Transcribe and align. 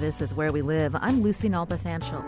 This 0.00 0.22
is 0.22 0.32
Where 0.32 0.52
We 0.52 0.62
Live. 0.62 0.94
I'm 0.94 1.22
Lucy 1.22 1.48
Nalpathanchil. 1.48 2.24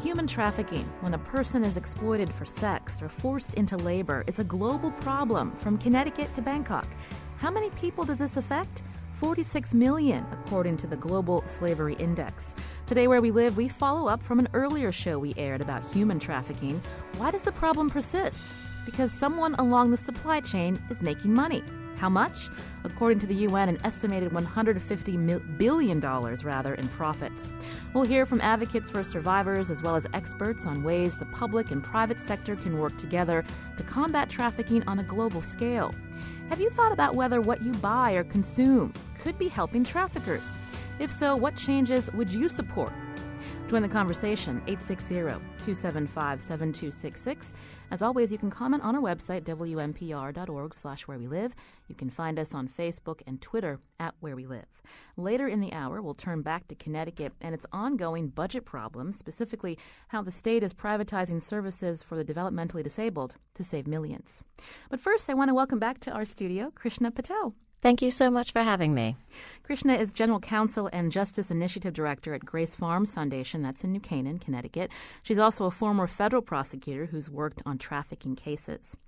Human 0.00 0.26
trafficking, 0.26 0.90
when 1.00 1.12
a 1.12 1.18
person 1.18 1.64
is 1.64 1.76
exploited 1.76 2.32
for 2.32 2.46
sex 2.46 3.02
or 3.02 3.10
forced 3.10 3.52
into 3.54 3.76
labor, 3.76 4.24
is 4.26 4.38
a 4.38 4.44
global 4.44 4.90
problem 4.90 5.54
from 5.56 5.76
Connecticut 5.76 6.34
to 6.34 6.40
Bangkok. 6.40 6.86
How 7.36 7.50
many 7.50 7.68
people 7.70 8.06
does 8.06 8.20
this 8.20 8.38
affect? 8.38 8.84
46 9.12 9.74
million, 9.74 10.24
according 10.32 10.78
to 10.78 10.86
the 10.86 10.96
Global 10.96 11.44
Slavery 11.46 11.94
Index. 11.96 12.54
Today, 12.86 13.06
where 13.06 13.20
we 13.20 13.30
live, 13.30 13.54
we 13.54 13.68
follow 13.68 14.08
up 14.08 14.22
from 14.22 14.38
an 14.38 14.48
earlier 14.54 14.90
show 14.90 15.18
we 15.18 15.34
aired 15.36 15.60
about 15.60 15.84
human 15.92 16.18
trafficking. 16.18 16.80
Why 17.18 17.30
does 17.30 17.42
the 17.42 17.52
problem 17.52 17.90
persist? 17.90 18.46
Because 18.86 19.12
someone 19.12 19.56
along 19.56 19.90
the 19.90 19.98
supply 19.98 20.40
chain 20.40 20.82
is 20.88 21.02
making 21.02 21.34
money. 21.34 21.62
How 22.00 22.08
much? 22.08 22.48
According 22.82 23.18
to 23.18 23.26
the 23.26 23.34
UN, 23.46 23.68
an 23.68 23.78
estimated 23.84 24.32
$150 24.32 25.58
billion 25.58 26.00
rather 26.00 26.74
in 26.74 26.88
profits. 26.88 27.52
We'll 27.92 28.04
hear 28.04 28.24
from 28.24 28.40
advocates 28.40 28.90
for 28.90 29.04
survivors 29.04 29.70
as 29.70 29.82
well 29.82 29.96
as 29.96 30.06
experts 30.14 30.66
on 30.66 30.82
ways 30.82 31.18
the 31.18 31.26
public 31.26 31.70
and 31.70 31.84
private 31.84 32.18
sector 32.18 32.56
can 32.56 32.78
work 32.78 32.96
together 32.96 33.44
to 33.76 33.82
combat 33.82 34.30
trafficking 34.30 34.82
on 34.88 34.98
a 34.98 35.02
global 35.02 35.42
scale. 35.42 35.94
Have 36.48 36.58
you 36.58 36.70
thought 36.70 36.92
about 36.92 37.16
whether 37.16 37.42
what 37.42 37.62
you 37.62 37.72
buy 37.72 38.12
or 38.12 38.24
consume 38.24 38.94
could 39.18 39.38
be 39.38 39.48
helping 39.48 39.84
traffickers? 39.84 40.58
If 40.98 41.10
so, 41.10 41.36
what 41.36 41.54
changes 41.54 42.10
would 42.12 42.32
you 42.32 42.48
support? 42.48 42.94
Join 43.68 43.82
the 43.82 43.88
conversation 43.88 44.62
860-275-7266. 44.66 47.52
As 47.90 48.02
always, 48.02 48.30
you 48.30 48.38
can 48.38 48.50
comment 48.50 48.84
on 48.84 48.94
our 48.94 49.02
website 49.02 49.42
WNPR.org 49.42 50.74
slash 50.74 51.08
where 51.08 51.18
we 51.18 51.26
live. 51.26 51.56
You 51.88 51.96
can 51.96 52.08
find 52.08 52.38
us 52.38 52.54
on 52.54 52.68
Facebook 52.68 53.20
and 53.26 53.40
Twitter 53.40 53.80
at 53.98 54.14
where 54.20 54.36
we 54.36 54.46
live. 54.46 54.66
Later 55.16 55.48
in 55.48 55.60
the 55.60 55.72
hour, 55.72 56.00
we'll 56.00 56.14
turn 56.14 56.42
back 56.42 56.68
to 56.68 56.76
Connecticut 56.76 57.32
and 57.40 57.52
its 57.52 57.66
ongoing 57.72 58.28
budget 58.28 58.64
problems, 58.64 59.18
specifically 59.18 59.76
how 60.08 60.22
the 60.22 60.30
state 60.30 60.62
is 60.62 60.72
privatizing 60.72 61.42
services 61.42 62.04
for 62.04 62.14
the 62.14 62.24
developmentally 62.24 62.84
disabled 62.84 63.34
to 63.54 63.64
save 63.64 63.88
millions. 63.88 64.44
But 64.88 65.00
first, 65.00 65.28
I 65.28 65.34
want 65.34 65.48
to 65.48 65.54
welcome 65.54 65.80
back 65.80 65.98
to 66.00 66.12
our 66.12 66.24
studio 66.24 66.70
Krishna 66.72 67.10
Patel. 67.10 67.56
Thank 67.82 68.02
you 68.02 68.10
so 68.10 68.30
much 68.30 68.52
for 68.52 68.60
having 68.60 68.92
me. 68.92 69.16
Krishna 69.62 69.94
is 69.94 70.12
General 70.12 70.38
Counsel 70.38 70.90
and 70.92 71.10
Justice 71.10 71.50
Initiative 71.50 71.94
Director 71.94 72.34
at 72.34 72.44
Grace 72.44 72.74
Farms 72.74 73.10
Foundation, 73.10 73.62
that's 73.62 73.82
in 73.82 73.92
New 73.92 74.00
Canaan, 74.00 74.38
Connecticut. 74.38 74.90
She's 75.22 75.38
also 75.38 75.64
a 75.64 75.70
former 75.70 76.06
federal 76.06 76.42
prosecutor 76.42 77.06
who's 77.06 77.30
worked 77.30 77.62
on 77.64 77.78
trafficking 77.78 78.36
cases. 78.36 78.98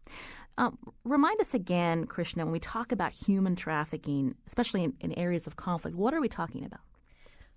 Um, 0.56 0.78
remind 1.04 1.38
us 1.42 1.52
again, 1.52 2.06
Krishna, 2.06 2.46
when 2.46 2.52
we 2.52 2.60
talk 2.60 2.92
about 2.92 3.12
human 3.12 3.56
trafficking, 3.56 4.36
especially 4.46 4.84
in, 4.84 4.94
in 5.00 5.12
areas 5.18 5.46
of 5.46 5.56
conflict, 5.56 5.94
what 5.94 6.14
are 6.14 6.20
we 6.22 6.28
talking 6.28 6.64
about? 6.64 6.80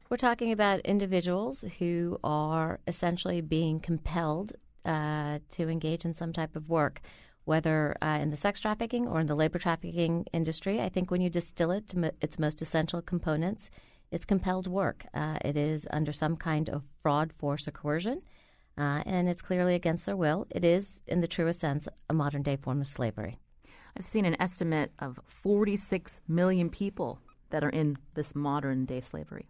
We're 0.10 0.18
talking 0.18 0.52
about 0.52 0.82
individuals 0.82 1.64
who 1.80 2.20
are 2.26 2.80
essentially 2.88 3.40
being 3.40 3.80
compelled 3.80 4.52
uh, 4.84 5.40
to 5.52 5.70
engage 5.70 6.04
in 6.04 6.14
some 6.14 6.34
type 6.34 6.58
of 6.58 6.70
work 6.70 7.02
whether 7.46 7.96
uh, 8.02 8.20
in 8.22 8.32
the 8.32 8.38
sex 8.38 8.60
trafficking 8.60 9.08
or 9.08 9.20
in 9.20 9.28
the 9.28 9.36
labor 9.36 9.60
trafficking 9.60 10.26
industry. 10.34 10.82
I 10.82 10.90
think 10.90 11.10
when 11.10 11.22
you 11.22 11.30
distill 11.30 11.72
it 11.72 11.88
to 11.90 12.12
its 12.22 12.38
most 12.38 12.62
essential 12.62 13.02
components, 13.02 13.70
it's 14.12 14.26
compelled 14.26 14.68
work. 14.68 15.06
Uh, 15.14 15.38
it 15.44 15.56
is 15.56 15.88
under 15.92 16.12
some 16.12 16.36
kind 16.36 16.70
of 16.70 16.84
fraud, 17.02 17.32
force, 17.34 17.68
or 17.68 17.72
coercion, 17.72 18.22
uh, 18.78 19.04
and 19.06 19.30
it's 19.30 19.42
clearly 19.42 19.76
against 19.76 20.06
their 20.06 20.18
will. 20.18 20.48
It 20.50 20.66
is, 20.66 21.02
in 21.08 21.22
the 21.22 21.28
truest 21.28 21.60
sense, 21.60 21.88
a 22.10 22.14
modern 22.14 22.44
day 22.44 22.56
form 22.56 22.82
of 22.82 22.88
slavery. 22.88 23.38
I've 23.98 24.06
seen 24.06 24.26
an 24.26 24.36
estimate 24.42 24.92
of 25.00 25.20
46 25.24 26.22
million 26.28 26.70
people 26.70 27.20
that 27.52 27.64
are 27.64 27.70
in 27.70 27.98
this 28.14 28.36
modern 28.36 28.86
day 28.86 29.02
slavery. 29.02 29.48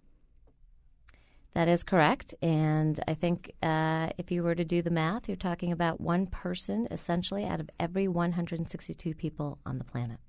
That 1.56 1.70
is 1.70 1.86
correct. 1.86 2.36
And 2.42 3.00
I 3.08 3.14
think 3.14 3.54
uh, 3.64 4.10
if 4.18 4.30
you 4.30 4.44
were 4.44 4.56
to 4.56 4.66
do 4.66 4.82
the 4.82 4.90
math, 4.90 5.30
you're 5.30 5.38
talking 5.38 5.72
about 5.72 6.02
one 6.02 6.28
person 6.28 6.86
essentially 6.92 7.46
out 7.46 7.62
of 7.62 7.70
every 7.80 8.10
162 8.10 9.16
people 9.16 9.58
on 9.66 9.78
the 9.78 9.86
planet. 9.86 10.20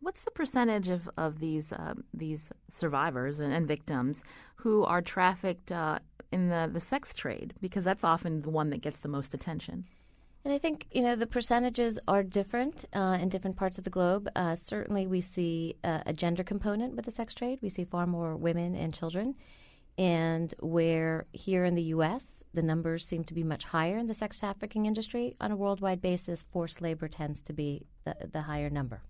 What's 0.00 0.24
the 0.24 0.30
percentage 0.30 0.90
of, 0.90 1.08
of 1.16 1.40
these 1.40 1.72
uh, 1.72 1.94
these 2.12 2.52
survivors 2.68 3.40
and, 3.40 3.50
and, 3.50 3.66
victims 3.66 4.22
who 4.56 4.84
are 4.84 5.00
trafficked 5.00 5.72
uh, 5.72 6.00
in 6.30 6.50
the, 6.50 6.68
the 6.70 6.80
sex 6.80 7.14
trade? 7.14 7.54
Because 7.62 7.82
that's 7.82 8.04
often 8.04 8.42
the 8.42 8.50
one 8.50 8.68
that 8.70 8.82
gets 8.82 9.00
the 9.00 9.08
most 9.08 9.32
attention. 9.32 9.86
And 10.44 10.52
I 10.52 10.58
think 10.58 10.86
you 10.92 11.00
know 11.00 11.16
the 11.16 11.26
percentages 11.26 11.98
are 12.06 12.22
different 12.22 12.84
uh, 12.92 13.16
in 13.18 13.30
different 13.30 13.56
parts 13.56 13.78
of 13.78 13.84
the 13.84 13.90
globe. 13.90 14.28
Uh, 14.36 14.54
certainly, 14.54 15.06
we 15.06 15.22
see 15.22 15.76
uh, 15.82 16.00
a 16.04 16.12
gender 16.12 16.44
component 16.44 16.94
with 16.94 17.06
the 17.06 17.10
sex 17.10 17.32
trade. 17.32 17.60
We 17.62 17.70
see 17.70 17.84
far 17.84 18.06
more 18.06 18.36
women 18.36 18.74
and 18.74 18.92
children 18.92 19.34
and 19.98 20.54
where 20.60 21.26
here 21.32 21.64
in 21.64 21.74
the 21.74 21.82
U.S. 21.84 22.44
the 22.52 22.62
numbers 22.62 23.06
seem 23.06 23.24
to 23.24 23.34
be 23.34 23.44
much 23.44 23.64
higher 23.64 23.98
in 23.98 24.06
the 24.06 24.14
sex 24.14 24.38
trafficking 24.40 24.86
industry, 24.86 25.36
on 25.40 25.50
a 25.50 25.56
worldwide 25.56 26.00
basis, 26.00 26.44
forced 26.52 26.80
labor 26.80 27.08
tends 27.08 27.42
to 27.42 27.52
be 27.52 27.86
the, 28.04 28.14
the 28.32 28.42
higher 28.42 28.70
number. 28.70 29.02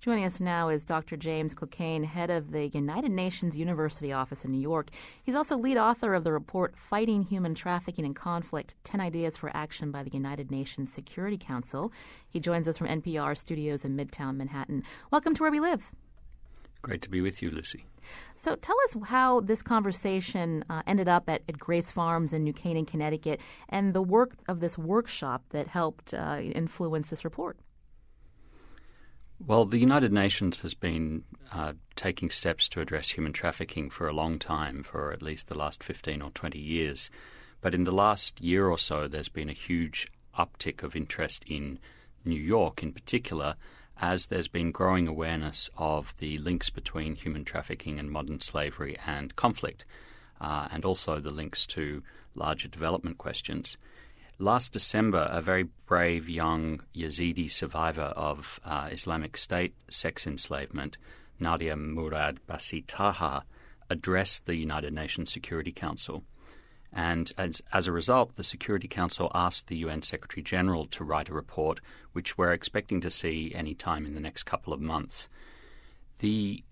Joining 0.00 0.24
us 0.24 0.38
now 0.38 0.68
is 0.68 0.84
Dr. 0.84 1.16
James 1.16 1.54
Cockayne, 1.54 2.04
head 2.04 2.30
of 2.30 2.50
the 2.50 2.68
United 2.68 3.10
Nations 3.10 3.56
University 3.56 4.12
Office 4.12 4.44
in 4.44 4.52
New 4.52 4.60
York. 4.60 4.90
He's 5.22 5.34
also 5.34 5.56
lead 5.56 5.78
author 5.78 6.14
of 6.14 6.24
the 6.24 6.32
report 6.32 6.76
Fighting 6.76 7.22
Human 7.22 7.54
Trafficking 7.54 8.04
and 8.04 8.14
Conflict 8.14 8.74
10 8.84 9.00
Ideas 9.00 9.38
for 9.38 9.50
Action 9.56 9.90
by 9.90 10.02
the 10.02 10.12
United 10.12 10.50
Nations 10.50 10.92
Security 10.92 11.38
Council. 11.38 11.90
He 12.28 12.38
joins 12.38 12.68
us 12.68 12.76
from 12.76 12.88
NPR 12.88 13.36
studios 13.36 13.84
in 13.84 13.96
Midtown 13.96 14.36
Manhattan. 14.36 14.82
Welcome 15.10 15.34
to 15.34 15.42
Where 15.42 15.50
We 15.50 15.60
Live. 15.60 15.94
Great 16.84 17.00
to 17.00 17.08
be 17.08 17.22
with 17.22 17.40
you, 17.40 17.50
Lucy. 17.50 17.86
So 18.34 18.56
tell 18.56 18.76
us 18.84 18.94
how 19.06 19.40
this 19.40 19.62
conversation 19.62 20.66
uh, 20.68 20.82
ended 20.86 21.08
up 21.08 21.30
at, 21.30 21.40
at, 21.48 21.58
Grace 21.58 21.90
Farms 21.90 22.34
in 22.34 22.44
New 22.44 22.52
Canaan, 22.52 22.84
Connecticut, 22.84 23.40
and 23.70 23.94
the 23.94 24.02
work 24.02 24.34
of 24.48 24.60
this 24.60 24.76
workshop 24.76 25.42
that 25.48 25.66
helped 25.66 26.12
uh, 26.12 26.40
influence 26.42 27.08
this 27.08 27.24
report. 27.24 27.56
Well, 29.46 29.64
the 29.64 29.78
United 29.78 30.12
Nations 30.12 30.60
has 30.60 30.74
been 30.74 31.24
uh, 31.50 31.72
taking 31.96 32.28
steps 32.28 32.68
to 32.68 32.82
address 32.82 33.08
human 33.08 33.32
trafficking 33.32 33.88
for 33.88 34.06
a 34.06 34.12
long 34.12 34.38
time, 34.38 34.82
for 34.82 35.10
at 35.10 35.22
least 35.22 35.48
the 35.48 35.56
last 35.56 35.82
15 35.82 36.20
or 36.20 36.32
20 36.32 36.58
years. 36.58 37.08
But 37.62 37.74
in 37.74 37.84
the 37.84 37.92
last 37.92 38.42
year 38.42 38.68
or 38.68 38.76
so, 38.76 39.08
there's 39.08 39.30
been 39.30 39.48
a 39.48 39.54
huge 39.54 40.06
uptick 40.38 40.82
of 40.82 40.94
interest 40.94 41.44
in 41.46 41.78
New 42.26 42.40
York 42.40 42.82
in 42.82 42.92
particular 42.92 43.56
as 44.00 44.26
there's 44.26 44.48
been 44.48 44.72
growing 44.72 45.06
awareness 45.06 45.70
of 45.76 46.14
the 46.18 46.36
links 46.38 46.70
between 46.70 47.14
human 47.14 47.44
trafficking 47.44 47.98
and 47.98 48.10
modern 48.10 48.40
slavery 48.40 48.96
and 49.06 49.36
conflict, 49.36 49.84
uh, 50.40 50.68
and 50.70 50.84
also 50.84 51.20
the 51.20 51.32
links 51.32 51.66
to 51.66 52.02
larger 52.34 52.68
development 52.68 53.18
questions. 53.18 53.76
Last 54.38 54.72
December, 54.72 55.28
a 55.30 55.40
very 55.40 55.68
brave 55.86 56.28
young 56.28 56.80
Yazidi 56.94 57.50
survivor 57.50 58.12
of 58.16 58.58
uh, 58.64 58.88
Islamic 58.90 59.36
State 59.36 59.74
sex 59.88 60.26
enslavement, 60.26 60.96
Nadia 61.38 61.76
Murad 61.76 62.40
Basee 62.48 62.84
Taha, 62.86 63.44
addressed 63.88 64.46
the 64.46 64.56
United 64.56 64.92
Nations 64.92 65.32
Security 65.32 65.70
Council 65.70 66.24
and 66.94 67.32
as, 67.36 67.60
as, 67.72 67.88
a 67.88 67.92
result, 67.92 68.36
the 68.36 68.44
Security 68.44 68.86
Council 68.86 69.30
asked 69.34 69.66
the 69.66 69.78
UN 69.78 70.02
Secretary 70.02 70.42
General 70.42 70.86
to 70.86 71.02
write 71.02 71.28
a 71.28 71.34
report, 71.34 71.80
which 72.12 72.38
we're 72.38 72.52
expecting 72.52 73.00
to 73.00 73.10
see 73.10 73.52
any 73.52 73.74
time 73.74 74.06
in 74.06 74.14
the 74.14 74.20
next 74.20 74.44
couple 74.44 74.72
of 74.72 74.80
months. 74.80 75.28
The 76.20 76.62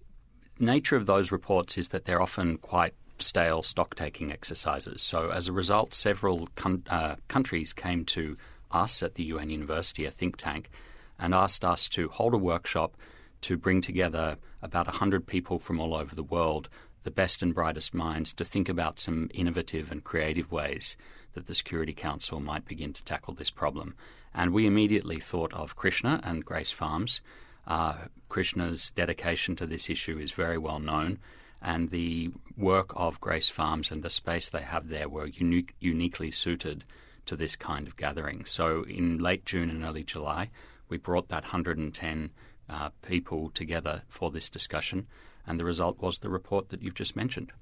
nature 0.60 0.94
of 0.94 1.06
those 1.06 1.32
reports 1.32 1.76
is 1.76 1.88
that 1.88 2.04
they're 2.04 2.22
often 2.22 2.58
quite 2.58 2.94
stale 3.18 3.62
stock 3.62 3.96
taking 3.96 4.30
exercises. 4.30 5.02
So, 5.02 5.30
as 5.30 5.48
a 5.48 5.52
result, 5.52 5.92
several 5.92 6.48
uh, 6.88 7.16
countries 7.26 7.72
came 7.72 8.04
to 8.06 8.36
us 8.70 9.02
at 9.02 9.16
the 9.16 9.24
UN 9.24 9.50
University, 9.50 10.04
a 10.04 10.12
think 10.12 10.36
tank, 10.36 10.70
and 11.18 11.34
asked 11.34 11.64
us 11.64 11.88
to 11.90 12.08
hold 12.08 12.32
a 12.32 12.38
workshop 12.38 12.96
to 13.42 13.56
bring 13.56 13.80
together 13.80 14.36
about 14.62 14.86
100 14.86 15.26
people 15.26 15.58
from 15.58 15.80
all 15.80 15.94
over 15.94 16.14
the 16.14 16.22
world 16.22 16.68
the 17.02 17.10
best 17.10 17.42
and 17.42 17.54
brightest 17.54 17.94
minds 17.94 18.32
to 18.34 18.44
think 18.44 18.68
about 18.68 18.98
some 18.98 19.30
innovative 19.34 19.90
and 19.90 20.04
creative 20.04 20.50
ways 20.50 20.96
that 21.34 21.46
the 21.46 21.54
Security 21.54 21.92
Council 21.92 22.40
might 22.40 22.66
begin 22.66 22.92
to 22.92 23.04
tackle 23.04 23.34
this 23.34 23.50
problem. 23.50 23.94
And 24.34 24.52
we 24.52 24.66
immediately 24.66 25.20
thought 25.20 25.52
of 25.52 25.76
Krishna 25.76 26.20
and 26.22 26.44
Grace 26.44 26.72
Farms. 26.72 27.20
Uh, 27.66 27.94
Krishna's 28.28 28.90
dedication 28.90 29.56
to 29.56 29.66
this 29.66 29.88
issue 29.90 30.18
is 30.18 30.32
very 30.32 30.58
well 30.58 30.80
known, 30.80 31.18
And 31.60 31.90
the 31.90 32.32
work 32.56 32.92
of 32.96 33.20
Grace 33.20 33.48
Farms 33.48 33.90
and 33.90 34.02
the 34.02 34.10
space 34.10 34.48
they 34.48 34.62
have 34.62 34.88
there 34.88 35.08
were 35.08 35.26
unique, 35.26 35.74
uniquely 35.78 36.30
suited 36.30 36.84
to 37.26 37.36
this 37.36 37.54
kind 37.54 37.86
of 37.86 37.96
gathering. 37.96 38.44
So 38.44 38.82
in 38.82 39.18
late 39.18 39.44
June 39.44 39.70
and 39.70 39.84
early 39.84 40.02
July, 40.02 40.50
we 40.88 40.98
brought 40.98 41.28
that 41.28 41.44
110 41.44 42.30
uh, 42.68 42.90
people 43.02 43.50
together 43.50 44.02
for 44.08 44.30
this 44.30 44.48
discussion, 44.48 45.06
and 45.46 45.58
the 45.58 45.64
result 45.64 46.00
was 46.00 46.18
the 46.18 46.30
report 46.30 46.68
that 46.70 46.82
you've 46.82 46.94
just 46.94 47.16
mentioned. 47.16 47.52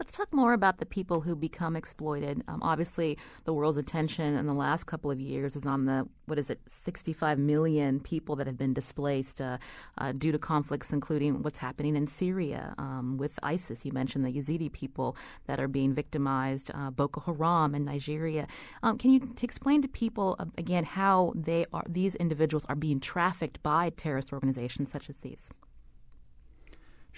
Let's 0.00 0.12
talk 0.12 0.32
more 0.32 0.54
about 0.54 0.78
the 0.78 0.86
people 0.86 1.20
who 1.20 1.36
become 1.36 1.76
exploited. 1.76 2.42
Um, 2.48 2.62
obviously, 2.62 3.18
the 3.44 3.52
world's 3.52 3.76
attention 3.76 4.34
in 4.34 4.46
the 4.46 4.54
last 4.54 4.84
couple 4.84 5.10
of 5.10 5.20
years 5.20 5.56
is 5.56 5.66
on 5.66 5.84
the, 5.84 6.08
what 6.24 6.38
is 6.38 6.48
it, 6.48 6.58
65 6.66 7.38
million 7.38 8.00
people 8.00 8.34
that 8.36 8.46
have 8.46 8.56
been 8.56 8.72
displaced 8.72 9.42
uh, 9.42 9.58
uh, 9.98 10.12
due 10.12 10.32
to 10.32 10.38
conflicts, 10.38 10.90
including 10.94 11.42
what's 11.42 11.58
happening 11.58 11.96
in 11.96 12.06
Syria 12.06 12.74
um, 12.78 13.18
with 13.18 13.38
ISIS. 13.42 13.84
You 13.84 13.92
mentioned 13.92 14.24
the 14.24 14.32
Yazidi 14.32 14.72
people 14.72 15.18
that 15.46 15.60
are 15.60 15.68
being 15.68 15.92
victimized, 15.92 16.70
uh, 16.72 16.90
Boko 16.90 17.20
Haram 17.20 17.74
in 17.74 17.84
Nigeria. 17.84 18.46
Um, 18.82 18.96
can 18.96 19.10
you 19.10 19.20
t- 19.20 19.44
explain 19.44 19.82
to 19.82 19.88
people, 19.88 20.34
uh, 20.38 20.46
again, 20.56 20.84
how 20.84 21.34
they 21.36 21.66
are, 21.74 21.84
these 21.86 22.14
individuals 22.14 22.64
are 22.70 22.74
being 22.74 23.00
trafficked 23.00 23.62
by 23.62 23.90
terrorist 23.90 24.32
organizations 24.32 24.90
such 24.90 25.10
as 25.10 25.18
these? 25.18 25.50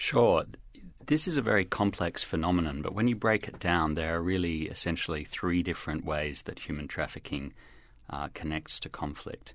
Sure. 0.03 0.43
This 1.05 1.29
is 1.29 1.37
a 1.37 1.41
very 1.41 1.63
complex 1.63 2.25
phenomenon, 2.25 2.81
but 2.81 2.93
when 2.93 3.07
you 3.07 3.15
break 3.15 3.47
it 3.47 3.57
down, 3.57 3.93
there 3.93 4.17
are 4.17 4.21
really 4.21 4.63
essentially 4.63 5.23
three 5.23 5.63
different 5.63 6.03
ways 6.03 6.41
that 6.41 6.67
human 6.67 6.89
trafficking 6.89 7.53
uh, 8.09 8.27
connects 8.33 8.81
to 8.81 8.89
conflict. 8.89 9.53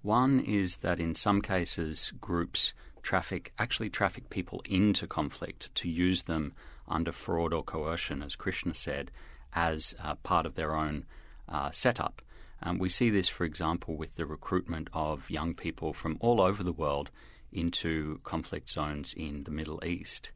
One 0.00 0.40
is 0.40 0.78
that 0.78 0.98
in 0.98 1.14
some 1.14 1.42
cases, 1.42 2.10
groups 2.22 2.72
traffic 3.02 3.52
actually 3.58 3.90
traffic 3.90 4.30
people 4.30 4.62
into 4.66 5.06
conflict 5.06 5.68
to 5.74 5.90
use 5.90 6.22
them 6.22 6.54
under 6.88 7.12
fraud 7.12 7.52
or 7.52 7.62
coercion, 7.62 8.22
as 8.22 8.34
Krishna 8.34 8.74
said, 8.74 9.10
as 9.52 9.94
uh, 10.02 10.14
part 10.14 10.46
of 10.46 10.54
their 10.54 10.74
own 10.74 11.04
uh, 11.50 11.70
setup. 11.70 12.22
Um, 12.62 12.78
we 12.78 12.88
see 12.88 13.10
this, 13.10 13.28
for 13.28 13.44
example, 13.44 13.94
with 13.94 14.16
the 14.16 14.24
recruitment 14.24 14.88
of 14.94 15.28
young 15.28 15.52
people 15.52 15.92
from 15.92 16.16
all 16.18 16.40
over 16.40 16.62
the 16.62 16.72
world 16.72 17.10
into 17.52 18.20
conflict 18.24 18.68
zones 18.68 19.14
in 19.14 19.44
the 19.44 19.50
Middle 19.50 19.84
East. 19.84 20.30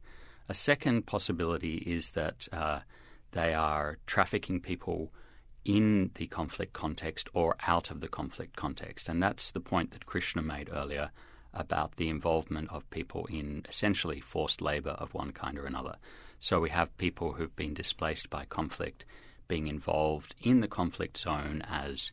A 0.49 0.53
second 0.53 1.05
possibility 1.05 1.77
is 1.77 2.11
that 2.11 2.47
uh, 2.51 2.79
they 3.31 3.53
are 3.53 3.97
trafficking 4.05 4.59
people 4.61 5.11
in 5.65 6.11
the 6.15 6.27
conflict 6.27 6.71
context 6.71 7.27
or 7.33 7.57
out 7.67 7.91
of 7.91 7.99
the 7.99 8.07
conflict 8.07 8.55
context. 8.55 9.09
And 9.09 9.21
that's 9.21 9.51
the 9.51 9.59
point 9.59 9.91
that 9.91 10.05
Krishna 10.05 10.41
made 10.41 10.69
earlier 10.71 11.11
about 11.53 11.97
the 11.97 12.09
involvement 12.09 12.71
of 12.71 12.89
people 12.89 13.25
in 13.25 13.65
essentially 13.67 14.21
forced 14.21 14.61
labor 14.61 14.91
of 14.91 15.13
one 15.13 15.31
kind 15.31 15.59
or 15.59 15.65
another. 15.65 15.95
So 16.39 16.59
we 16.61 16.69
have 16.69 16.95
people 16.97 17.33
who've 17.33 17.55
been 17.55 17.73
displaced 17.73 18.29
by 18.29 18.45
conflict 18.45 19.05
being 19.47 19.67
involved 19.67 20.35
in 20.41 20.61
the 20.61 20.67
conflict 20.67 21.17
zone 21.17 21.63
as 21.67 22.11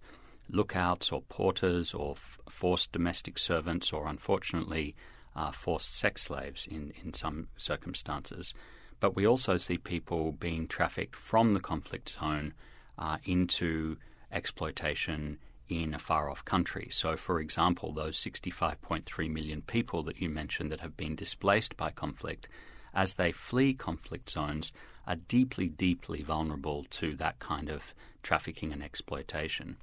lookouts 0.48 1.10
or 1.12 1.22
porters 1.22 1.94
or 1.94 2.12
f- 2.12 2.38
forced 2.48 2.92
domestic 2.92 3.38
servants 3.38 3.92
or 3.92 4.06
unfortunately 4.06 4.94
uh, 5.36 5.50
forced 5.50 5.96
sex 5.96 6.22
slaves 6.22 6.66
in, 6.66 6.92
in 7.02 7.12
some 7.12 7.48
circumstances. 7.56 8.54
But 9.00 9.16
we 9.16 9.26
also 9.26 9.56
see 9.56 9.78
people 9.78 10.32
being 10.32 10.66
trafficked 10.68 11.16
from 11.16 11.54
the 11.54 11.60
conflict 11.60 12.10
zone 12.10 12.54
uh, 12.98 13.18
into 13.24 13.96
exploitation 14.30 15.38
in 15.68 15.94
a 15.94 15.98
far 15.98 16.30
off 16.30 16.44
country. 16.44 16.88
So, 16.90 17.16
for 17.16 17.40
example, 17.40 17.92
those 17.92 18.16
65.3 18.22 19.30
million 19.30 19.62
people 19.62 20.02
that 20.04 20.20
you 20.20 20.28
mentioned 20.28 20.70
that 20.70 20.80
have 20.80 20.96
been 20.96 21.16
displaced 21.16 21.76
by 21.76 21.90
conflict, 21.90 22.48
as 22.94 23.14
they 23.14 23.32
flee 23.32 23.74
conflict 23.74 24.30
zones, 24.30 24.72
are 25.06 25.16
deeply, 25.16 25.68
deeply 25.68 26.22
vulnerable 26.22 26.84
to 26.90 27.16
that 27.16 27.38
kind 27.38 27.68
of 27.68 27.94
trafficking 28.22 28.72
and 28.72 28.82
exploitation. 28.82 29.76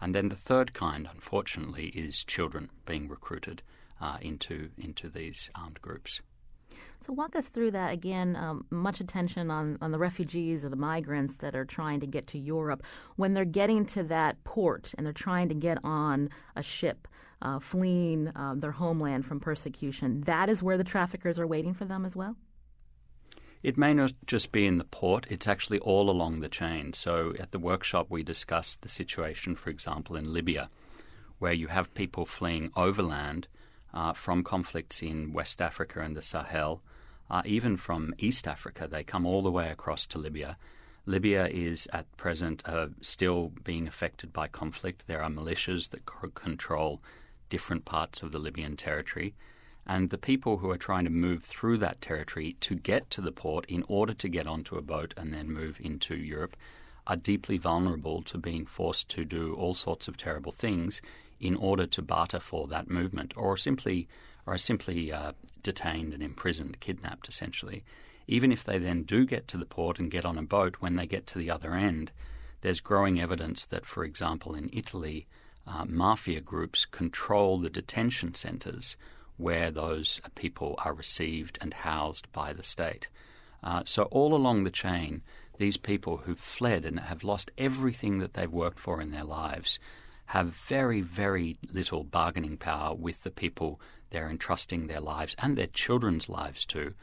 And 0.00 0.14
then 0.14 0.28
the 0.28 0.36
third 0.36 0.74
kind, 0.74 1.08
unfortunately, 1.12 1.88
is 1.88 2.24
children 2.24 2.70
being 2.86 3.08
recruited 3.08 3.62
uh, 4.00 4.18
into 4.20 4.70
into 4.78 5.08
these 5.08 5.50
armed 5.54 5.80
groups. 5.82 6.22
So 7.00 7.12
walk 7.12 7.34
us 7.34 7.48
through 7.48 7.72
that 7.72 7.92
again. 7.92 8.36
Um, 8.36 8.64
much 8.70 9.00
attention 9.00 9.50
on, 9.50 9.78
on 9.80 9.90
the 9.90 9.98
refugees 9.98 10.64
or 10.64 10.68
the 10.68 10.76
migrants 10.76 11.36
that 11.38 11.56
are 11.56 11.64
trying 11.64 12.00
to 12.00 12.06
get 12.06 12.26
to 12.28 12.38
Europe. 12.38 12.84
When 13.16 13.34
they're 13.34 13.44
getting 13.44 13.84
to 13.86 14.04
that 14.04 14.42
port 14.44 14.94
and 14.96 15.04
they're 15.04 15.12
trying 15.12 15.48
to 15.48 15.54
get 15.54 15.78
on 15.82 16.30
a 16.54 16.62
ship, 16.62 17.08
uh, 17.42 17.58
fleeing 17.58 18.28
uh, 18.28 18.54
their 18.56 18.72
homeland 18.72 19.26
from 19.26 19.40
persecution, 19.40 20.20
that 20.22 20.48
is 20.48 20.62
where 20.62 20.78
the 20.78 20.84
traffickers 20.84 21.38
are 21.38 21.46
waiting 21.46 21.74
for 21.74 21.84
them 21.84 22.04
as 22.04 22.14
well. 22.14 22.36
It 23.62 23.76
may 23.76 23.92
not 23.92 24.12
just 24.24 24.52
be 24.52 24.66
in 24.66 24.78
the 24.78 24.84
port, 24.84 25.26
it's 25.30 25.48
actually 25.48 25.80
all 25.80 26.08
along 26.10 26.40
the 26.40 26.48
chain. 26.48 26.92
So 26.92 27.34
at 27.40 27.50
the 27.50 27.58
workshop, 27.58 28.06
we 28.08 28.22
discussed 28.22 28.82
the 28.82 28.88
situation, 28.88 29.56
for 29.56 29.70
example, 29.70 30.14
in 30.14 30.32
Libya, 30.32 30.70
where 31.38 31.52
you 31.52 31.66
have 31.66 31.92
people 31.94 32.24
fleeing 32.24 32.70
overland 32.76 33.48
uh, 33.92 34.12
from 34.12 34.44
conflicts 34.44 35.02
in 35.02 35.32
West 35.32 35.60
Africa 35.60 36.00
and 36.00 36.16
the 36.16 36.22
Sahel, 36.22 36.82
uh, 37.30 37.42
even 37.44 37.76
from 37.76 38.14
East 38.18 38.46
Africa. 38.46 38.86
They 38.88 39.02
come 39.02 39.26
all 39.26 39.42
the 39.42 39.50
way 39.50 39.70
across 39.70 40.06
to 40.06 40.18
Libya. 40.18 40.56
Libya 41.04 41.48
is 41.48 41.88
at 41.92 42.16
present 42.16 42.62
uh, 42.66 42.88
still 43.00 43.52
being 43.64 43.88
affected 43.88 44.32
by 44.32 44.46
conflict. 44.46 45.06
There 45.06 45.22
are 45.22 45.30
militias 45.30 45.90
that 45.90 46.02
c- 46.08 46.28
control 46.34 47.02
different 47.48 47.84
parts 47.84 48.22
of 48.22 48.30
the 48.30 48.38
Libyan 48.38 48.76
territory. 48.76 49.34
And 49.88 50.10
the 50.10 50.18
people 50.18 50.58
who 50.58 50.70
are 50.70 50.76
trying 50.76 51.04
to 51.04 51.10
move 51.10 51.42
through 51.42 51.78
that 51.78 52.02
territory 52.02 52.56
to 52.60 52.74
get 52.74 53.08
to 53.10 53.22
the 53.22 53.32
port 53.32 53.64
in 53.70 53.84
order 53.88 54.12
to 54.12 54.28
get 54.28 54.46
onto 54.46 54.76
a 54.76 54.82
boat 54.82 55.14
and 55.16 55.32
then 55.32 55.50
move 55.50 55.80
into 55.82 56.14
Europe 56.14 56.56
are 57.06 57.16
deeply 57.16 57.56
vulnerable 57.56 58.22
to 58.22 58.36
being 58.36 58.66
forced 58.66 59.08
to 59.08 59.24
do 59.24 59.54
all 59.54 59.72
sorts 59.72 60.06
of 60.06 60.18
terrible 60.18 60.52
things 60.52 61.00
in 61.40 61.56
order 61.56 61.86
to 61.86 62.02
barter 62.02 62.38
for 62.38 62.66
that 62.66 62.90
movement, 62.90 63.32
or 63.34 63.56
simply, 63.56 64.06
or 64.44 64.54
are 64.54 64.58
simply 64.58 65.10
uh, 65.10 65.32
detained 65.62 66.12
and 66.12 66.22
imprisoned, 66.22 66.78
kidnapped 66.80 67.28
essentially. 67.28 67.82
Even 68.26 68.52
if 68.52 68.62
they 68.62 68.76
then 68.76 69.04
do 69.04 69.24
get 69.24 69.48
to 69.48 69.56
the 69.56 69.64
port 69.64 69.98
and 69.98 70.10
get 70.10 70.26
on 70.26 70.36
a 70.36 70.42
boat, 70.42 70.76
when 70.80 70.96
they 70.96 71.06
get 71.06 71.26
to 71.26 71.38
the 71.38 71.50
other 71.50 71.72
end, 71.72 72.12
there's 72.60 72.80
growing 72.80 73.18
evidence 73.18 73.64
that, 73.64 73.86
for 73.86 74.04
example, 74.04 74.54
in 74.54 74.68
Italy, 74.70 75.26
uh, 75.66 75.86
mafia 75.86 76.42
groups 76.42 76.84
control 76.84 77.58
the 77.58 77.70
detention 77.70 78.34
centres 78.34 78.96
where 79.38 79.70
those 79.70 80.20
people 80.34 80.74
are 80.84 80.92
received 80.92 81.58
and 81.60 81.72
housed 81.72 82.30
by 82.32 82.52
the 82.52 82.62
state. 82.62 83.08
Uh, 83.62 83.82
so, 83.84 84.04
all 84.04 84.34
along 84.34 84.64
the 84.64 84.70
chain, 84.70 85.22
these 85.58 85.76
people 85.76 86.18
who've 86.18 86.38
fled 86.38 86.84
and 86.84 87.00
have 87.00 87.24
lost 87.24 87.50
everything 87.58 88.18
that 88.18 88.34
they've 88.34 88.52
worked 88.52 88.78
for 88.78 89.00
in 89.00 89.10
their 89.10 89.24
lives 89.24 89.78
have 90.26 90.48
very, 90.48 91.00
very 91.00 91.56
little 91.72 92.04
bargaining 92.04 92.56
power 92.56 92.94
with 92.94 93.22
the 93.22 93.30
people 93.30 93.80
they're 94.10 94.28
entrusting 94.28 94.86
their 94.86 95.00
lives 95.00 95.34
and 95.38 95.56
their 95.56 95.66
children's 95.66 96.28
lives 96.28 96.64
to 96.66 96.94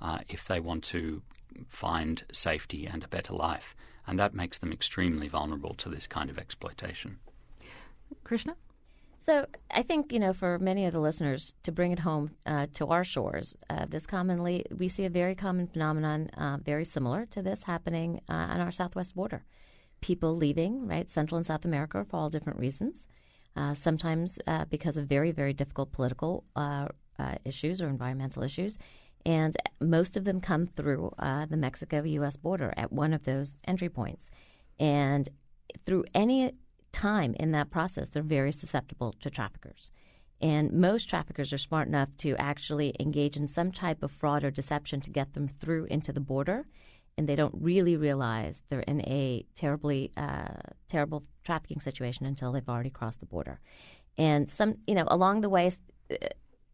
uh, 0.00 0.18
if 0.28 0.46
they 0.46 0.60
want 0.60 0.84
to 0.84 1.22
find 1.68 2.24
safety 2.32 2.86
and 2.86 3.04
a 3.04 3.08
better 3.08 3.32
life. 3.32 3.74
And 4.06 4.18
that 4.18 4.34
makes 4.34 4.58
them 4.58 4.72
extremely 4.72 5.28
vulnerable 5.28 5.74
to 5.74 5.88
this 5.88 6.06
kind 6.06 6.28
of 6.28 6.38
exploitation. 6.38 7.18
Krishna? 8.24 8.56
So 9.22 9.46
I 9.70 9.82
think 9.82 10.12
you 10.12 10.18
know 10.18 10.32
for 10.32 10.58
many 10.58 10.84
of 10.84 10.92
the 10.92 10.98
listeners 10.98 11.54
to 11.62 11.70
bring 11.70 11.92
it 11.92 12.00
home 12.00 12.32
uh, 12.44 12.66
to 12.74 12.88
our 12.88 13.04
shores, 13.04 13.54
uh, 13.70 13.86
this 13.88 14.04
commonly 14.04 14.64
we 14.76 14.88
see 14.88 15.04
a 15.04 15.10
very 15.10 15.36
common 15.36 15.68
phenomenon, 15.68 16.28
uh, 16.36 16.58
very 16.60 16.84
similar 16.84 17.24
to 17.26 17.40
this 17.40 17.62
happening 17.62 18.20
uh, 18.28 18.32
on 18.50 18.60
our 18.60 18.72
southwest 18.72 19.14
border 19.14 19.44
people 20.00 20.34
leaving, 20.36 20.88
right, 20.88 21.08
Central 21.08 21.36
and 21.36 21.46
South 21.46 21.64
America 21.64 22.04
for 22.10 22.16
all 22.16 22.28
different 22.28 22.58
reasons. 22.58 23.06
Uh, 23.54 23.72
sometimes 23.72 24.40
uh, 24.48 24.64
because 24.64 24.96
of 24.96 25.06
very, 25.06 25.30
very 25.30 25.52
difficult 25.52 25.92
political 25.92 26.42
issues 27.44 27.80
or 27.80 27.88
environmental 27.88 28.42
issues. 28.42 28.76
And 29.24 29.56
most 29.80 30.16
of 30.16 30.24
them 30.24 30.40
come 30.40 30.66
through 30.66 31.14
the 31.20 31.56
Mexico 31.56 32.02
US 32.02 32.36
border 32.36 32.74
at 32.76 32.92
one 32.92 33.12
of 33.12 33.24
those 33.24 33.58
entry 33.64 33.88
points. 33.88 34.28
And 34.80 35.28
through 35.86 36.04
any 36.12 36.52
time 36.92 37.34
in 37.38 37.52
that 37.52 37.70
process, 37.70 38.08
they're 38.08 38.22
very 38.22 38.52
susceptible 38.52 39.14
to 39.20 39.30
traffickers. 39.30 39.90
And 40.40 40.72
most 40.72 41.08
traffickers 41.08 41.52
are 41.52 41.58
smart 41.58 41.88
enough 41.88 42.08
to 42.18 42.34
actually 42.36 42.96
engage 42.98 43.36
in 43.36 43.46
some 43.46 43.70
type 43.70 44.02
of 44.02 44.10
fraud 44.10 44.42
or 44.44 44.50
deception 44.50 45.00
to 45.00 45.10
get 45.10 45.34
them 45.34 45.46
through 45.46 45.84
into 45.84 46.12
the 46.12 46.20
border 46.20 46.66
and 47.18 47.28
they 47.28 47.36
don't 47.36 47.54
really 47.58 47.96
realize 47.96 48.62
they're 48.68 48.80
in 48.80 49.00
a 49.02 49.44
terribly 49.54 50.10
uh, 50.16 50.54
terrible 50.88 51.22
trafficking 51.44 51.80
situation 51.80 52.26
until 52.26 52.52
they've 52.52 52.68
already 52.68 52.90
crossed 52.90 53.20
the 53.20 53.26
border. 53.26 53.60
And 54.18 54.48
some, 54.48 54.76
you 54.86 54.94
know, 54.94 55.04
along 55.08 55.40
the 55.40 55.48
way, 55.48 55.70
uh, 56.10 56.16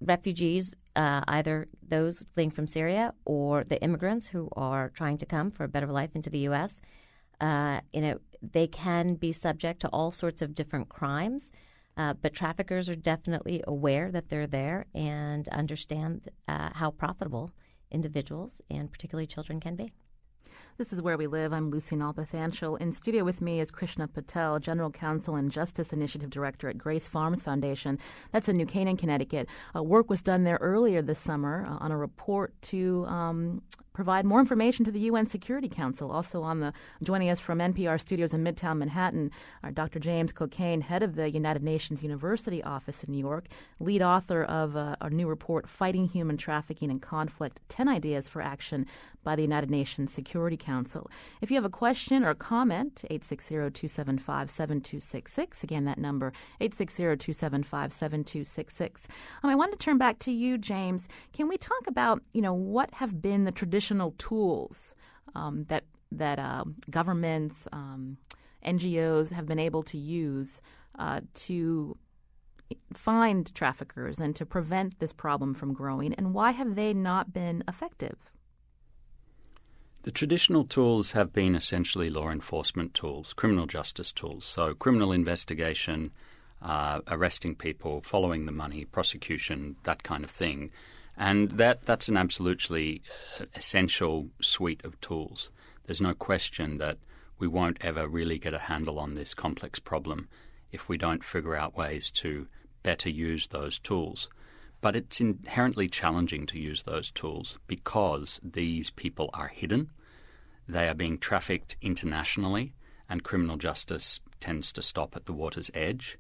refugees, 0.01 0.75
uh, 0.95 1.23
either 1.29 1.67
those 1.87 2.25
fleeing 2.35 2.51
from 2.51 2.67
Syria 2.67 3.15
or 3.25 3.65
the 3.65 3.83
immigrants 3.83 4.29
who 4.29 4.49
are 4.57 4.91
trying 4.91 5.19
to 5.19 5.27
come 5.27 5.51
for 5.51 5.65
a 5.65 5.69
better 5.69 5.89
life 5.89 6.11
into 6.15 6.31
the 6.31 6.39
U.S., 6.41 6.81
uh, 7.41 7.81
you 7.93 8.01
know, 8.01 8.19
they 8.43 8.67
can 8.67 9.15
be 9.15 9.33
subject 9.33 9.81
to 9.81 9.89
all 9.89 10.13
sorts 10.13 10.43
of 10.43 10.55
different 10.55 10.89
crimes. 10.89 11.53
Uh, 11.97 12.15
but 12.15 12.33
traffickers 12.33 12.89
are 12.89 12.95
definitely 12.95 13.61
aware 13.67 14.13
that 14.13 14.29
they're 14.29 14.47
there 14.47 14.87
and 14.95 15.49
understand 15.49 16.31
uh, 16.47 16.71
how 16.75 16.93
profitable 16.93 17.51
individuals 17.91 18.61
and 18.71 18.93
particularly 18.93 19.27
children 19.27 19.59
can 19.59 19.75
be. 19.75 19.91
This 20.77 20.93
is 20.93 21.03
Where 21.03 21.19
We 21.19 21.27
Live. 21.27 21.53
I'm 21.53 21.71
Lucy 21.71 21.97
Nalpathanchil. 21.97 22.81
In 22.81 22.93
studio 22.93 23.25
with 23.25 23.41
me 23.41 23.59
is 23.59 23.71
Krishna 23.71 24.07
Patel, 24.07 24.61
General 24.61 24.91
Counsel 24.91 25.35
and 25.35 25.51
Justice 25.51 25.93
Initiative 25.93 26.31
Director 26.31 26.69
at 26.69 26.79
Grace 26.79 27.09
Farms 27.09 27.43
Foundation. 27.43 27.99
That's 28.31 28.49
in 28.49 28.57
New 28.57 28.67
Canaan, 28.67 28.97
Connecticut. 28.97 29.49
Uh, 29.75 29.83
work 29.83 30.09
was 30.09 30.23
done 30.23 30.45
there 30.45 30.59
earlier 30.61 31.03
this 31.03 31.19
summer 31.19 31.67
uh, 31.69 31.85
on 31.85 31.91
a 31.91 31.97
report 31.97 32.55
to 32.63 33.05
um, 33.07 33.63
provide 33.99 34.25
more 34.25 34.39
information 34.39 34.85
to 34.85 34.93
the 34.93 35.11
UN 35.11 35.27
Security 35.27 35.69
Council. 35.69 36.13
Also 36.13 36.41
on 36.41 36.61
the 36.61 36.73
joining 37.03 37.31
us 37.31 37.41
from 37.41 37.59
NPR 37.59 38.01
studios 38.01 38.33
in 38.33 38.45
Midtown 38.45 38.79
Manhattan, 38.79 39.33
are 39.65 39.73
Dr. 39.73 39.99
James 39.99 40.33
Cockayne, 40.33 40.83
head 40.83 41.03
of 41.03 41.17
the 41.17 41.29
United 41.29 41.65
Nations 41.65 42.01
University 42.01 42.63
office 42.63 43.03
in 43.03 43.13
New 43.13 43.19
York, 43.19 43.49
lead 43.81 44.01
author 44.01 44.45
of 44.45 44.77
uh, 44.77 44.95
our 45.01 45.11
new 45.11 45.27
report, 45.27 45.69
Fighting 45.69 46.07
Human 46.07 46.37
Trafficking 46.37 46.93
and 46.93 47.03
Conflict: 47.03 47.59
Ten 47.69 47.89
Ideas 47.89 48.29
for 48.29 48.41
Action 48.41 48.87
by 49.25 49.35
the 49.35 49.43
United 49.43 49.69
Nations 49.69 50.13
Security 50.13 50.57
Council. 50.57 51.11
If 51.41 51.51
you 51.51 51.57
have 51.57 51.65
a 51.65 51.69
question 51.69 52.23
or 52.25 52.31
a 52.31 52.37
comment, 52.37 53.05
860-275-7266. 53.11 55.65
Again, 55.65 55.87
that 55.87 55.99
number 55.99 56.33
860-275-7266. 56.61 59.09
Um, 59.43 59.51
I 59.51 59.57
want 59.57 59.73
to 59.73 59.79
turn 59.79 59.99
back 59.99 60.21
to 60.21 60.31
you, 60.31 60.57
James. 60.57 61.09
Can 61.33 61.49
we 61.49 61.59
talk 61.59 61.89
about 61.89 62.23
you 62.33 62.41
know 62.41 62.55
what 62.55 62.95
have 62.95 63.21
been 63.21 63.43
the 63.45 63.51
traditional 63.51 63.88
traditional 63.89 64.15
tools 64.19 64.95
um, 65.35 65.65
that 65.69 65.85
that 66.11 66.39
uh, 66.39 66.65
governments, 66.91 67.69
um, 67.73 68.17
NGOs 68.65 69.31
have 69.33 69.47
been 69.47 69.59
able 69.59 69.83
to 69.83 69.99
use 69.99 70.63
uh, 70.99 71.21
to 71.35 71.97
find 72.95 73.55
traffickers 73.55 74.19
and 74.19 74.35
to 74.37 74.47
prevent 74.47 74.99
this 75.01 75.13
problem 75.13 75.55
from 75.55 75.73
growing, 75.75 76.15
and 76.15 76.35
why 76.35 76.51
have 76.53 76.75
they 76.77 76.95
not 76.95 77.33
been 77.33 77.63
effective? 77.69 78.17
The 80.03 80.11
traditional 80.11 80.65
tools 80.65 81.13
have 81.13 81.33
been 81.33 81.55
essentially 81.55 82.09
law 82.09 82.31
enforcement 82.31 82.95
tools, 82.95 83.33
criminal 83.35 83.67
justice 83.67 84.13
tools. 84.13 84.45
So, 84.45 84.75
criminal 84.75 85.13
investigation, 85.13 86.13
uh, 86.63 87.01
arresting 87.09 87.55
people, 87.55 88.01
following 88.01 88.47
the 88.47 88.53
money, 88.53 88.85
prosecution, 88.85 89.77
that 89.85 90.03
kind 90.03 90.25
of 90.25 90.31
thing. 90.31 90.71
And 91.19 91.51
that, 91.53 91.85
that's 91.85 92.09
an 92.09 92.17
absolutely 92.17 93.03
uh, 93.41 93.47
essential 93.57 94.29
suite 94.41 94.85
of 94.85 95.01
tools. 95.01 95.51
There's 95.85 96.01
no 96.01 96.15
question 96.15 96.79
that 96.79 96.99
we 97.41 97.49
won't 97.49 97.79
ever 97.81 98.07
really 98.07 98.39
get 98.39 98.55
a 98.55 98.59
handle 98.59 99.01
on 99.01 99.15
this 99.15 99.35
complex 99.35 99.81
problem 99.81 100.29
if 100.71 100.89
we 100.89 100.97
don't 100.97 101.25
figure 101.25 101.57
out 101.57 101.77
ways 101.77 102.11
to 102.13 102.47
better 102.85 103.11
use 103.11 103.49
those 103.49 103.81
tools. 103.81 104.29
But 104.81 104.95
it's 104.95 105.21
inherently 105.21 105.89
challenging 105.89 106.47
to 106.47 106.59
use 106.59 106.85
those 106.85 107.11
tools 107.11 107.59
because 107.67 108.41
these 108.45 108.91
people 108.91 109.29
are 109.35 109.49
hidden. 109.49 109.91
They 110.69 110.89
are 110.89 110.95
being 110.95 111.19
trafficked 111.19 111.77
internationally, 111.83 112.75
and 113.09 113.25
criminal 113.25 113.57
justice 113.57 114.21
tends 114.39 114.71
to 114.73 114.83
stop 114.83 115.17
at 115.17 115.27
the 115.27 115.33
water's 115.33 115.71
edge. 115.75 116.17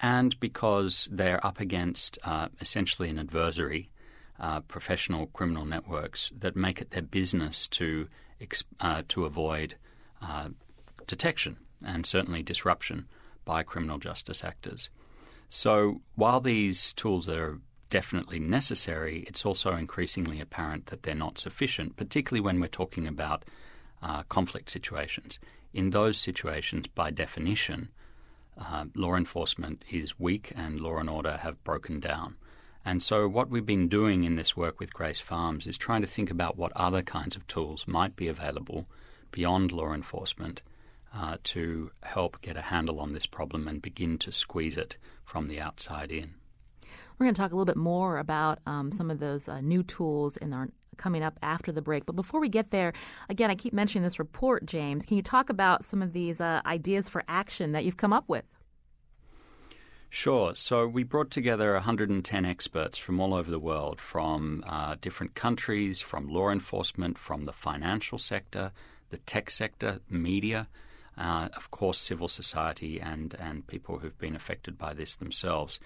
And 0.00 0.38
because 0.40 1.10
they're 1.12 1.44
up 1.46 1.60
against 1.60 2.18
uh, 2.24 2.48
essentially 2.58 3.10
an 3.10 3.18
adversary 3.18 3.90
uh, 4.40 4.60
professional 4.60 5.26
criminal 5.28 5.64
networks 5.64 6.32
that 6.38 6.56
make 6.56 6.80
it 6.80 6.90
their 6.90 7.02
business 7.02 7.68
to 7.68 8.08
uh, 8.80 9.02
to 9.08 9.24
avoid 9.24 9.76
uh, 10.20 10.48
detection 11.06 11.56
and 11.84 12.04
certainly 12.04 12.42
disruption 12.42 13.06
by 13.44 13.62
criminal 13.62 13.98
justice 13.98 14.42
actors. 14.42 14.90
So 15.48 16.00
while 16.14 16.40
these 16.40 16.92
tools 16.94 17.28
are 17.28 17.60
definitely 17.90 18.38
necessary, 18.40 19.24
it's 19.28 19.46
also 19.46 19.76
increasingly 19.76 20.40
apparent 20.40 20.86
that 20.86 21.04
they're 21.04 21.14
not 21.14 21.38
sufficient, 21.38 21.96
particularly 21.96 22.40
when 22.40 22.58
we're 22.60 22.66
talking 22.66 23.06
about 23.06 23.44
uh, 24.02 24.24
conflict 24.24 24.68
situations. 24.68 25.38
In 25.72 25.90
those 25.90 26.18
situations, 26.18 26.86
by 26.88 27.10
definition, 27.10 27.90
uh, 28.58 28.86
law 28.94 29.14
enforcement 29.14 29.84
is 29.90 30.18
weak 30.18 30.52
and 30.56 30.80
law 30.80 30.98
and 30.98 31.10
order 31.10 31.36
have 31.38 31.62
broken 31.64 32.00
down. 32.00 32.36
And 32.84 33.02
so, 33.02 33.26
what 33.28 33.48
we've 33.48 33.64
been 33.64 33.88
doing 33.88 34.24
in 34.24 34.36
this 34.36 34.56
work 34.56 34.78
with 34.78 34.92
Grace 34.92 35.20
Farms 35.20 35.66
is 35.66 35.78
trying 35.78 36.02
to 36.02 36.06
think 36.06 36.30
about 36.30 36.58
what 36.58 36.72
other 36.76 37.02
kinds 37.02 37.34
of 37.34 37.46
tools 37.46 37.86
might 37.88 38.14
be 38.14 38.28
available 38.28 38.86
beyond 39.30 39.72
law 39.72 39.92
enforcement 39.92 40.60
uh, 41.14 41.38
to 41.44 41.90
help 42.02 42.40
get 42.42 42.56
a 42.56 42.62
handle 42.62 43.00
on 43.00 43.12
this 43.12 43.26
problem 43.26 43.68
and 43.68 43.80
begin 43.80 44.18
to 44.18 44.32
squeeze 44.32 44.76
it 44.76 44.98
from 45.24 45.48
the 45.48 45.60
outside 45.60 46.12
in. 46.12 46.34
We're 47.18 47.26
going 47.26 47.34
to 47.34 47.40
talk 47.40 47.52
a 47.52 47.54
little 47.54 47.64
bit 47.64 47.76
more 47.76 48.18
about 48.18 48.58
um, 48.66 48.92
some 48.92 49.10
of 49.10 49.18
those 49.18 49.48
uh, 49.48 49.60
new 49.60 49.82
tools 49.82 50.36
in 50.36 50.52
our 50.52 50.68
coming 50.96 51.22
up 51.22 51.38
after 51.42 51.72
the 51.72 51.82
break. 51.82 52.06
But 52.06 52.16
before 52.16 52.40
we 52.40 52.48
get 52.48 52.70
there, 52.70 52.92
again, 53.28 53.50
I 53.50 53.54
keep 53.54 53.72
mentioning 53.72 54.02
this 54.04 54.18
report, 54.18 54.66
James. 54.66 55.04
Can 55.06 55.16
you 55.16 55.22
talk 55.22 55.50
about 55.50 55.84
some 55.84 56.02
of 56.02 56.12
these 56.12 56.40
uh, 56.40 56.60
ideas 56.66 57.08
for 57.08 57.24
action 57.28 57.72
that 57.72 57.84
you've 57.84 57.96
come 57.96 58.12
up 58.12 58.28
with? 58.28 58.44
Sure. 60.14 60.54
So 60.54 60.86
we 60.86 61.02
brought 61.02 61.32
together 61.32 61.72
110 61.72 62.44
experts 62.44 62.96
from 62.96 63.18
all 63.18 63.34
over 63.34 63.50
the 63.50 63.58
world, 63.58 64.00
from 64.00 64.62
uh, 64.64 64.94
different 65.00 65.34
countries, 65.34 66.00
from 66.00 66.28
law 66.28 66.50
enforcement, 66.50 67.18
from 67.18 67.46
the 67.46 67.52
financial 67.52 68.16
sector, 68.16 68.70
the 69.10 69.16
tech 69.18 69.50
sector, 69.50 69.98
media, 70.08 70.68
uh, 71.18 71.48
of 71.56 71.72
course, 71.72 71.98
civil 71.98 72.28
society, 72.28 73.00
and, 73.00 73.34
and 73.40 73.66
people 73.66 73.98
who've 73.98 74.16
been 74.16 74.36
affected 74.36 74.78
by 74.78 74.94
this 74.94 75.16
themselves. 75.16 75.80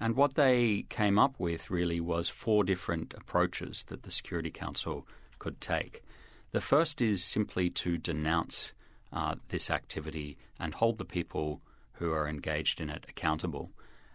And 0.00 0.16
what 0.16 0.34
they 0.34 0.84
came 0.88 1.16
up 1.16 1.36
with 1.38 1.70
really 1.70 2.00
was 2.00 2.28
four 2.28 2.64
different 2.64 3.14
approaches 3.16 3.84
that 3.86 4.02
the 4.02 4.10
Security 4.10 4.50
Council 4.50 5.06
could 5.38 5.60
take. 5.60 6.02
The 6.50 6.60
first 6.60 7.00
is 7.00 7.22
simply 7.22 7.70
to 7.70 7.98
denounce 7.98 8.72
uh, 9.12 9.36
this 9.48 9.70
activity 9.70 10.38
and 10.58 10.74
hold 10.74 10.98
the 10.98 11.04
people 11.04 11.60
who 12.00 12.12
are 12.12 12.26
engaged 12.26 12.80
in 12.80 12.90
it 12.90 13.06
accountable. 13.08 13.70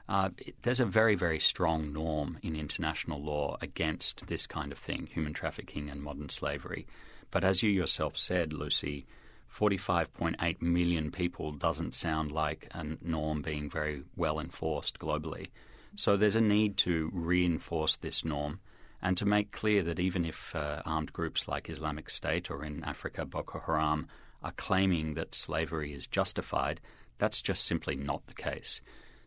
Uh, 0.10 0.30
there's 0.62 0.82
a 0.82 0.86
very, 0.86 1.16
very 1.16 1.40
strong 1.40 1.94
norm 1.94 2.38
in 2.44 2.56
international 2.56 3.24
law 3.24 3.58
against 3.62 4.28
this 4.28 4.46
kind 4.46 4.72
of 4.72 4.78
thing, 4.78 5.08
human 5.08 5.34
trafficking 5.34 5.90
and 5.90 6.02
modern 6.02 6.30
slavery. 6.30 6.86
But 7.32 7.44
as 7.44 7.64
you 7.64 7.70
yourself 7.70 8.18
said, 8.18 8.54
Lucy, 8.54 9.06
45.8 9.54 10.62
million 10.62 11.12
people 11.12 11.52
doesn't 11.54 11.96
sound 11.96 12.32
like 12.32 12.68
a 12.72 12.86
norm 13.02 13.42
being 13.42 13.70
very 13.70 14.04
well 14.16 14.40
enforced 14.40 15.00
globally. 15.00 15.48
So 15.96 16.18
there's 16.18 16.36
a 16.36 16.42
need 16.42 16.76
to 16.78 17.10
reinforce 17.14 17.96
this 17.96 18.26
norm 18.26 18.60
and 19.02 19.18
to 19.18 19.26
make 19.26 19.52
clear 19.52 19.84
that 19.84 20.00
even 20.00 20.26
if 20.26 20.56
uh, 20.56 20.82
armed 20.86 21.14
groups 21.14 21.48
like 21.48 21.70
Islamic 21.70 22.10
State 22.10 22.50
or 22.50 22.66
in 22.66 22.84
Africa 22.84 23.26
Boko 23.26 23.62
Haram 23.66 24.08
are 24.44 24.52
claiming 24.52 25.14
that 25.14 25.34
slavery 25.34 25.94
is 25.94 26.06
justified, 26.08 26.82
that's 27.18 27.42
just 27.42 27.66
simply 27.66 27.96
not 27.96 28.26
the 28.28 28.34
case. 28.34 28.82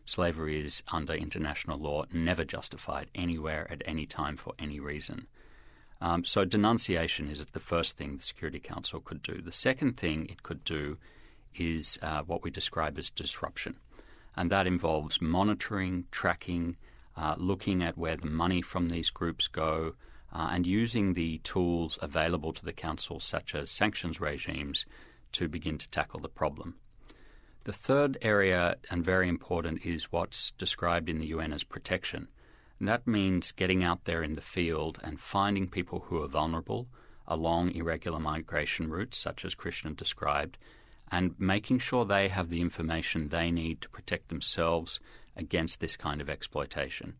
Slavery 0.05 0.65
is, 0.65 0.81
under 0.91 1.13
international 1.13 1.77
law, 1.77 2.03
never 2.11 2.43
justified 2.43 3.11
anywhere 3.13 3.67
at 3.69 3.83
any 3.85 4.05
time 4.05 4.37
for 4.37 4.53
any 4.57 4.79
reason. 4.79 5.27
Um, 6.01 6.23
so, 6.23 6.45
denunciation 6.45 7.29
is 7.29 7.45
the 7.45 7.59
first 7.59 7.97
thing 7.97 8.17
the 8.17 8.23
Security 8.23 8.59
Council 8.59 9.01
could 9.01 9.21
do. 9.21 9.41
The 9.41 9.51
second 9.51 9.97
thing 9.97 10.27
it 10.27 10.43
could 10.43 10.63
do 10.63 10.97
is 11.55 11.99
uh, 12.01 12.21
what 12.23 12.43
we 12.43 12.49
describe 12.49 12.97
as 12.97 13.09
disruption. 13.09 13.75
And 14.35 14.49
that 14.51 14.67
involves 14.67 15.21
monitoring, 15.21 16.05
tracking, 16.11 16.77
uh, 17.17 17.35
looking 17.37 17.83
at 17.83 17.97
where 17.97 18.15
the 18.15 18.27
money 18.27 18.61
from 18.61 18.89
these 18.89 19.09
groups 19.09 19.47
go, 19.47 19.95
uh, 20.33 20.49
and 20.51 20.65
using 20.65 21.13
the 21.13 21.39
tools 21.39 21.99
available 22.01 22.53
to 22.53 22.63
the 22.63 22.73
Council, 22.73 23.19
such 23.19 23.53
as 23.53 23.69
sanctions 23.69 24.21
regimes, 24.21 24.85
to 25.33 25.47
begin 25.47 25.77
to 25.77 25.89
tackle 25.89 26.19
the 26.19 26.29
problem. 26.29 26.75
The 27.69 27.73
third 27.73 28.17
area, 28.23 28.77
and 28.89 29.05
very 29.05 29.29
important, 29.29 29.85
is 29.85 30.11
what's 30.11 30.49
described 30.57 31.07
in 31.07 31.19
the 31.19 31.27
UN 31.27 31.53
as 31.53 31.63
protection. 31.63 32.27
And 32.79 32.87
that 32.87 33.05
means 33.05 33.51
getting 33.51 33.83
out 33.83 34.05
there 34.05 34.23
in 34.23 34.33
the 34.33 34.41
field 34.41 34.97
and 35.03 35.19
finding 35.19 35.67
people 35.67 35.99
who 35.99 36.19
are 36.23 36.27
vulnerable 36.27 36.87
along 37.27 37.75
irregular 37.75 38.19
migration 38.19 38.89
routes, 38.89 39.19
such 39.19 39.45
as 39.45 39.53
Krishna 39.53 39.91
described, 39.91 40.57
and 41.11 41.35
making 41.37 41.77
sure 41.77 42.05
they 42.05 42.29
have 42.29 42.49
the 42.49 42.59
information 42.59 43.29
they 43.29 43.51
need 43.51 43.81
to 43.81 43.89
protect 43.89 44.29
themselves 44.29 44.99
against 45.37 45.79
this 45.79 45.95
kind 45.95 46.21
of 46.21 46.27
exploitation. 46.27 47.17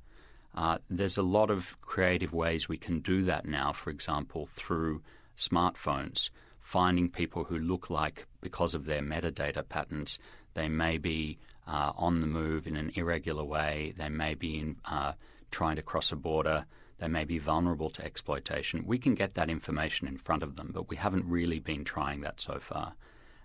Uh, 0.56 0.80
there's 0.90 1.18
a 1.18 1.22
lot 1.22 1.52
of 1.52 1.80
creative 1.82 2.34
ways 2.34 2.68
we 2.68 2.76
can 2.76 3.02
do 3.02 3.22
that 3.22 3.46
now, 3.46 3.72
for 3.72 3.92
example, 3.92 4.48
through 4.48 5.04
smartphones 5.38 6.32
finding 6.70 7.10
people 7.10 7.46
who 7.46 7.58
look 7.58 7.90
like, 7.90 8.28
because 8.42 8.76
of 8.76 8.86
their 8.86 9.02
metadata 9.02 9.68
patterns, 9.68 10.20
they 10.54 10.70
may 10.70 10.98
be 10.98 11.38
uh, 11.68 11.92
on 11.96 12.20
the 12.20 12.28
move 12.28 12.66
in 12.66 12.76
an 12.76 12.92
irregular 12.96 13.44
way, 13.44 13.94
they 13.98 14.10
may 14.10 14.34
be 14.34 14.60
in, 14.60 14.76
uh, 14.86 15.14
trying 15.52 15.76
to 15.76 15.84
cross 15.84 16.12
a 16.12 16.16
border, 16.16 16.66
they 17.00 17.08
may 17.08 17.24
be 17.24 17.38
vulnerable 17.38 17.90
to 17.92 18.04
exploitation. 18.04 18.86
We 18.86 18.98
can 18.98 19.16
get 19.16 19.36
that 19.36 19.50
information 19.50 20.08
in 20.08 20.18
front 20.18 20.44
of 20.44 20.56
them, 20.56 20.72
but 20.74 20.90
we 20.90 20.98
haven't 20.98 21.26
really 21.26 21.60
been 21.60 21.86
trying 21.86 22.22
that 22.22 22.42
so 22.42 22.60
far. 22.60 22.94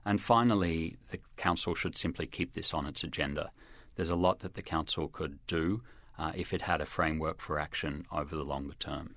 And 0.04 0.20
finally, 0.20 0.96
the 1.10 1.18
Council 1.36 1.74
should 1.74 1.96
simply 1.96 2.26
keep 2.26 2.54
this 2.54 2.74
on 2.74 2.86
its 2.86 3.04
agenda. 3.04 3.50
There's 3.96 4.10
a 4.10 4.16
lot 4.16 4.40
that 4.40 4.54
the 4.54 4.62
Council 4.62 5.08
could 5.08 5.38
do 5.46 5.82
uh, 6.18 6.32
if 6.34 6.52
it 6.52 6.62
had 6.62 6.80
a 6.80 6.86
framework 6.86 7.40
for 7.40 7.58
action 7.58 8.06
over 8.12 8.34
the 8.34 8.42
longer 8.42 8.74
term. 8.78 9.14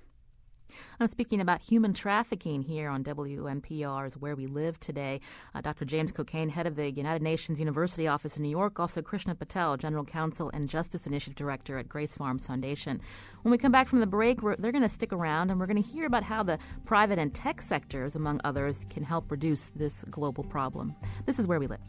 I'm 1.00 1.08
speaking 1.08 1.40
about 1.40 1.62
human 1.62 1.92
trafficking 1.92 2.62
here 2.62 2.88
on 2.88 3.04
WNPR's 3.04 4.16
Where 4.16 4.36
We 4.36 4.46
Live 4.46 4.78
today. 4.80 5.20
Uh, 5.54 5.60
Dr. 5.60 5.84
James 5.84 6.12
Cockayne, 6.12 6.50
head 6.50 6.66
of 6.66 6.76
the 6.76 6.90
United 6.90 7.22
Nations 7.22 7.58
University 7.58 8.08
Office 8.08 8.36
in 8.36 8.42
New 8.42 8.48
York, 8.48 8.80
also 8.80 9.02
Krishna 9.02 9.34
Patel, 9.34 9.76
General 9.76 10.04
Counsel 10.04 10.50
and 10.54 10.68
Justice 10.68 11.06
Initiative 11.06 11.36
Director 11.36 11.78
at 11.78 11.88
Grace 11.88 12.14
Farms 12.14 12.46
Foundation. 12.46 13.00
When 13.42 13.50
we 13.50 13.58
come 13.58 13.72
back 13.72 13.88
from 13.88 14.00
the 14.00 14.06
break, 14.06 14.40
they're 14.40 14.72
going 14.72 14.82
to 14.82 14.88
stick 14.88 15.12
around 15.12 15.50
and 15.50 15.58
we're 15.60 15.66
going 15.66 15.82
to 15.82 15.88
hear 15.88 16.06
about 16.06 16.22
how 16.22 16.42
the 16.42 16.58
private 16.84 17.18
and 17.18 17.34
tech 17.34 17.62
sectors, 17.62 18.16
among 18.16 18.40
others, 18.44 18.86
can 18.90 19.02
help 19.02 19.30
reduce 19.30 19.66
this 19.76 20.04
global 20.10 20.44
problem. 20.44 20.94
This 21.26 21.38
is 21.38 21.46
Where 21.46 21.60
We 21.60 21.66
Live. 21.66 21.80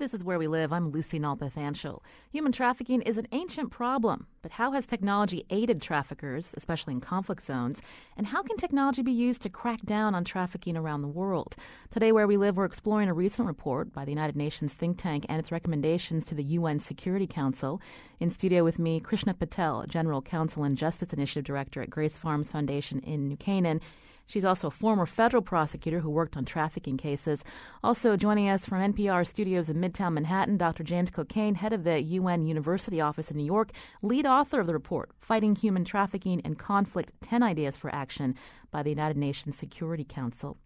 This 0.00 0.14
is 0.14 0.24
Where 0.24 0.38
We 0.38 0.48
Live. 0.48 0.72
I'm 0.72 0.92
Lucy 0.92 1.20
Nalpathanchil. 1.20 2.00
Human 2.32 2.52
trafficking 2.52 3.02
is 3.02 3.18
an 3.18 3.28
ancient 3.32 3.70
problem, 3.70 4.28
but 4.40 4.52
how 4.52 4.72
has 4.72 4.86
technology 4.86 5.44
aided 5.50 5.82
traffickers, 5.82 6.54
especially 6.56 6.94
in 6.94 7.02
conflict 7.02 7.44
zones? 7.44 7.82
And 8.16 8.26
how 8.26 8.42
can 8.42 8.56
technology 8.56 9.02
be 9.02 9.12
used 9.12 9.42
to 9.42 9.50
crack 9.50 9.82
down 9.82 10.14
on 10.14 10.24
trafficking 10.24 10.74
around 10.74 11.02
the 11.02 11.08
world? 11.08 11.54
Today, 11.90 12.12
Where 12.12 12.26
We 12.26 12.38
Live, 12.38 12.56
we're 12.56 12.64
exploring 12.64 13.10
a 13.10 13.12
recent 13.12 13.46
report 13.46 13.92
by 13.92 14.06
the 14.06 14.10
United 14.10 14.36
Nations 14.36 14.72
think 14.72 14.96
tank 14.96 15.26
and 15.28 15.38
its 15.38 15.52
recommendations 15.52 16.24
to 16.28 16.34
the 16.34 16.44
UN 16.44 16.78
Security 16.78 17.26
Council. 17.26 17.78
In 18.20 18.30
studio 18.30 18.64
with 18.64 18.78
me, 18.78 19.00
Krishna 19.00 19.34
Patel, 19.34 19.84
General 19.86 20.22
Counsel 20.22 20.64
and 20.64 20.78
Justice 20.78 21.12
Initiative 21.12 21.44
Director 21.44 21.82
at 21.82 21.90
Grace 21.90 22.16
Farms 22.16 22.48
Foundation 22.48 23.00
in 23.00 23.28
New 23.28 23.36
Canaan. 23.36 23.82
She's 24.30 24.44
also 24.44 24.68
a 24.68 24.70
former 24.70 25.06
federal 25.06 25.42
prosecutor 25.42 25.98
who 25.98 26.08
worked 26.08 26.36
on 26.36 26.44
trafficking 26.44 26.96
cases. 26.96 27.42
Also 27.82 28.16
joining 28.16 28.48
us 28.48 28.64
from 28.64 28.78
NPR 28.78 29.26
studios 29.26 29.68
in 29.68 29.78
Midtown 29.78 30.12
Manhattan, 30.12 30.56
Dr. 30.56 30.84
James 30.84 31.10
Cockayne, 31.10 31.56
head 31.56 31.72
of 31.72 31.82
the 31.82 32.00
UN 32.00 32.46
University 32.46 33.00
Office 33.00 33.32
in 33.32 33.36
New 33.36 33.44
York, 33.44 33.72
lead 34.02 34.26
author 34.26 34.60
of 34.60 34.68
the 34.68 34.72
report, 34.72 35.10
Fighting 35.18 35.56
Human 35.56 35.84
Trafficking 35.84 36.40
and 36.44 36.56
Conflict 36.56 37.10
10 37.22 37.42
Ideas 37.42 37.76
for 37.76 37.92
Action 37.92 38.36
by 38.70 38.84
the 38.84 38.90
United 38.90 39.16
Nations 39.16 39.56
Security 39.56 40.04
Council. 40.08 40.56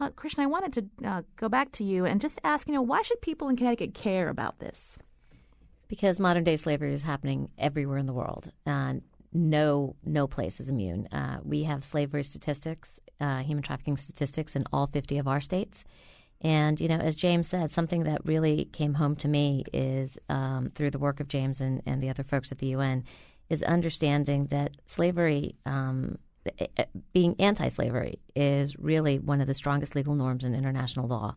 Uh, 0.00 0.08
Krishna, 0.16 0.44
I 0.44 0.46
wanted 0.46 0.72
to 0.72 1.06
uh, 1.06 1.22
go 1.36 1.50
back 1.50 1.72
to 1.72 1.84
you 1.84 2.06
and 2.06 2.22
just 2.22 2.40
ask, 2.42 2.66
you 2.66 2.72
know, 2.72 2.80
why 2.80 3.02
should 3.02 3.20
people 3.20 3.50
in 3.50 3.56
Connecticut 3.56 3.92
care 3.92 4.30
about 4.30 4.60
this? 4.60 4.96
Because 5.88 6.18
modern 6.18 6.44
day 6.44 6.56
slavery 6.56 6.94
is 6.94 7.02
happening 7.02 7.50
everywhere 7.58 7.98
in 7.98 8.06
the 8.06 8.14
world. 8.14 8.50
And 8.64 9.02
no 9.32 9.94
no 10.04 10.26
place 10.26 10.60
is 10.60 10.68
immune. 10.68 11.06
Uh, 11.12 11.38
we 11.44 11.64
have 11.64 11.84
slavery 11.84 12.24
statistics, 12.24 12.98
uh, 13.20 13.42
human 13.42 13.62
trafficking 13.62 13.96
statistics 13.96 14.56
in 14.56 14.64
all 14.72 14.86
50 14.86 15.18
of 15.18 15.28
our 15.28 15.40
states. 15.40 15.84
And, 16.42 16.80
you 16.80 16.88
know, 16.88 16.96
as 16.96 17.14
James 17.14 17.48
said, 17.48 17.72
something 17.72 18.04
that 18.04 18.24
really 18.24 18.66
came 18.72 18.94
home 18.94 19.14
to 19.16 19.28
me 19.28 19.64
is 19.72 20.18
um, 20.28 20.70
through 20.74 20.90
the 20.90 20.98
work 20.98 21.20
of 21.20 21.28
James 21.28 21.60
and, 21.60 21.82
and 21.84 22.02
the 22.02 22.08
other 22.08 22.22
folks 22.22 22.50
at 22.50 22.58
the 22.58 22.68
UN 22.68 23.04
is 23.50 23.62
understanding 23.62 24.46
that 24.46 24.76
slavery, 24.86 25.54
um, 25.66 26.16
eh, 26.58 26.66
eh, 26.78 26.84
being 27.12 27.36
anti 27.38 27.68
slavery, 27.68 28.20
is 28.34 28.78
really 28.78 29.18
one 29.18 29.42
of 29.42 29.48
the 29.48 29.54
strongest 29.54 29.94
legal 29.94 30.14
norms 30.14 30.44
in 30.44 30.54
international 30.54 31.06
law. 31.06 31.36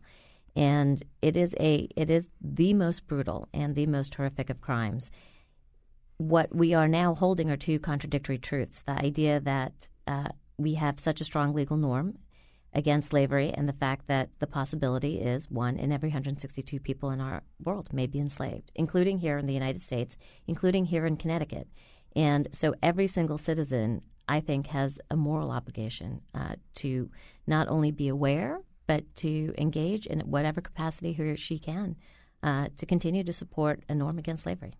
And 0.56 1.02
it 1.20 1.36
is 1.36 1.54
a 1.60 1.88
it 1.96 2.08
is 2.08 2.28
the 2.40 2.72
most 2.72 3.06
brutal 3.06 3.48
and 3.52 3.74
the 3.74 3.86
most 3.86 4.14
horrific 4.14 4.48
of 4.48 4.60
crimes 4.60 5.10
what 6.18 6.54
we 6.54 6.74
are 6.74 6.88
now 6.88 7.14
holding 7.14 7.50
are 7.50 7.56
two 7.56 7.78
contradictory 7.78 8.38
truths 8.38 8.82
the 8.82 8.92
idea 8.92 9.40
that 9.40 9.88
uh, 10.06 10.28
we 10.58 10.74
have 10.74 11.00
such 11.00 11.20
a 11.20 11.24
strong 11.24 11.54
legal 11.54 11.76
norm 11.76 12.18
against 12.72 13.10
slavery 13.10 13.52
and 13.54 13.68
the 13.68 13.72
fact 13.72 14.08
that 14.08 14.30
the 14.40 14.46
possibility 14.46 15.20
is 15.20 15.50
one 15.50 15.76
in 15.76 15.92
every 15.92 16.08
162 16.08 16.80
people 16.80 17.10
in 17.10 17.20
our 17.20 17.42
world 17.62 17.92
may 17.92 18.06
be 18.06 18.18
enslaved, 18.18 18.72
including 18.74 19.20
here 19.20 19.38
in 19.38 19.46
the 19.46 19.54
United 19.54 19.82
States, 19.82 20.16
including 20.46 20.86
here 20.86 21.06
in 21.06 21.16
Connecticut. 21.16 21.68
And 22.16 22.48
so 22.52 22.74
every 22.82 23.06
single 23.06 23.38
citizen, 23.38 24.02
I 24.28 24.40
think, 24.40 24.68
has 24.68 24.98
a 25.10 25.16
moral 25.16 25.50
obligation 25.50 26.22
uh, 26.34 26.56
to 26.76 27.10
not 27.46 27.68
only 27.68 27.90
be 27.92 28.08
aware, 28.08 28.60
but 28.86 29.04
to 29.16 29.54
engage 29.56 30.06
in 30.06 30.20
whatever 30.20 30.60
capacity 30.60 31.12
he 31.12 31.22
or 31.22 31.36
she 31.36 31.58
can 31.58 31.96
uh, 32.42 32.68
to 32.76 32.86
continue 32.86 33.24
to 33.24 33.32
support 33.32 33.82
a 33.88 33.94
norm 33.94 34.18
against 34.18 34.42
slavery. 34.42 34.74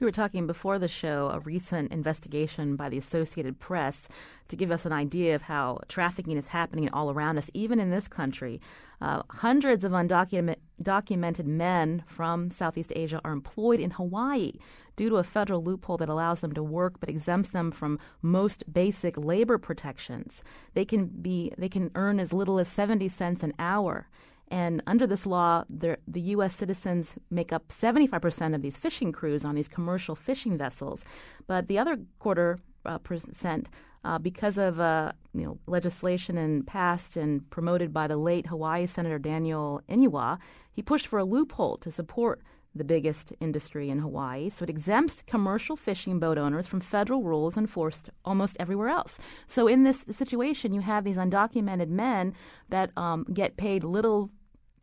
We 0.00 0.04
were 0.04 0.10
talking 0.10 0.46
before 0.46 0.78
the 0.78 0.88
show 0.88 1.30
a 1.32 1.40
recent 1.40 1.92
investigation 1.92 2.76
by 2.76 2.88
the 2.88 2.98
Associated 2.98 3.60
Press 3.60 4.08
to 4.48 4.56
give 4.56 4.70
us 4.70 4.84
an 4.84 4.92
idea 4.92 5.34
of 5.34 5.42
how 5.42 5.80
trafficking 5.88 6.36
is 6.36 6.48
happening 6.48 6.90
all 6.92 7.10
around 7.10 7.38
us, 7.38 7.50
even 7.54 7.80
in 7.80 7.90
this 7.90 8.08
country. 8.08 8.60
Uh, 9.00 9.22
hundreds 9.30 9.84
of 9.84 9.92
undocumented 9.92 11.46
men 11.46 12.04
from 12.06 12.50
Southeast 12.50 12.92
Asia 12.94 13.20
are 13.24 13.32
employed 13.32 13.80
in 13.80 13.90
Hawaii 13.92 14.52
due 14.96 15.08
to 15.08 15.16
a 15.16 15.24
federal 15.24 15.62
loophole 15.62 15.96
that 15.96 16.08
allows 16.08 16.40
them 16.40 16.52
to 16.52 16.62
work 16.62 17.00
but 17.00 17.08
exempts 17.08 17.50
them 17.50 17.70
from 17.70 17.98
most 18.22 18.72
basic 18.72 19.16
labor 19.16 19.58
protections. 19.58 20.42
They 20.74 20.84
can 20.84 21.06
be 21.06 21.52
they 21.58 21.68
can 21.68 21.90
earn 21.94 22.20
as 22.20 22.32
little 22.32 22.58
as 22.58 22.68
70 22.68 23.08
cents 23.08 23.42
an 23.42 23.54
hour. 23.58 24.08
And 24.54 24.84
under 24.86 25.04
this 25.04 25.26
law, 25.26 25.64
the 25.68 25.98
U.S. 26.36 26.54
citizens 26.54 27.16
make 27.28 27.52
up 27.52 27.66
75% 27.70 28.54
of 28.54 28.62
these 28.62 28.78
fishing 28.78 29.10
crews 29.10 29.44
on 29.44 29.56
these 29.56 29.66
commercial 29.66 30.14
fishing 30.14 30.56
vessels. 30.56 31.04
But 31.48 31.66
the 31.66 31.76
other 31.76 31.98
quarter 32.20 32.60
uh, 32.86 32.98
percent, 32.98 33.68
uh, 34.04 34.20
because 34.20 34.56
of 34.56 34.78
uh, 34.78 35.10
you 35.32 35.44
know 35.44 35.58
legislation 35.66 36.38
and 36.38 36.64
passed 36.64 37.16
and 37.16 37.50
promoted 37.50 37.92
by 37.92 38.06
the 38.06 38.16
late 38.16 38.46
Hawaii 38.46 38.86
Senator 38.86 39.18
Daniel 39.18 39.82
Inouye, 39.88 40.38
he 40.70 40.82
pushed 40.82 41.08
for 41.08 41.18
a 41.18 41.24
loophole 41.24 41.76
to 41.78 41.90
support 41.90 42.40
the 42.76 42.84
biggest 42.84 43.32
industry 43.40 43.90
in 43.90 43.98
Hawaii. 43.98 44.50
So 44.50 44.62
it 44.62 44.70
exempts 44.70 45.24
commercial 45.26 45.74
fishing 45.74 46.20
boat 46.20 46.38
owners 46.38 46.68
from 46.68 46.78
federal 46.78 47.24
rules 47.24 47.56
enforced 47.56 48.08
almost 48.24 48.56
everywhere 48.60 48.88
else. 48.88 49.18
So 49.48 49.66
in 49.66 49.82
this 49.82 50.04
situation, 50.12 50.72
you 50.72 50.80
have 50.82 51.02
these 51.02 51.16
undocumented 51.16 51.88
men 51.88 52.34
that 52.68 52.96
um, 52.96 53.24
get 53.32 53.56
paid 53.56 53.82
little 53.82 54.30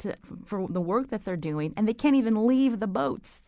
to, 0.01 0.15
for 0.45 0.67
the 0.69 0.81
work 0.81 1.09
that 1.09 1.25
they're 1.25 1.37
doing, 1.37 1.73
and 1.75 1.87
they 1.87 1.93
can't 1.93 2.15
even 2.15 2.45
leave 2.47 2.79
the 2.79 2.87
boats. 2.87 3.43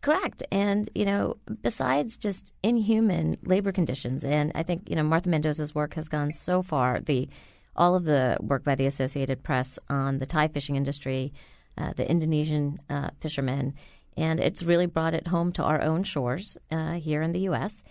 Correct. 0.00 0.42
And, 0.50 0.88
you 0.94 1.04
know, 1.04 1.36
besides 1.62 2.16
just 2.16 2.52
inhuman 2.62 3.36
labor 3.44 3.70
conditions, 3.70 4.24
and 4.24 4.50
I 4.54 4.64
think, 4.64 4.90
you 4.90 4.96
know, 4.96 5.04
Martha 5.04 5.28
Mendoza's 5.28 5.74
work 5.74 5.94
has 5.94 6.08
gone 6.08 6.32
so 6.32 6.62
far, 6.62 7.00
the 7.00 7.28
all 7.74 7.94
of 7.94 8.04
the 8.04 8.36
work 8.40 8.64
by 8.64 8.74
the 8.74 8.86
Associated 8.86 9.42
Press 9.42 9.78
on 9.88 10.18
the 10.18 10.26
Thai 10.26 10.48
fishing 10.48 10.76
industry, 10.76 11.32
uh, 11.78 11.92
the 11.94 12.10
Indonesian 12.10 12.78
uh, 12.90 13.10
fishermen, 13.20 13.74
and 14.16 14.40
it's 14.40 14.62
really 14.62 14.86
brought 14.86 15.14
it 15.14 15.28
home 15.28 15.52
to 15.52 15.62
our 15.62 15.80
own 15.80 16.02
shores 16.02 16.58
uh, 16.70 16.94
here 16.94 17.22
in 17.22 17.32
the 17.32 17.40
U.S. 17.40 17.82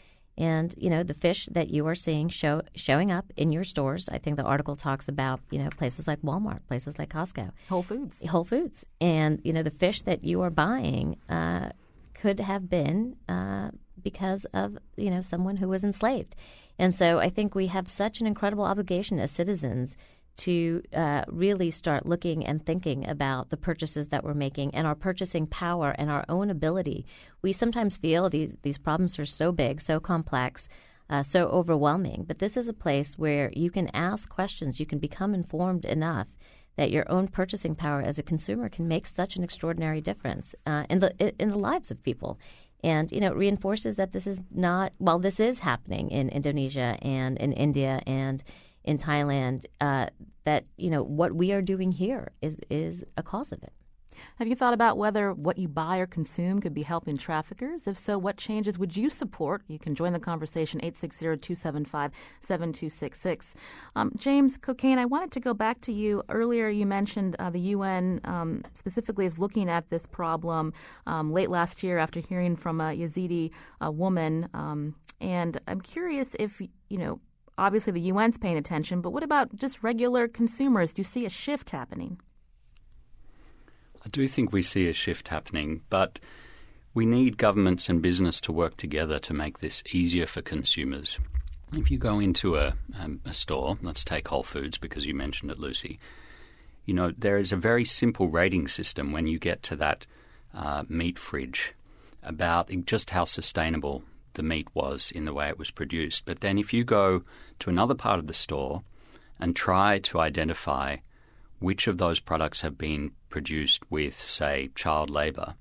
And 0.41 0.73
you 0.75 0.89
know 0.89 1.03
the 1.03 1.13
fish 1.13 1.45
that 1.51 1.69
you 1.69 1.85
are 1.85 1.93
seeing 1.93 2.27
show, 2.27 2.63
showing 2.75 3.11
up 3.11 3.31
in 3.37 3.51
your 3.51 3.63
stores. 3.63 4.09
I 4.09 4.17
think 4.17 4.37
the 4.37 4.43
article 4.43 4.75
talks 4.75 5.07
about 5.07 5.39
you 5.51 5.59
know 5.59 5.69
places 5.77 6.07
like 6.07 6.19
Walmart, 6.23 6.61
places 6.67 6.97
like 6.97 7.09
Costco, 7.09 7.51
Whole 7.69 7.83
Foods, 7.83 8.27
Whole 8.27 8.43
Foods, 8.43 8.83
and 8.99 9.39
you 9.43 9.53
know 9.53 9.61
the 9.61 9.69
fish 9.69 10.01
that 10.01 10.23
you 10.23 10.41
are 10.41 10.49
buying 10.49 11.17
uh, 11.29 11.69
could 12.15 12.39
have 12.39 12.67
been 12.67 13.17
uh, 13.29 13.69
because 14.01 14.45
of 14.45 14.79
you 14.97 15.11
know 15.11 15.21
someone 15.21 15.57
who 15.57 15.67
was 15.67 15.83
enslaved. 15.83 16.35
And 16.79 16.95
so 16.95 17.19
I 17.19 17.29
think 17.29 17.53
we 17.53 17.67
have 17.67 17.87
such 17.87 18.19
an 18.19 18.25
incredible 18.25 18.63
obligation 18.63 19.19
as 19.19 19.29
citizens 19.29 19.95
to 20.41 20.81
uh, 20.95 21.23
really 21.27 21.69
start 21.69 22.07
looking 22.07 22.43
and 22.45 22.65
thinking 22.65 23.07
about 23.07 23.49
the 23.49 23.57
purchases 23.57 24.07
that 24.07 24.23
we're 24.23 24.33
making 24.33 24.73
and 24.73 24.87
our 24.87 24.95
purchasing 24.95 25.45
power 25.45 25.93
and 25.99 26.09
our 26.09 26.25
own 26.27 26.49
ability. 26.49 27.05
We 27.43 27.53
sometimes 27.53 27.97
feel 27.97 28.27
these 28.27 28.57
these 28.63 28.79
problems 28.79 29.19
are 29.19 29.25
so 29.25 29.51
big, 29.51 29.81
so 29.81 29.99
complex, 29.99 30.67
uh, 31.11 31.21
so 31.21 31.47
overwhelming. 31.49 32.25
But 32.27 32.39
this 32.39 32.57
is 32.57 32.67
a 32.67 32.73
place 32.73 33.19
where 33.19 33.51
you 33.55 33.69
can 33.69 33.89
ask 33.93 34.29
questions, 34.29 34.79
you 34.79 34.87
can 34.87 34.97
become 34.97 35.35
informed 35.35 35.85
enough 35.85 36.27
that 36.75 36.89
your 36.89 37.05
own 37.11 37.27
purchasing 37.27 37.75
power 37.75 38.01
as 38.01 38.17
a 38.17 38.23
consumer 38.23 38.67
can 38.67 38.87
make 38.87 39.05
such 39.05 39.35
an 39.35 39.43
extraordinary 39.43 40.01
difference 40.01 40.55
uh, 40.65 40.85
in 40.89 40.99
the 40.99 41.33
in 41.39 41.49
the 41.49 41.57
lives 41.57 41.91
of 41.91 42.01
people. 42.01 42.39
And 42.83 43.11
you 43.11 43.19
know, 43.21 43.27
it 43.27 43.37
reinforces 43.37 43.95
that 43.97 44.11
this 44.11 44.25
is 44.25 44.41
not 44.49 44.93
well. 44.97 45.19
This 45.19 45.39
is 45.39 45.59
happening 45.59 46.09
in 46.09 46.29
Indonesia 46.29 46.97
and 47.03 47.37
in 47.37 47.53
India 47.53 48.01
and 48.07 48.43
in 48.83 48.97
Thailand, 48.97 49.65
uh, 49.79 50.07
that 50.43 50.65
you 50.77 50.89
know 50.89 51.03
what 51.03 51.33
we 51.33 51.53
are 51.53 51.61
doing 51.61 51.91
here 51.91 52.31
is 52.41 52.57
is 52.69 53.03
a 53.17 53.23
cause 53.23 53.51
of 53.51 53.63
it. 53.63 53.73
Have 54.37 54.47
you 54.47 54.55
thought 54.55 54.73
about 54.73 54.97
whether 54.97 55.33
what 55.33 55.57
you 55.57 55.67
buy 55.67 55.97
or 55.97 56.07
consume 56.07 56.61
could 56.61 56.73
be 56.73 56.83
helping 56.83 57.17
traffickers? 57.17 57.85
If 57.87 57.97
so, 57.97 58.17
what 58.17 58.37
changes 58.37 58.79
would 58.79 58.95
you 58.95 59.09
support? 59.09 59.63
You 59.67 59.77
can 59.79 59.93
join 59.95 60.13
the 60.13 60.19
conversation 60.19 60.79
860-275-7266. 60.81 63.53
Um, 63.95 64.11
James 64.17 64.57
Cockayne, 64.57 64.97
I 64.97 65.05
wanted 65.05 65.31
to 65.33 65.39
go 65.39 65.53
back 65.53 65.81
to 65.81 65.91
you. 65.91 66.23
Earlier 66.29 66.69
you 66.69 66.85
mentioned 66.85 67.35
uh, 67.39 67.49
the 67.49 67.59
UN 67.59 68.21
um, 68.23 68.63
specifically 68.73 69.25
is 69.25 69.37
looking 69.39 69.69
at 69.69 69.89
this 69.89 70.05
problem 70.05 70.73
um, 71.07 71.31
late 71.31 71.49
last 71.49 71.83
year 71.83 71.97
after 71.97 72.19
hearing 72.19 72.55
from 72.55 72.81
a 72.81 72.95
Yazidi 72.95 73.51
uh, 73.83 73.89
woman. 73.91 74.47
Um, 74.53 74.95
and 75.19 75.59
I'm 75.67 75.81
curious 75.81 76.35
if, 76.39 76.61
you 76.61 76.97
know, 76.97 77.19
obviously 77.57 77.93
the 77.93 78.11
UN's 78.11 78.37
paying 78.37 78.57
attention, 78.57 79.01
but 79.01 79.11
what 79.11 79.23
about 79.23 79.55
just 79.55 79.83
regular 79.83 80.27
consumers? 80.27 80.93
Do 80.93 80.99
you 80.99 81.03
see 81.03 81.25
a 81.25 81.29
shift 81.29 81.69
happening? 81.69 82.19
I 84.03 84.09
do 84.09 84.27
think 84.27 84.51
we 84.51 84.63
see 84.63 84.89
a 84.89 84.93
shift 84.93 85.27
happening, 85.27 85.81
but 85.89 86.19
we 86.93 87.05
need 87.05 87.37
governments 87.37 87.87
and 87.87 88.01
business 88.01 88.41
to 88.41 88.51
work 88.51 88.77
together 88.77 89.19
to 89.19 89.33
make 89.33 89.59
this 89.59 89.83
easier 89.91 90.25
for 90.25 90.41
consumers. 90.41 91.19
If 91.73 91.89
you 91.89 91.97
go 91.97 92.19
into 92.19 92.57
a, 92.57 92.73
um, 92.99 93.21
a 93.25 93.33
store, 93.33 93.77
let's 93.81 94.03
take 94.03 94.27
Whole 94.27 94.43
Foods 94.43 94.77
because 94.77 95.05
you 95.05 95.13
mentioned 95.13 95.51
it, 95.51 95.59
Lucy, 95.59 95.99
you 96.85 96.93
know, 96.93 97.13
there 97.17 97.37
is 97.37 97.53
a 97.53 97.57
very 97.57 97.85
simple 97.85 98.27
rating 98.27 98.67
system 98.67 99.11
when 99.11 99.27
you 99.27 99.39
get 99.39 99.63
to 99.63 99.75
that 99.77 100.05
uh, 100.53 100.83
meat 100.89 101.17
fridge 101.17 101.73
about 102.23 102.69
just 102.85 103.11
how 103.11 103.23
sustainable 103.23 104.03
the 104.33 104.43
meat 104.43 104.67
was 104.73 105.11
in 105.13 105.25
the 105.25 105.33
way 105.33 105.49
it 105.49 105.59
was 105.59 105.71
produced. 105.71 106.25
But 106.25 106.41
then 106.41 106.57
if 106.57 106.73
you 106.73 106.83
go 106.83 107.23
to 107.59 107.69
another 107.69 107.95
part 107.95 108.19
of 108.19 108.27
the 108.27 108.33
store 108.33 108.83
and 109.39 109.55
try 109.55 109.99
to 109.99 110.19
identify 110.19 110.97
which 111.59 111.87
of 111.87 111.97
those 111.97 112.19
products 112.19 112.61
have 112.61 112.77
been 112.77 113.11
produced 113.29 113.83
with, 113.89 114.15
say, 114.15 114.69
child 114.75 115.09
labour, 115.09 115.55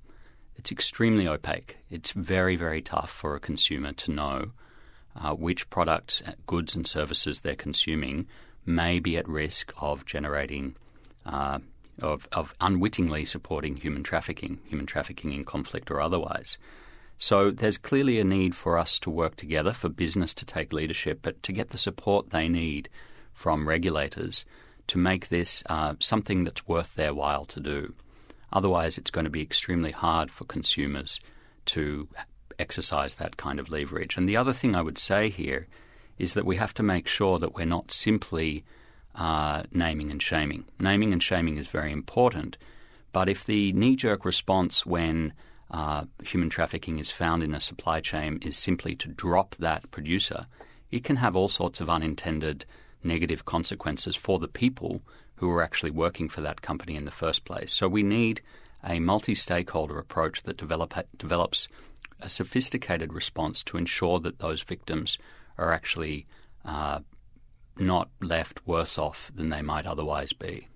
it's 0.55 0.71
extremely 0.71 1.27
opaque. 1.27 1.77
It's 1.89 2.11
very, 2.11 2.55
very 2.55 2.81
tough 2.81 3.09
for 3.09 3.35
a 3.35 3.39
consumer 3.39 3.93
to 3.93 4.11
know 4.11 4.51
uh, 5.15 5.33
which 5.33 5.69
products, 5.69 6.21
goods, 6.45 6.75
and 6.75 6.87
services 6.87 7.39
they're 7.39 7.55
consuming 7.55 8.27
may 8.65 8.99
be 8.99 9.17
at 9.17 9.27
risk 9.27 9.73
of 9.79 10.05
generating, 10.05 10.75
uh, 11.25 11.59
of, 12.01 12.27
of 12.31 12.53
unwittingly 12.61 13.25
supporting 13.25 13.75
human 13.75 14.03
trafficking, 14.03 14.59
human 14.65 14.85
trafficking 14.85 15.33
in 15.33 15.43
conflict 15.43 15.89
or 15.91 15.99
otherwise. 15.99 16.57
So 17.21 17.51
there's 17.51 17.77
clearly 17.77 18.19
a 18.19 18.23
need 18.23 18.55
for 18.55 18.79
us 18.79 18.97
to 18.97 19.11
work 19.11 19.35
together, 19.35 19.73
for 19.73 19.89
business 19.89 20.33
to 20.33 20.43
take 20.43 20.73
leadership, 20.73 21.19
but 21.21 21.43
to 21.43 21.51
get 21.51 21.69
the 21.69 21.77
support 21.77 22.31
they 22.31 22.49
need 22.49 22.89
from 23.31 23.69
regulators 23.69 24.43
to 24.87 24.97
make 24.97 25.29
this 25.29 25.63
uh, 25.69 25.93
something 25.99 26.45
that's 26.45 26.67
worth 26.67 26.95
their 26.95 27.13
while 27.13 27.45
to 27.45 27.59
do. 27.59 27.93
Otherwise, 28.51 28.97
it's 28.97 29.11
going 29.11 29.25
to 29.25 29.29
be 29.29 29.43
extremely 29.43 29.91
hard 29.91 30.31
for 30.31 30.45
consumers 30.45 31.19
to 31.65 32.07
exercise 32.57 33.13
that 33.13 33.37
kind 33.37 33.59
of 33.59 33.69
leverage. 33.69 34.17
And 34.17 34.27
the 34.27 34.37
other 34.37 34.51
thing 34.51 34.73
I 34.73 34.81
would 34.81 34.97
say 34.97 35.29
here 35.29 35.67
is 36.17 36.33
that 36.33 36.45
we 36.45 36.55
have 36.55 36.73
to 36.73 36.83
make 36.83 37.07
sure 37.07 37.37
that 37.37 37.53
we're 37.53 37.65
not 37.67 37.91
simply 37.91 38.63
uh, 39.13 39.61
naming 39.71 40.09
and 40.09 40.23
shaming. 40.23 40.65
Naming 40.79 41.13
and 41.13 41.21
shaming 41.21 41.57
is 41.57 41.67
very 41.67 41.91
important, 41.91 42.57
but 43.13 43.29
if 43.29 43.45
the 43.45 43.73
knee 43.73 43.95
jerk 43.95 44.25
response 44.25 44.87
when 44.87 45.33
uh, 45.71 46.03
human 46.23 46.49
trafficking 46.49 46.99
is 46.99 47.11
found 47.11 47.43
in 47.43 47.55
a 47.55 47.59
supply 47.59 48.01
chain 48.01 48.39
is 48.41 48.57
simply 48.57 48.95
to 48.95 49.07
drop 49.07 49.55
that 49.57 49.89
producer, 49.89 50.47
it 50.91 51.03
can 51.03 51.15
have 51.15 51.35
all 51.35 51.47
sorts 51.47 51.79
of 51.79 51.89
unintended 51.89 52.65
negative 53.03 53.45
consequences 53.45 54.15
for 54.15 54.37
the 54.37 54.47
people 54.47 55.01
who 55.35 55.49
are 55.49 55.63
actually 55.63 55.91
working 55.91 56.29
for 56.29 56.41
that 56.41 56.61
company 56.61 56.95
in 56.95 57.05
the 57.05 57.11
first 57.11 57.45
place. 57.45 57.71
So 57.71 57.87
we 57.87 58.03
need 58.03 58.41
a 58.83 58.99
multi 58.99 59.33
stakeholder 59.33 59.97
approach 59.97 60.43
that 60.43 60.57
develop, 60.57 60.93
develops 61.17 61.67
a 62.19 62.29
sophisticated 62.29 63.13
response 63.13 63.63
to 63.63 63.77
ensure 63.77 64.19
that 64.19 64.39
those 64.39 64.61
victims 64.61 65.17
are 65.57 65.71
actually 65.71 66.27
uh, 66.65 66.99
not 67.77 68.09
left 68.21 68.65
worse 68.67 68.97
off 68.97 69.31
than 69.33 69.49
they 69.49 69.61
might 69.61 69.87
otherwise 69.87 70.33
be. 70.33 70.67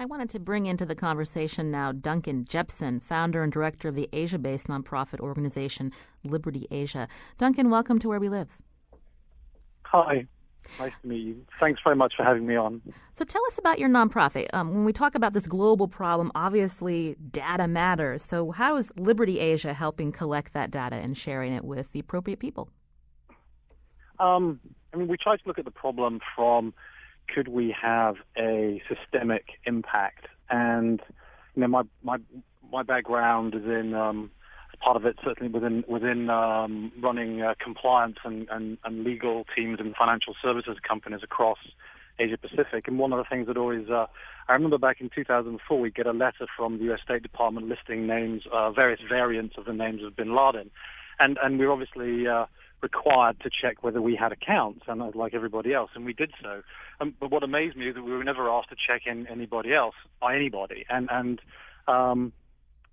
I 0.00 0.06
wanted 0.06 0.30
to 0.30 0.40
bring 0.40 0.64
into 0.64 0.86
the 0.86 0.94
conversation 0.94 1.70
now 1.70 1.92
Duncan 1.92 2.46
Jepson, 2.46 3.00
founder 3.00 3.42
and 3.42 3.52
director 3.52 3.88
of 3.88 3.94
the 3.94 4.08
Asia 4.14 4.38
based 4.38 4.66
nonprofit 4.66 5.20
organization 5.20 5.90
Liberty 6.24 6.66
Asia. 6.70 7.06
Duncan, 7.36 7.68
welcome 7.68 7.98
to 7.98 8.08
Where 8.08 8.18
We 8.18 8.30
Live. 8.30 8.56
Hi. 9.82 10.26
Nice 10.78 10.92
to 11.02 11.06
meet 11.06 11.20
you. 11.20 11.44
Thanks 11.60 11.82
very 11.84 11.96
much 11.96 12.14
for 12.16 12.24
having 12.24 12.46
me 12.46 12.56
on. 12.56 12.80
So, 13.12 13.26
tell 13.26 13.44
us 13.48 13.58
about 13.58 13.78
your 13.78 13.90
nonprofit. 13.90 14.46
Um, 14.54 14.72
when 14.72 14.84
we 14.86 14.94
talk 14.94 15.14
about 15.14 15.34
this 15.34 15.46
global 15.46 15.86
problem, 15.86 16.32
obviously 16.34 17.16
data 17.30 17.68
matters. 17.68 18.24
So, 18.24 18.52
how 18.52 18.78
is 18.78 18.90
Liberty 18.96 19.38
Asia 19.38 19.74
helping 19.74 20.12
collect 20.12 20.54
that 20.54 20.70
data 20.70 20.96
and 20.96 21.14
sharing 21.14 21.52
it 21.52 21.62
with 21.62 21.92
the 21.92 22.00
appropriate 22.00 22.38
people? 22.38 22.70
Um, 24.18 24.60
I 24.94 24.96
mean, 24.96 25.08
we 25.08 25.18
try 25.18 25.36
to 25.36 25.42
look 25.44 25.58
at 25.58 25.66
the 25.66 25.70
problem 25.70 26.20
from 26.34 26.72
could 27.34 27.48
we 27.48 27.74
have 27.80 28.16
a 28.36 28.82
systemic 28.88 29.46
impact? 29.64 30.26
And 30.48 31.00
you 31.54 31.62
know, 31.62 31.68
my 31.68 31.82
my 32.02 32.18
my 32.70 32.82
background 32.82 33.54
is 33.54 33.64
in 33.64 33.94
um, 33.94 34.30
part 34.80 34.96
of 34.96 35.04
it 35.04 35.16
certainly 35.24 35.52
within 35.52 35.84
within 35.88 36.30
um, 36.30 36.92
running 37.00 37.42
uh, 37.42 37.54
compliance 37.62 38.16
and, 38.24 38.48
and, 38.50 38.78
and, 38.84 39.04
legal 39.04 39.44
teams 39.54 39.78
and 39.78 39.94
financial 39.94 40.34
services 40.42 40.78
companies 40.86 41.20
across 41.22 41.58
Asia 42.18 42.38
Pacific. 42.38 42.86
And 42.86 42.98
one 42.98 43.12
of 43.12 43.18
the 43.18 43.24
things 43.28 43.46
that 43.46 43.56
always 43.56 43.88
uh, 43.88 44.06
I 44.48 44.54
remember 44.54 44.78
back 44.78 45.00
in 45.00 45.10
2004, 45.14 45.78
we 45.78 45.90
get 45.90 46.06
a 46.06 46.12
letter 46.12 46.46
from 46.56 46.78
the 46.78 46.84
U.S. 46.84 47.00
State 47.04 47.22
Department 47.22 47.68
listing 47.68 48.06
names, 48.06 48.42
uh, 48.52 48.72
various 48.72 49.00
variants 49.08 49.56
of 49.56 49.64
the 49.64 49.72
names 49.72 50.02
of 50.02 50.16
Bin 50.16 50.34
Laden, 50.34 50.70
and 51.20 51.38
and 51.42 51.58
we're 51.58 51.70
obviously 51.70 52.26
uh, 52.26 52.46
required 52.82 53.38
to 53.40 53.50
check 53.50 53.82
whether 53.82 54.00
we 54.00 54.16
had 54.16 54.32
accounts, 54.32 54.82
and 54.88 55.02
uh, 55.02 55.10
like 55.14 55.34
everybody 55.34 55.72
else, 55.74 55.90
and 55.94 56.04
we 56.04 56.12
did 56.12 56.32
so. 56.42 56.62
Um, 57.00 57.14
but 57.20 57.30
what 57.30 57.42
amazed 57.42 57.76
me 57.76 57.88
is 57.88 57.94
that 57.94 58.02
we 58.02 58.12
were 58.12 58.24
never 58.24 58.48
asked 58.50 58.70
to 58.70 58.76
check 58.76 59.02
in 59.06 59.26
anybody 59.26 59.74
else 59.74 59.94
by 60.20 60.34
anybody, 60.34 60.84
and 60.88 61.08
and 61.10 61.40
um, 61.86 62.32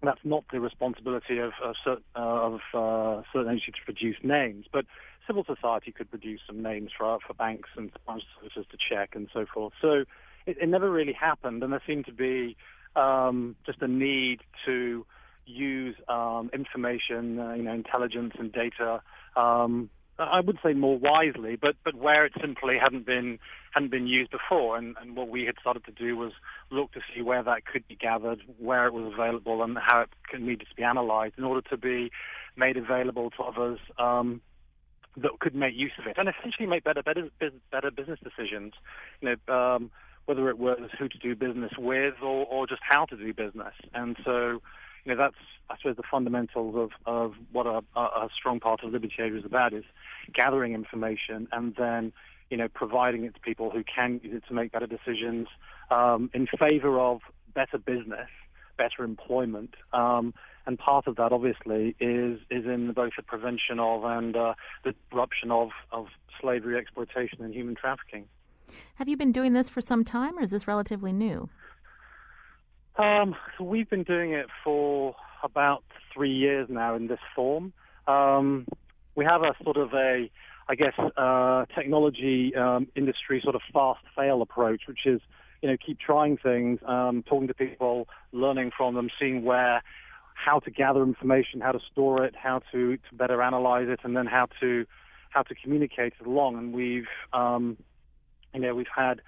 that's 0.03 0.19
not 0.23 0.43
the 0.51 0.59
responsibility 0.59 1.39
of, 1.39 1.53
of, 1.63 1.75
uh, 1.87 2.19
of 2.19 2.59
uh, 2.73 3.23
certain 3.33 3.51
agencies 3.51 3.73
to 3.79 3.85
produce 3.85 4.17
names, 4.23 4.65
but 4.71 4.85
civil 5.25 5.43
society 5.43 5.91
could 5.91 6.09
produce 6.09 6.41
some 6.45 6.61
names 6.61 6.91
for 6.97 7.19
for 7.25 7.33
banks 7.33 7.69
and 7.75 7.91
services 8.05 8.65
to 8.71 8.77
check 8.77 9.15
and 9.15 9.27
so 9.33 9.45
forth. 9.51 9.73
So 9.81 10.05
it, 10.45 10.57
it 10.61 10.69
never 10.69 10.89
really 10.89 11.13
happened, 11.13 11.63
and 11.63 11.71
there 11.73 11.81
seemed 11.87 12.05
to 12.05 12.13
be 12.13 12.55
um, 12.95 13.55
just 13.65 13.81
a 13.81 13.87
need 13.87 14.41
to 14.65 15.05
use 15.47 15.95
um, 16.07 16.49
information, 16.53 17.39
uh, 17.39 17.53
you 17.53 17.63
know, 17.63 17.73
intelligence 17.73 18.33
and 18.37 18.51
data 18.51 19.01
um, 19.35 19.89
I 20.19 20.39
would 20.39 20.57
say 20.63 20.73
more 20.73 20.97
wisely, 20.97 21.55
but 21.55 21.75
but 21.83 21.95
where 21.95 22.25
it 22.25 22.33
simply 22.41 22.75
hadn't 22.81 23.05
been 23.05 23.37
hadn't 23.71 23.91
been 23.91 24.07
used 24.07 24.31
before, 24.31 24.75
and, 24.75 24.95
and 24.99 25.15
what 25.15 25.29
we 25.29 25.45
had 25.45 25.55
started 25.61 25.85
to 25.85 25.91
do 25.91 26.17
was 26.17 26.31
look 26.71 26.91
to 26.93 27.01
see 27.13 27.21
where 27.21 27.43
that 27.43 27.65
could 27.65 27.87
be 27.87 27.95
gathered, 27.95 28.39
where 28.57 28.87
it 28.87 28.93
was 28.93 29.13
available, 29.13 29.61
and 29.61 29.77
how 29.77 30.01
it 30.01 30.41
needed 30.41 30.67
to 30.69 30.75
be 30.75 30.81
analysed 30.81 31.35
in 31.37 31.43
order 31.43 31.61
to 31.69 31.77
be 31.77 32.11
made 32.55 32.77
available 32.77 33.29
to 33.31 33.43
others 33.43 33.79
um, 33.99 34.41
that 35.17 35.31
could 35.39 35.53
make 35.53 35.75
use 35.75 35.91
of 35.99 36.07
it, 36.07 36.17
and 36.17 36.27
essentially 36.27 36.67
make 36.67 36.83
better 36.83 37.03
better 37.03 37.29
better 37.71 37.91
business 37.91 38.19
decisions. 38.23 38.73
You 39.21 39.37
know. 39.47 39.53
Um, 39.53 39.91
whether 40.25 40.49
it 40.49 40.59
was 40.59 40.89
who 40.99 41.07
to 41.07 41.17
do 41.17 41.37
business 41.37 41.71
with 41.77 42.15
or, 42.21 42.45
or 42.47 42.67
just 42.67 42.81
how 42.83 43.05
to 43.05 43.15
do 43.15 43.33
business. 43.33 43.73
And 43.93 44.17
so, 44.25 44.61
you 45.05 45.13
know, 45.13 45.17
that's 45.17 45.35
I 45.69 45.77
suppose 45.77 45.97
the 45.97 46.03
fundamentals 46.09 46.75
of, 46.75 46.89
of 47.05 47.33
what 47.51 47.65
a, 47.65 47.81
a 47.99 48.29
strong 48.37 48.59
part 48.59 48.83
of 48.83 48.91
Liberty 48.91 49.13
Asia 49.19 49.37
is 49.37 49.45
about 49.45 49.73
is 49.73 49.83
gathering 50.33 50.73
information 50.73 51.47
and 51.51 51.75
then 51.77 52.13
you 52.49 52.57
know 52.57 52.67
providing 52.69 53.25
it 53.25 53.35
to 53.35 53.41
people 53.41 53.69
who 53.69 53.83
can 53.83 54.21
use 54.23 54.35
it 54.35 54.47
to 54.47 54.53
make 54.53 54.71
better 54.71 54.87
decisions 54.87 55.47
um, 55.91 56.29
in 56.33 56.47
favor 56.59 56.99
of 56.99 57.19
better 57.53 57.77
business, 57.77 58.29
better 58.77 59.03
employment. 59.03 59.75
Um, 59.91 60.33
and 60.65 60.77
part 60.77 61.07
of 61.07 61.15
that, 61.15 61.31
obviously, 61.31 61.95
is 61.99 62.39
is 62.51 62.65
in 62.65 62.91
both 62.93 63.13
the 63.17 63.23
prevention 63.23 63.79
of 63.79 64.03
and 64.03 64.35
uh, 64.35 64.53
the 64.83 64.93
disruption 65.09 65.49
of, 65.49 65.69
of 65.91 66.07
slavery, 66.41 66.77
exploitation, 66.77 67.43
and 67.43 67.53
human 67.53 67.75
trafficking. 67.75 68.25
Have 68.95 69.07
you 69.07 69.15
been 69.15 69.31
doing 69.31 69.53
this 69.53 69.69
for 69.69 69.81
some 69.81 70.03
time, 70.03 70.37
or 70.37 70.41
is 70.41 70.51
this 70.51 70.67
relatively 70.67 71.13
new? 71.13 71.49
Um, 72.97 73.35
we've 73.59 73.89
been 73.89 74.03
doing 74.03 74.33
it 74.33 74.47
for 74.63 75.15
about 75.43 75.83
three 76.13 76.33
years 76.33 76.67
now 76.69 76.95
in 76.95 77.07
this 77.07 77.19
form. 77.35 77.71
Um, 78.07 78.65
we 79.15 79.23
have 79.23 79.41
a 79.43 79.53
sort 79.63 79.77
of 79.77 79.93
a, 79.93 80.31
I 80.67 80.75
guess, 80.75 80.93
uh, 81.15 81.65
technology 81.75 82.55
um, 82.55 82.87
industry 82.95 83.39
sort 83.43 83.55
of 83.55 83.61
fast 83.71 83.99
fail 84.15 84.41
approach, 84.41 84.83
which 84.87 85.05
is, 85.05 85.21
you 85.61 85.69
know, 85.69 85.77
keep 85.83 85.99
trying 85.99 86.37
things, 86.37 86.79
um, 86.87 87.23
talking 87.27 87.47
to 87.47 87.53
people, 87.53 88.07
learning 88.31 88.71
from 88.75 88.95
them, 88.95 89.09
seeing 89.19 89.43
where, 89.43 89.83
how 90.33 90.59
to 90.59 90.71
gather 90.71 91.03
information, 91.03 91.61
how 91.61 91.71
to 91.71 91.79
store 91.91 92.23
it, 92.25 92.35
how 92.35 92.61
to, 92.71 92.97
to 92.97 93.15
better 93.15 93.43
analyze 93.43 93.87
it, 93.89 93.99
and 94.03 94.15
then 94.17 94.25
how 94.25 94.47
to 94.59 94.85
how 95.29 95.43
to 95.43 95.53
communicate 95.53 96.13
it 96.19 96.25
along. 96.25 96.57
And 96.57 96.73
we've, 96.73 97.07
um, 97.33 97.77
you 98.53 98.61
know, 98.61 98.73
we've 98.73 98.87
had 98.95 99.21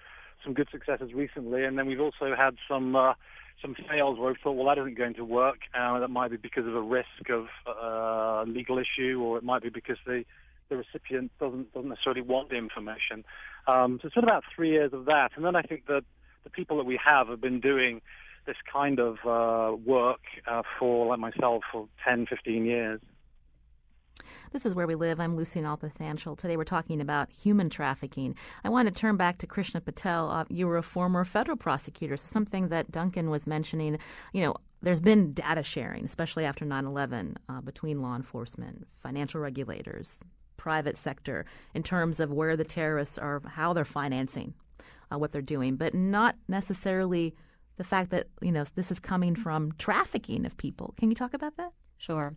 some 0.44 0.54
good 0.54 0.70
successes 0.72 1.14
recently, 1.14 1.66
and 1.66 1.78
then 1.78 1.86
we've 1.86 2.00
also 2.02 2.36
had 2.36 2.56
some. 2.68 2.96
Uh, 2.96 3.14
some 3.62 3.76
fails 3.90 4.18
where 4.18 4.30
we 4.30 4.36
thought, 4.42 4.54
well, 4.54 4.68
that 4.68 4.82
isn't 4.82 4.98
going 4.98 5.16
to 5.16 5.26
work. 5.26 5.60
Uh, 5.78 6.00
that 6.00 6.10
might 6.10 6.32
be 6.32 6.38
because 6.38 6.66
of 6.66 6.76
a 6.76 6.82
risk 6.82 7.30
of 7.30 7.48
uh, 7.68 8.44
legal 8.50 8.78
issue, 8.80 9.22
or 9.22 9.38
it 9.38 9.44
might 9.44 9.64
be 9.64 9.70
because 9.70 9.98
the 10.06 10.24
the 10.70 10.78
recipient 10.78 11.32
doesn't 11.40 11.74
doesn't 11.74 11.90
necessarily 11.90 12.22
want 12.22 12.50
the 12.50 12.56
information. 12.56 13.26
Um, 13.68 14.00
so 14.02 14.08
it's 14.08 14.16
been 14.16 14.24
about 14.24 14.44
three 14.56 14.70
years 14.72 14.94
of 14.94 15.06
that, 15.06 15.32
and 15.36 15.44
then 15.44 15.56
I 15.56 15.62
think 15.62 15.88
that 15.88 16.04
the 16.44 16.50
people 16.50 16.78
that 16.78 16.86
we 16.86 17.00
have 17.04 17.28
have 17.28 17.42
been 17.42 17.60
doing 17.60 18.02
this 18.46 18.56
kind 18.72 19.00
of 19.00 19.18
uh, 19.26 19.76
work 19.76 20.22
uh, 20.50 20.64
for, 20.80 21.08
like 21.08 21.20
myself, 21.20 21.64
for 21.72 21.88
10, 22.08 22.26
15 22.28 22.66
years. 22.66 23.02
This 24.52 24.66
is 24.66 24.76
Where 24.76 24.88
We 24.88 24.96
Live. 24.96 25.20
I'm 25.20 25.36
Lucy 25.36 25.62
Nalpathanchil. 25.62 26.38
Today 26.38 26.58
we're 26.58 26.64
talking 26.64 27.02
about 27.02 27.32
human 27.32 27.70
trafficking. 27.70 28.36
I 28.64 28.70
want 28.70 28.88
to 28.88 28.94
turn 28.94 29.18
back 29.18 29.38
to 29.40 29.48
Krishna 29.48 29.82
Patel. 29.82 30.30
Uh, 30.30 30.46
you 30.50 30.68
were 30.68 30.78
a 30.78 30.84
former 30.84 31.24
federal 31.26 31.58
prosecutor, 31.58 32.18
so 32.18 32.28
something 32.28 32.70
that 32.70 32.92
Duncan 32.92 33.30
was 33.30 33.48
mentioning, 33.48 34.00
you 34.34 34.42
know, 34.42 34.56
there's 34.82 35.02
been 35.02 35.34
data 35.34 35.64
sharing, 35.64 36.06
especially 36.06 36.46
after 36.46 36.66
9 36.66 36.86
11, 36.86 37.38
uh, 37.50 37.62
between 37.62 38.02
law 38.02 38.16
enforcement, 38.16 38.88
financial 39.00 39.42
regulators, 39.42 40.20
private 40.58 40.98
sector, 40.98 41.46
in 41.74 41.84
terms 41.84 42.20
of 42.20 42.32
where 42.32 42.56
the 42.56 42.64
terrorists 42.64 43.18
are, 43.18 43.42
how 43.46 43.74
they're 43.74 43.86
financing 43.86 44.54
uh, 45.12 45.18
what 45.18 45.32
they're 45.32 45.42
doing, 45.42 45.76
but 45.76 45.94
not 45.94 46.36
necessarily 46.48 47.36
the 47.78 47.84
fact 47.84 48.12
that, 48.12 48.28
you 48.42 48.52
know, 48.52 48.64
this 48.76 48.92
is 48.92 49.00
coming 49.00 49.36
from 49.36 49.72
trafficking 49.78 50.46
of 50.46 50.56
people. 50.58 50.94
Can 50.98 51.10
you 51.10 51.16
talk 51.16 51.34
about 51.34 51.56
that? 51.58 51.72
Sure. 51.98 52.36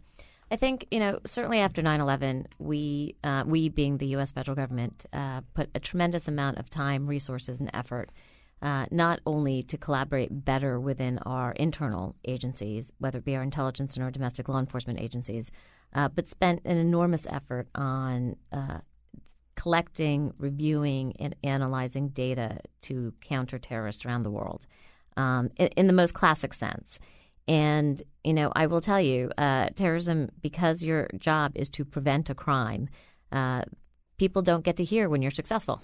I 0.52 0.56
think 0.56 0.86
you 0.90 1.00
know 1.00 1.18
certainly 1.24 1.60
after 1.60 1.82
9/11, 1.82 2.44
we 2.58 3.16
uh, 3.24 3.44
we 3.46 3.70
being 3.70 3.96
the 3.96 4.08
U.S. 4.08 4.32
federal 4.32 4.54
government 4.54 5.06
uh, 5.12 5.40
put 5.54 5.70
a 5.74 5.80
tremendous 5.80 6.28
amount 6.28 6.58
of 6.58 6.68
time, 6.68 7.06
resources, 7.06 7.58
and 7.58 7.70
effort. 7.72 8.10
Uh, 8.60 8.86
not 8.92 9.18
only 9.26 9.64
to 9.64 9.76
collaborate 9.76 10.44
better 10.44 10.78
within 10.78 11.18
our 11.26 11.50
internal 11.52 12.14
agencies, 12.24 12.92
whether 12.98 13.18
it 13.18 13.24
be 13.24 13.34
our 13.34 13.42
intelligence 13.42 13.96
and 13.96 14.04
our 14.04 14.10
domestic 14.12 14.48
law 14.48 14.60
enforcement 14.60 15.00
agencies, 15.00 15.50
uh, 15.94 16.06
but 16.06 16.28
spent 16.28 16.60
an 16.64 16.76
enormous 16.76 17.26
effort 17.26 17.66
on 17.74 18.36
uh, 18.52 18.78
collecting, 19.56 20.32
reviewing, 20.38 21.12
and 21.18 21.34
analyzing 21.42 22.10
data 22.10 22.60
to 22.82 23.12
counter 23.20 23.58
terrorists 23.58 24.06
around 24.06 24.22
the 24.22 24.30
world 24.30 24.64
um, 25.16 25.50
in, 25.56 25.66
in 25.76 25.86
the 25.88 25.92
most 25.92 26.14
classic 26.14 26.54
sense. 26.54 27.00
And, 27.48 28.00
you 28.22 28.35
know, 28.35 28.52
I 28.55 28.66
will 28.66 28.81
tell 28.81 29.00
you, 29.00 29.31
uh, 29.37 29.68
terrorism, 29.74 30.31
because 30.40 30.83
your 30.83 31.09
job 31.18 31.52
is 31.55 31.68
to 31.70 31.85
prevent 31.85 32.31
a 32.31 32.35
crime, 32.35 32.88
uh, 33.33 33.62
people 34.16 34.42
don't 34.42 34.64
get 34.64 34.76
to 34.76 34.85
hear 34.85 35.09
when 35.09 35.22
you're 35.22 35.31
successful. 35.31 35.83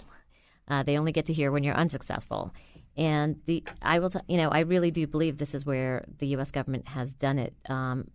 Uh, 0.67 0.83
they 0.83 0.97
only 0.97 1.11
get 1.11 1.25
to 1.25 1.33
hear 1.33 1.51
when 1.51 1.63
you're 1.63 1.75
unsuccessful. 1.75 2.53
And 2.95 3.39
the 3.45 3.63
I 3.81 3.99
will, 3.99 4.09
t- 4.09 4.19
you 4.27 4.37
know, 4.37 4.49
I 4.49 4.59
really 4.59 4.91
do 4.91 5.07
believe 5.07 5.37
this 5.37 5.53
is 5.53 5.65
where 5.65 6.05
the 6.19 6.27
U.S. 6.27 6.51
government 6.51 6.87
has 6.89 7.13
done 7.13 7.39
it 7.39 7.53
um, 7.69 8.09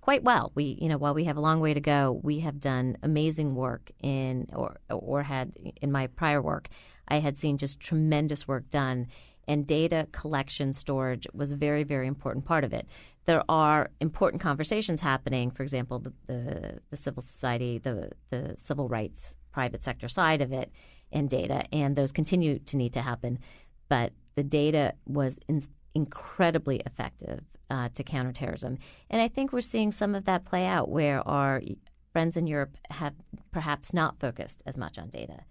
quite 0.00 0.22
well. 0.22 0.52
We, 0.54 0.78
you 0.80 0.88
know, 0.88 0.98
while 0.98 1.14
we 1.14 1.24
have 1.24 1.36
a 1.36 1.40
long 1.40 1.60
way 1.60 1.74
to 1.74 1.80
go, 1.80 2.20
we 2.22 2.40
have 2.40 2.60
done 2.60 2.96
amazing 3.02 3.54
work 3.54 3.90
in, 4.02 4.46
or 4.54 4.76
or 4.88 5.22
had 5.22 5.54
in 5.80 5.90
my 5.90 6.06
prior 6.06 6.40
work, 6.40 6.68
I 7.08 7.18
had 7.18 7.38
seen 7.38 7.58
just 7.58 7.80
tremendous 7.80 8.46
work 8.46 8.70
done 8.70 9.08
and 9.48 9.66
data 9.66 10.06
collection 10.12 10.72
storage 10.72 11.26
was 11.32 11.52
a 11.52 11.56
very, 11.56 11.84
very 11.84 12.06
important 12.06 12.44
part 12.44 12.64
of 12.64 12.72
it. 12.72 12.86
There 13.26 13.42
are 13.48 13.90
important 14.00 14.42
conversations 14.42 15.00
happening, 15.00 15.50
for 15.50 15.62
example, 15.62 15.98
the, 15.98 16.12
the, 16.26 16.78
the 16.90 16.96
civil 16.96 17.22
society, 17.22 17.78
the, 17.78 18.10
the 18.30 18.54
civil 18.56 18.88
rights, 18.88 19.34
private 19.52 19.84
sector 19.84 20.08
side 20.08 20.40
of 20.40 20.52
it, 20.52 20.70
and 21.12 21.28
data, 21.28 21.64
and 21.72 21.96
those 21.96 22.12
continue 22.12 22.58
to 22.60 22.76
need 22.76 22.92
to 22.92 23.02
happen. 23.02 23.38
But 23.88 24.12
the 24.36 24.44
data 24.44 24.94
was 25.06 25.38
in, 25.48 25.66
incredibly 25.94 26.80
effective 26.86 27.40
uh, 27.68 27.88
to 27.94 28.02
counterterrorism. 28.02 28.78
And 29.10 29.20
I 29.20 29.28
think 29.28 29.52
we're 29.52 29.60
seeing 29.60 29.92
some 29.92 30.14
of 30.14 30.24
that 30.24 30.44
play 30.44 30.66
out 30.66 30.88
where 30.88 31.26
our 31.26 31.62
friends 32.12 32.36
in 32.36 32.46
Europe 32.46 32.76
have 32.90 33.14
perhaps 33.52 33.92
not 33.92 34.18
focused 34.18 34.62
as 34.66 34.76
much 34.76 34.98
on 34.98 35.08
data 35.08 35.44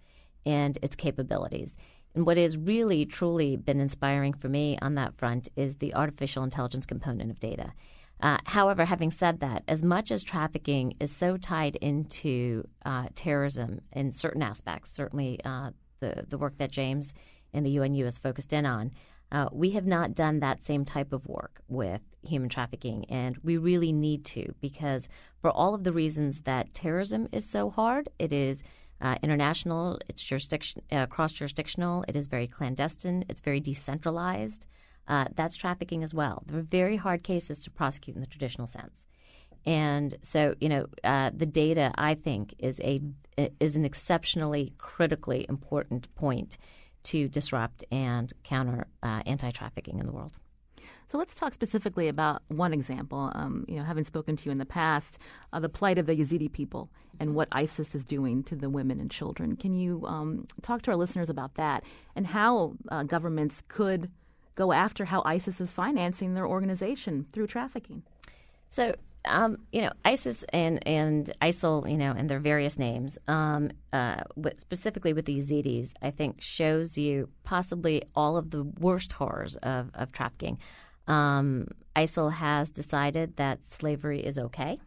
and 0.46 0.78
its 0.82 0.96
capabilities. 0.96 1.76
And 2.14 2.26
what 2.26 2.36
has 2.36 2.56
really, 2.56 3.06
truly 3.06 3.56
been 3.56 3.80
inspiring 3.80 4.32
for 4.34 4.48
me 4.48 4.78
on 4.82 4.94
that 4.96 5.16
front 5.16 5.48
is 5.56 5.76
the 5.76 5.94
artificial 5.94 6.42
intelligence 6.42 6.86
component 6.86 7.30
of 7.30 7.38
data. 7.38 7.72
Uh, 8.20 8.38
however, 8.44 8.84
having 8.84 9.10
said 9.10 9.40
that, 9.40 9.62
as 9.66 9.82
much 9.82 10.10
as 10.10 10.22
trafficking 10.22 10.94
is 11.00 11.14
so 11.14 11.36
tied 11.36 11.76
into 11.76 12.64
uh, 12.84 13.06
terrorism 13.14 13.80
in 13.92 14.12
certain 14.12 14.42
aspects, 14.42 14.90
certainly 14.90 15.40
uh, 15.44 15.70
the, 16.00 16.26
the 16.28 16.36
work 16.36 16.58
that 16.58 16.70
James 16.70 17.14
and 17.54 17.64
the 17.64 17.78
UNU 17.78 18.04
has 18.04 18.18
focused 18.18 18.52
in 18.52 18.66
on, 18.66 18.90
uh, 19.32 19.48
we 19.52 19.70
have 19.70 19.86
not 19.86 20.12
done 20.12 20.40
that 20.40 20.64
same 20.64 20.84
type 20.84 21.12
of 21.12 21.26
work 21.26 21.62
with 21.68 22.02
human 22.22 22.48
trafficking, 22.48 23.04
and 23.08 23.38
we 23.42 23.56
really 23.56 23.92
need 23.92 24.24
to 24.24 24.52
because 24.60 25.08
for 25.40 25.50
all 25.50 25.72
of 25.72 25.84
the 25.84 25.92
reasons 25.92 26.40
that 26.42 26.74
terrorism 26.74 27.28
is 27.32 27.48
so 27.48 27.70
hard, 27.70 28.08
it 28.18 28.32
is– 28.32 28.64
uh, 29.00 29.16
international, 29.22 29.98
it's 30.08 30.22
jurisdiction, 30.22 30.82
uh, 30.92 31.06
cross 31.06 31.32
jurisdictional, 31.32 32.04
it 32.08 32.16
is 32.16 32.26
very 32.26 32.46
clandestine, 32.46 33.24
it's 33.28 33.40
very 33.40 33.60
decentralized. 33.60 34.66
Uh, 35.08 35.24
that's 35.34 35.56
trafficking 35.56 36.02
as 36.02 36.14
well. 36.14 36.42
They're 36.46 36.60
very 36.60 36.96
hard 36.96 37.22
cases 37.22 37.58
to 37.60 37.70
prosecute 37.70 38.14
in 38.14 38.20
the 38.20 38.28
traditional 38.28 38.66
sense. 38.66 39.06
And 39.66 40.14
so, 40.22 40.54
you 40.60 40.68
know, 40.68 40.86
uh, 41.04 41.30
the 41.34 41.46
data 41.46 41.92
I 41.96 42.14
think 42.14 42.54
is 42.58 42.80
a 42.80 43.00
is 43.58 43.76
an 43.76 43.84
exceptionally 43.84 44.72
critically 44.78 45.46
important 45.48 46.14
point 46.14 46.58
to 47.04 47.28
disrupt 47.28 47.84
and 47.90 48.32
counter 48.44 48.86
uh, 49.02 49.22
anti 49.26 49.50
trafficking 49.50 49.98
in 49.98 50.06
the 50.06 50.12
world. 50.12 50.36
So 51.10 51.18
let's 51.18 51.34
talk 51.34 51.54
specifically 51.54 52.06
about 52.06 52.42
one 52.46 52.72
example. 52.72 53.32
Um, 53.34 53.64
you 53.66 53.74
know, 53.74 53.82
having 53.82 54.04
spoken 54.04 54.36
to 54.36 54.44
you 54.44 54.52
in 54.52 54.58
the 54.58 54.64
past, 54.64 55.18
uh, 55.52 55.58
the 55.58 55.68
plight 55.68 55.98
of 55.98 56.06
the 56.06 56.14
Yazidi 56.14 56.50
people 56.52 56.88
and 57.18 57.34
what 57.34 57.48
ISIS 57.50 57.96
is 57.96 58.04
doing 58.04 58.44
to 58.44 58.54
the 58.54 58.70
women 58.70 59.00
and 59.00 59.10
children. 59.10 59.56
Can 59.56 59.72
you 59.72 60.04
um, 60.06 60.46
talk 60.62 60.82
to 60.82 60.92
our 60.92 60.96
listeners 60.96 61.28
about 61.28 61.56
that 61.56 61.82
and 62.14 62.28
how 62.28 62.74
uh, 62.90 63.02
governments 63.02 63.60
could 63.66 64.08
go 64.54 64.70
after 64.70 65.04
how 65.04 65.22
ISIS 65.24 65.60
is 65.60 65.72
financing 65.72 66.34
their 66.34 66.46
organization 66.46 67.26
through 67.32 67.48
trafficking? 67.48 68.04
So 68.68 68.94
um, 69.24 69.58
you 69.72 69.82
know, 69.82 69.90
ISIS 70.04 70.44
and, 70.52 70.86
and 70.86 71.30
ISIL, 71.42 71.90
you 71.90 71.98
know, 71.98 72.12
and 72.12 72.30
their 72.30 72.38
various 72.38 72.78
names, 72.78 73.18
um, 73.26 73.72
uh, 73.92 74.20
specifically 74.58 75.12
with 75.12 75.26
the 75.26 75.38
Yazidis, 75.38 75.92
I 76.00 76.10
think 76.10 76.40
shows 76.40 76.96
you 76.96 77.28
possibly 77.42 78.04
all 78.14 78.36
of 78.36 78.50
the 78.50 78.62
worst 78.62 79.12
horrors 79.12 79.56
of, 79.56 79.90
of 79.94 80.12
trafficking. 80.12 80.58
Um, 81.10 81.66
ISIL 81.96 82.32
has 82.32 82.70
decided 82.70 83.36
that 83.36 83.70
slavery 83.70 84.20
is 84.20 84.38
okay. 84.38 84.78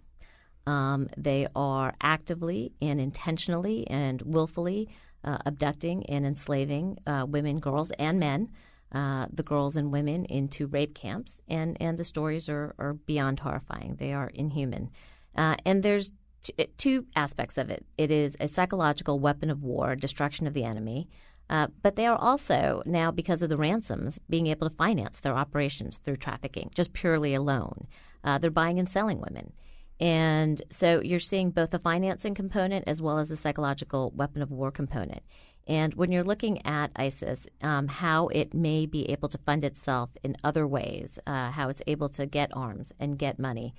Um, 0.65 1.09
they 1.17 1.47
are 1.53 1.93
actively 2.01 2.71
and 2.81 2.99
intentionally 3.01 3.86
and 3.88 4.21
willfully 4.21 4.88
uh, 5.23 5.39
abducting 5.45 6.05
and 6.05 6.25
enslaving 6.25 6.97
uh, 7.05 7.25
women, 7.27 7.59
girls, 7.59 7.91
and 7.91 8.19
men, 8.19 8.49
uh, 8.93 9.27
the 9.33 9.43
girls 9.43 9.75
and 9.75 9.91
women 9.91 10.23
into 10.25 10.67
rape 10.67 10.95
camps. 10.95 11.41
And, 11.49 11.75
and 11.81 11.97
the 11.97 12.05
stories 12.05 12.47
are, 12.47 12.73
are 12.79 12.93
beyond 12.93 13.41
horrifying. 13.41 13.97
They 13.99 14.13
are 14.13 14.29
inhuman. 14.29 14.91
Uh, 15.36 15.57
and 15.65 15.83
there's 15.83 16.12
t- 16.43 16.67
two 16.77 17.05
aspects 17.15 17.57
of 17.57 17.69
it 17.69 17.86
it 17.97 18.12
is 18.12 18.38
a 18.39 18.47
psychological 18.47 19.19
weapon 19.19 19.49
of 19.49 19.63
war, 19.63 19.95
destruction 19.95 20.47
of 20.47 20.53
the 20.53 20.63
enemy. 20.63 21.09
Uh, 21.49 21.67
but 21.82 21.95
they 21.95 22.06
are 22.06 22.17
also 22.17 22.82
now, 22.86 23.12
because 23.12 23.41
of 23.41 23.49
the 23.49 23.58
ransoms, 23.58 24.19
being 24.29 24.47
able 24.47 24.69
to 24.69 24.75
finance 24.75 25.19
their 25.19 25.36
operations 25.36 25.97
through 25.97 26.17
trafficking, 26.17 26.71
just 26.73 26.93
purely 26.93 27.34
alone. 27.34 27.88
Uh, 28.23 28.38
they're 28.38 28.49
buying 28.49 28.79
and 28.79 28.89
selling 28.89 29.19
women. 29.19 29.53
And 29.99 30.62
so 30.69 31.01
you're 31.01 31.19
seeing 31.19 31.51
both 31.51 31.71
the 31.71 31.79
financing 31.79 32.34
component 32.34 32.88
as 32.88 33.01
well 33.01 33.19
as 33.19 33.29
the 33.29 33.38
psychological 33.38 34.12
weapon 34.15 34.41
of 34.41 34.51
war 34.51 34.71
component. 34.71 35.21
And 35.67 35.93
when 35.93 36.12
you're 36.12 36.23
looking 36.23 36.65
at 36.65 36.91
ISIS, 36.95 37.47
um, 37.62 37.88
how 37.88 38.27
it 38.27 38.53
may 38.53 38.86
be 38.86 39.10
able 39.10 39.29
to 39.29 39.38
fund 39.38 39.63
itself 39.63 40.10
in 40.21 40.36
other 40.43 40.67
ways, 40.67 41.19
uh, 41.25 41.51
how 41.51 41.69
it's 41.69 41.82
able 41.88 42.10
to 42.10 42.25
get 42.25 42.56
arms 42.56 42.91
and 42.99 43.17
get 43.17 43.39
money, 43.39 43.73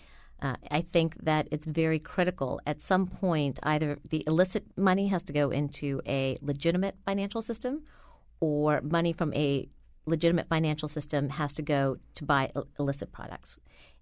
uh, 0.45 0.57
I 0.71 0.83
think 0.83 1.17
that 1.25 1.49
it's 1.51 1.67
very 1.67 1.99
critical. 1.99 2.61
At 2.67 2.83
some 2.83 3.07
point, 3.07 3.59
either 3.63 3.99
the 4.11 4.23
illicit 4.27 4.65
money 4.77 5.07
has 5.09 5.23
to 5.25 5.33
go 5.33 5.51
into 5.51 6.03
a 6.07 6.37
legitimate 6.43 6.97
financial 7.07 7.41
system, 7.41 7.83
or 8.41 8.83
money 8.83 9.13
from 9.13 9.33
a 9.35 9.69
legitimate 10.05 10.49
financial 10.49 10.87
system 10.87 11.31
has 11.31 11.55
to 11.55 11.63
go 11.63 11.97
to 12.15 12.25
buy 12.25 12.53
illicit 12.79 13.11
products. 13.11 13.59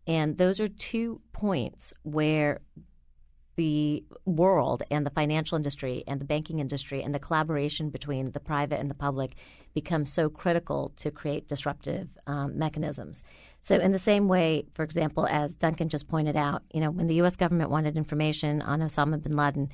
And 0.06 0.36
those 0.36 0.58
are 0.58 0.66
two 0.66 1.20
points 1.32 1.92
where 2.02 2.60
the 3.56 4.04
world 4.24 4.82
and 4.90 5.04
the 5.04 5.10
financial 5.10 5.56
industry 5.56 6.04
and 6.06 6.20
the 6.20 6.24
banking 6.24 6.58
industry 6.58 7.02
and 7.02 7.14
the 7.14 7.18
collaboration 7.18 7.90
between 7.90 8.32
the 8.32 8.40
private 8.40 8.80
and 8.80 8.88
the 8.90 8.94
public 8.94 9.34
becomes 9.74 10.12
so 10.12 10.28
critical 10.28 10.92
to 10.96 11.10
create 11.10 11.48
disruptive 11.48 12.08
um, 12.26 12.58
mechanisms. 12.58 13.22
So, 13.60 13.76
in 13.76 13.92
the 13.92 13.98
same 13.98 14.28
way, 14.28 14.64
for 14.72 14.82
example, 14.82 15.26
as 15.26 15.54
Duncan 15.54 15.88
just 15.88 16.08
pointed 16.08 16.36
out, 16.36 16.62
you 16.72 16.80
know, 16.80 16.90
when 16.90 17.06
the 17.06 17.14
U.S. 17.16 17.36
government 17.36 17.70
wanted 17.70 17.96
information 17.96 18.62
on 18.62 18.80
Osama 18.80 19.22
bin 19.22 19.36
Laden, 19.36 19.68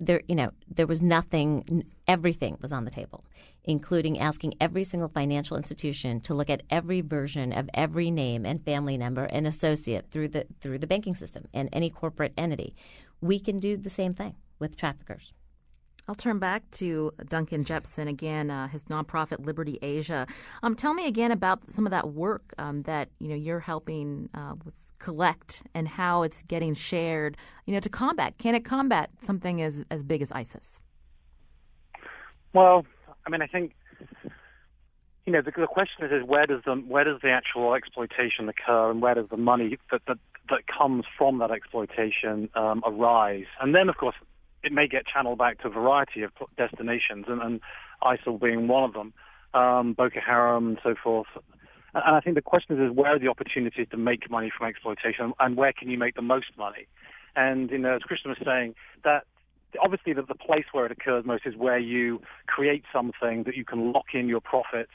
there, 0.00 0.22
you 0.28 0.34
know, 0.34 0.50
there 0.68 0.86
was 0.86 1.00
nothing. 1.00 1.84
Everything 2.06 2.58
was 2.60 2.72
on 2.72 2.84
the 2.84 2.90
table, 2.90 3.24
including 3.64 4.18
asking 4.18 4.54
every 4.60 4.84
single 4.84 5.08
financial 5.08 5.56
institution 5.56 6.20
to 6.22 6.34
look 6.34 6.50
at 6.50 6.62
every 6.68 7.00
version 7.00 7.52
of 7.52 7.70
every 7.74 8.10
name 8.10 8.44
and 8.44 8.64
family 8.64 8.98
member 8.98 9.24
and 9.24 9.46
associate 9.46 10.10
through 10.10 10.28
the 10.28 10.46
through 10.60 10.78
the 10.78 10.86
banking 10.86 11.14
system 11.14 11.46
and 11.54 11.68
any 11.72 11.90
corporate 11.90 12.32
entity 12.36 12.74
we 13.24 13.38
can 13.38 13.58
do 13.58 13.76
the 13.76 13.90
same 13.90 14.12
thing 14.12 14.34
with 14.58 14.76
traffickers. 14.76 15.32
I'll 16.06 16.14
turn 16.14 16.38
back 16.38 16.70
to 16.72 17.12
Duncan 17.28 17.64
Jepson 17.64 18.08
again, 18.08 18.50
uh, 18.50 18.68
his 18.68 18.84
nonprofit 18.84 19.44
Liberty 19.44 19.78
Asia. 19.80 20.26
Um, 20.62 20.74
tell 20.74 20.92
me 20.92 21.06
again 21.08 21.32
about 21.32 21.70
some 21.70 21.86
of 21.86 21.92
that 21.92 22.10
work 22.10 22.52
um, 22.58 22.82
that 22.82 23.08
you 23.20 23.28
know 23.28 23.34
you're 23.34 23.60
helping 23.60 24.28
uh, 24.34 24.54
with 24.62 24.74
collect 24.98 25.62
and 25.74 25.88
how 25.88 26.22
it's 26.22 26.42
getting 26.42 26.74
shared, 26.74 27.36
you 27.66 27.74
know, 27.74 27.80
to 27.80 27.88
combat? 27.88 28.38
Can 28.38 28.54
it 28.54 28.64
combat 28.64 29.10
something 29.20 29.60
as, 29.60 29.84
as 29.90 30.02
big 30.02 30.22
as 30.22 30.32
ISIS? 30.32 30.80
Well, 32.54 32.86
I 33.26 33.30
mean, 33.30 33.42
I 33.42 33.46
think 33.46 33.72
you 35.26 35.32
know 35.32 35.40
the, 35.42 35.50
the 35.50 35.66
question 35.66 36.04
is, 36.04 36.12
is 36.12 36.22
where 36.26 36.46
does 36.46 36.60
the 36.64 36.74
where 36.74 37.04
does 37.04 37.20
the 37.22 37.30
actual 37.30 37.74
exploitation 37.74 38.48
occur, 38.48 38.90
and 38.90 39.00
where 39.00 39.14
does 39.14 39.28
the 39.30 39.36
money 39.36 39.78
that 39.90 40.02
that, 40.06 40.18
that 40.50 40.62
comes 40.66 41.04
from 41.16 41.38
that 41.38 41.50
exploitation 41.50 42.48
um, 42.54 42.82
arise? 42.86 43.46
And 43.60 43.74
then, 43.74 43.88
of 43.88 43.96
course, 43.96 44.16
it 44.62 44.72
may 44.72 44.88
get 44.88 45.04
channeled 45.06 45.38
back 45.38 45.60
to 45.62 45.68
a 45.68 45.70
variety 45.70 46.22
of 46.22 46.32
destinations, 46.56 47.26
and, 47.28 47.40
and 47.42 47.60
ISIL 48.02 48.40
being 48.40 48.68
one 48.68 48.84
of 48.84 48.92
them, 48.92 49.12
um, 49.52 49.92
Boko 49.92 50.20
Haram, 50.24 50.68
and 50.68 50.78
so 50.82 50.94
forth. 51.02 51.28
And 51.94 52.16
I 52.16 52.20
think 52.20 52.34
the 52.34 52.42
question 52.42 52.82
is, 52.82 52.90
where 52.90 53.14
are 53.14 53.18
the 53.18 53.28
opportunities 53.28 53.86
to 53.90 53.96
make 53.96 54.28
money 54.30 54.50
from 54.56 54.66
exploitation, 54.66 55.32
and 55.38 55.56
where 55.56 55.72
can 55.72 55.88
you 55.90 55.98
make 55.98 56.16
the 56.16 56.22
most 56.22 56.46
money? 56.58 56.86
And 57.36 57.70
you 57.70 57.78
know, 57.78 57.96
as 57.96 58.02
Krishna 58.02 58.30
was 58.30 58.38
saying, 58.44 58.74
that 59.04 59.24
obviously 59.80 60.12
the, 60.12 60.22
the 60.22 60.34
place 60.34 60.64
where 60.72 60.86
it 60.86 60.92
occurs 60.92 61.24
most 61.24 61.46
is 61.46 61.56
where 61.56 61.78
you 61.78 62.20
create 62.46 62.84
something 62.92 63.44
that 63.44 63.56
you 63.56 63.64
can 63.64 63.92
lock 63.92 64.06
in 64.14 64.28
your 64.28 64.40
profits 64.40 64.92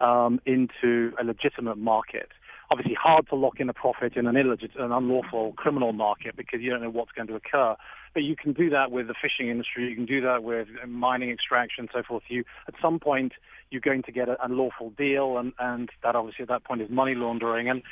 um, 0.00 0.40
into 0.46 1.12
a 1.20 1.24
legitimate 1.24 1.78
market. 1.78 2.28
Obviously, 2.70 2.94
hard 2.94 3.26
to 3.28 3.34
lock 3.34 3.60
in 3.60 3.68
a 3.70 3.72
profit 3.72 4.14
in 4.16 4.26
an 4.26 4.36
illegitimate, 4.36 4.84
an 4.84 4.92
unlawful 4.92 5.52
criminal 5.54 5.92
market 5.92 6.36
because 6.36 6.60
you 6.60 6.70
don't 6.70 6.82
know 6.82 6.90
what's 6.90 7.12
going 7.12 7.26
to 7.28 7.34
occur. 7.34 7.74
But 8.12 8.24
you 8.24 8.36
can 8.36 8.52
do 8.52 8.68
that 8.70 8.90
with 8.90 9.08
the 9.08 9.14
fishing 9.14 9.48
industry. 9.48 9.88
You 9.88 9.94
can 9.94 10.04
do 10.04 10.20
that 10.20 10.42
with 10.42 10.68
mining 10.86 11.30
extraction, 11.30 11.88
so 11.92 12.02
forth. 12.02 12.24
You 12.28 12.44
at 12.66 12.74
some 12.80 12.98
point 13.00 13.32
you're 13.70 13.80
going 13.80 14.02
to 14.02 14.12
get 14.12 14.28
an 14.28 14.36
unlawful 14.42 14.90
deal, 14.90 15.38
and, 15.38 15.52
and 15.58 15.90
that 16.02 16.14
obviously 16.14 16.42
at 16.42 16.48
that 16.48 16.64
point 16.64 16.82
is 16.82 16.90
money 16.90 17.14
laundering, 17.14 17.70
and 17.70 17.82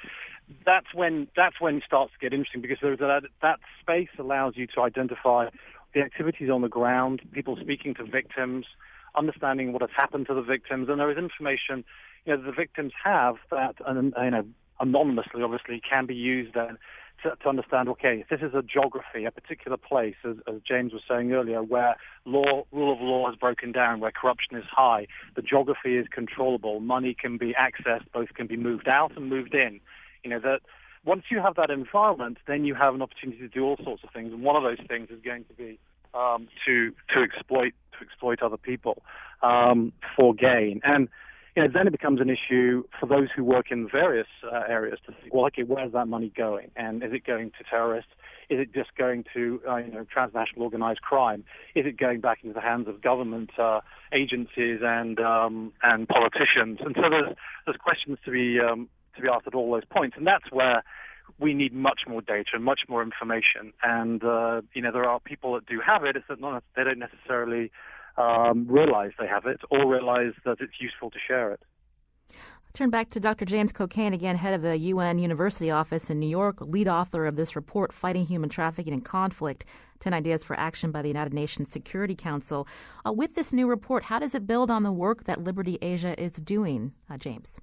that's 0.65 0.93
when 0.95 1.29
that's 1.35 1.61
when 1.61 1.77
it 1.77 1.83
starts 1.87 2.13
to 2.13 2.19
get 2.19 2.33
interesting 2.33 2.61
because 2.61 2.79
that 2.81 3.23
that 3.43 3.59
space 3.81 4.09
allows 4.19 4.55
you 4.57 4.67
to 4.75 4.83
identify 4.83 5.49
the 5.95 6.01
activities 6.03 6.51
on 6.51 6.61
the 6.61 6.69
ground, 6.69 7.23
people 7.33 7.57
speaking 7.59 7.95
to 7.95 8.05
victims, 8.05 8.67
understanding 9.17 9.73
what 9.73 9.81
has 9.81 9.91
happened 9.97 10.27
to 10.27 10.35
the 10.35 10.43
victims, 10.43 10.89
and 10.91 11.01
there 11.01 11.11
is 11.11 11.17
information 11.17 11.85
you 12.27 12.37
know 12.37 12.43
the 12.43 12.53
victims 12.53 12.93
have 13.03 13.37
that, 13.51 13.77
and 13.87 14.13
you 14.23 14.31
know 14.31 14.45
anonymously, 14.81 15.43
obviously, 15.43 15.81
can 15.89 16.07
be 16.07 16.15
used 16.15 16.55
then 16.55 16.79
to, 17.23 17.35
to, 17.43 17.49
understand. 17.49 17.89
Okay, 17.89 18.21
if 18.21 18.29
this 18.29 18.47
is 18.47 18.55
a 18.55 18.63
geography, 18.63 19.25
a 19.25 19.31
particular 19.31 19.77
place, 19.77 20.17
as, 20.25 20.37
as 20.47 20.61
James 20.67 20.93
was 20.93 21.03
saying 21.09 21.33
earlier, 21.33 21.63
where 21.63 21.97
law, 22.25 22.65
rule 22.73 22.93
of 22.93 23.01
law 23.01 23.29
has 23.29 23.37
broken 23.37 23.73
down, 23.73 24.01
where 24.01 24.13
corruption 24.13 24.57
is 24.57 24.65
high, 24.71 25.07
the 25.35 25.43
geography 25.43 25.97
is 25.97 26.07
controllable, 26.11 26.81
money 26.81 27.17
can 27.19 27.39
be 27.39 27.55
accessed, 27.55 28.05
both 28.13 28.35
can 28.35 28.47
be 28.47 28.57
moved 28.57 28.89
out 28.89 29.17
and 29.17 29.29
moved 29.29 29.55
in. 29.55 29.81
You 30.25 30.31
know 30.31 30.41
that 30.41 30.61
once 31.05 31.25
you 31.31 31.41
have 31.41 31.55
that 31.55 31.71
environment, 31.71 32.39
then 32.47 32.65
you 32.65 32.75
have 32.75 32.95
an 32.95 33.03
opportunity 33.03 33.39
to 33.39 33.49
do 33.49 33.65
all 33.65 33.77
sorts 33.83 34.03
of 34.03 34.11
things, 34.11 34.33
and 34.33 34.43
one 34.43 34.57
of 34.57 34.63
those 34.63 34.85
things 34.89 35.09
is 35.11 35.21
going 35.23 35.45
to 35.45 35.55
be 35.55 35.79
um, 36.15 36.49
to 36.67 36.93
to 37.15 37.23
exploit 37.23 37.73
to 37.99 38.05
exploit 38.05 38.43
other 38.43 38.57
people 38.57 39.03
um, 39.43 39.93
for 40.17 40.35
gain. 40.35 40.81
And 40.85 41.09
you 41.57 41.63
know, 41.63 41.69
then 41.73 41.87
it 41.87 41.91
becomes 41.91 42.21
an 42.21 42.29
issue 42.29 42.85
for 43.01 43.07
those 43.07 43.29
who 43.35 43.43
work 43.43 43.71
in 43.71 43.89
various 43.91 44.27
uh, 44.45 44.61
areas 44.69 44.99
to 45.07 45.13
think, 45.13 45.33
well, 45.33 45.47
okay, 45.47 45.63
where's 45.63 45.93
that 45.93 46.07
money 46.07 46.31
going? 46.37 46.71
And 46.77 47.03
is 47.03 47.13
it 47.15 47.25
going 47.25 47.51
to 47.59 47.65
terrorists? 47.69 48.11
Is 48.51 48.61
it 48.61 48.75
just 48.75 48.95
going 48.97 49.25
to 49.35 49.61
uh, 49.67 49.77
you 49.77 49.91
know 49.91 50.05
transnational 50.13 50.65
organized 50.65 51.01
crime? 51.01 51.45
Is 51.75 51.87
it 51.87 51.97
going 51.97 52.21
back 52.21 52.41
into 52.43 52.53
the 52.53 52.61
hands 52.61 52.89
of 52.89 53.01
government 53.01 53.51
uh, 53.59 53.81
agencies 54.13 54.81
and 54.83 55.19
um, 55.19 55.73
and 55.83 56.07
politicians? 56.07 56.79
And 56.85 56.95
so 56.95 57.09
there's 57.11 57.35
there's 57.65 57.79
questions 57.79 58.19
to 58.27 58.31
be 58.31 58.61
um, 58.61 58.89
to 59.17 59.23
be 59.23 59.29
asked 59.29 59.47
at 59.47 59.55
all 59.55 59.73
those 59.73 59.87
points, 59.87 60.17
and 60.19 60.27
that's 60.27 60.53
where 60.53 60.85
we 61.41 61.55
need 61.55 61.73
much 61.73 62.01
more 62.07 62.21
data 62.21 62.51
and 62.53 62.65
much 62.65 62.81
more 62.89 63.03
information. 63.03 63.73
And 63.83 64.23
uh, 64.23 64.61
you 64.75 64.83
know, 64.83 64.93
there 64.93 65.09
are 65.09 65.19
people 65.19 65.55
that 65.55 65.67
do 65.67 65.81
have 65.85 66.05
it. 66.05 66.17
It's 66.17 66.27
that 66.29 66.41
not, 66.41 66.63
they 66.77 66.85
don't 66.85 66.99
necessarily 66.99 67.73
um, 68.19 68.67
realize 68.69 69.13
they 69.19 69.27
have 69.27 69.47
it 69.47 69.61
or 69.71 69.87
realize 69.91 70.33
that 70.45 70.59
it's 70.61 70.81
useful 70.81 71.11
to 71.11 71.19
share 71.27 71.53
it. 71.53 71.61
Turn 72.77 72.91
back 72.91 73.09
to 73.11 73.21
Dr. 73.21 73.47
James 73.47 73.73
Cockayne, 73.73 74.13
again, 74.13 74.37
head 74.37 74.53
of 74.53 74.61
the 74.61 74.77
UN 74.77 75.19
University 75.19 75.71
Office 75.71 76.11
in 76.11 76.21
New 76.21 76.29
York, 76.29 76.61
lead 76.61 76.89
author 76.89 77.25
of 77.25 77.35
this 77.35 77.57
report, 77.57 77.91
Fighting 77.91 78.27
Human 78.27 78.51
Trafficking 78.51 78.93
and 78.93 79.03
Conflict 79.03 79.65
10 80.01 80.13
Ideas 80.13 80.45
for 80.45 80.59
Action 80.59 80.91
by 80.91 81.01
the 81.01 81.09
United 81.09 81.33
Nations 81.33 81.71
Security 81.71 82.15
Council. 82.15 82.69
Uh, 83.07 83.15
with 83.15 83.35
this 83.35 83.51
new 83.55 83.67
report, 83.67 84.05
how 84.05 84.19
does 84.19 84.35
it 84.35 84.47
build 84.47 84.71
on 84.71 84.83
the 84.83 84.93
work 84.93 85.25
that 85.25 85.43
Liberty 85.43 85.79
Asia 85.81 86.21
is 86.23 86.33
doing, 86.33 86.93
uh, 87.09 87.17
James? 87.17 87.59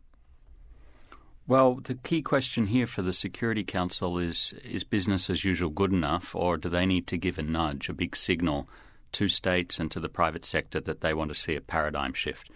Well, 1.46 1.76
the 1.76 1.94
key 1.94 2.24
question 2.24 2.66
here 2.68 2.88
for 2.88 3.04
the 3.04 3.14
Security 3.14 3.64
Council 3.64 4.18
is 4.18 4.56
is 4.64 4.84
business 4.84 5.30
as 5.30 5.44
usual 5.44 5.70
good 5.70 5.92
enough, 5.92 6.34
or 6.34 6.58
do 6.58 6.70
they 6.70 6.88
need 6.88 7.06
to 7.08 7.18
give 7.18 7.38
a 7.38 7.44
nudge, 7.44 7.88
a 7.88 7.94
big 7.94 8.16
signal 8.16 8.68
to 9.14 9.28
states 9.28 9.80
and 9.80 9.90
to 9.92 10.00
the 10.00 10.10
private 10.10 10.46
sector 10.46 10.80
that 10.82 11.02
they 11.02 11.14
want 11.14 11.30
to 11.30 11.36
see 11.36 11.56
a 11.56 11.62
paradigm 11.62 12.14
shift, 12.14 12.50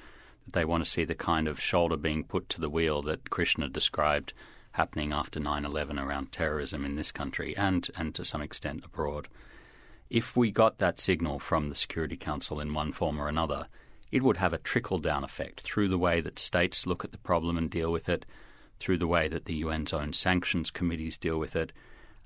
that 0.45 0.53
they 0.53 0.65
want 0.65 0.83
to 0.83 0.89
see 0.89 1.03
the 1.03 1.15
kind 1.15 1.47
of 1.47 1.59
shoulder 1.59 1.97
being 1.97 2.23
put 2.23 2.49
to 2.49 2.61
the 2.61 2.69
wheel 2.69 3.01
that 3.03 3.29
Krishna 3.29 3.69
described 3.69 4.33
happening 4.71 5.11
after 5.11 5.39
9 5.39 5.65
11 5.65 5.97
around 5.97 6.31
terrorism 6.31 6.85
in 6.85 6.95
this 6.95 7.11
country 7.11 7.55
and, 7.57 7.89
and 7.95 8.13
to 8.15 8.23
some 8.23 8.41
extent 8.41 8.85
abroad? 8.85 9.27
If 10.09 10.37
we 10.37 10.51
got 10.51 10.77
that 10.77 10.99
signal 10.99 11.39
from 11.39 11.69
the 11.69 11.75
Security 11.75 12.15
Council 12.15 12.59
in 12.59 12.73
one 12.73 12.91
form 12.91 13.19
or 13.19 13.27
another, 13.27 13.67
it 14.11 14.23
would 14.23 14.37
have 14.37 14.53
a 14.53 14.57
trickle 14.57 14.99
down 14.99 15.23
effect 15.23 15.61
through 15.61 15.89
the 15.89 15.97
way 15.97 16.21
that 16.21 16.39
states 16.39 16.87
look 16.87 17.03
at 17.03 17.11
the 17.11 17.17
problem 17.17 17.57
and 17.57 17.69
deal 17.69 17.91
with 17.91 18.07
it 18.07 18.25
through 18.79 18.97
the 18.97 19.07
way 19.07 19.27
that 19.27 19.45
the 19.45 19.63
UN's 19.63 19.91
own 19.91 20.13
sanctions 20.13 20.71
committees 20.71 21.17
deal 21.17 21.37
with 21.37 21.55
it. 21.55 21.73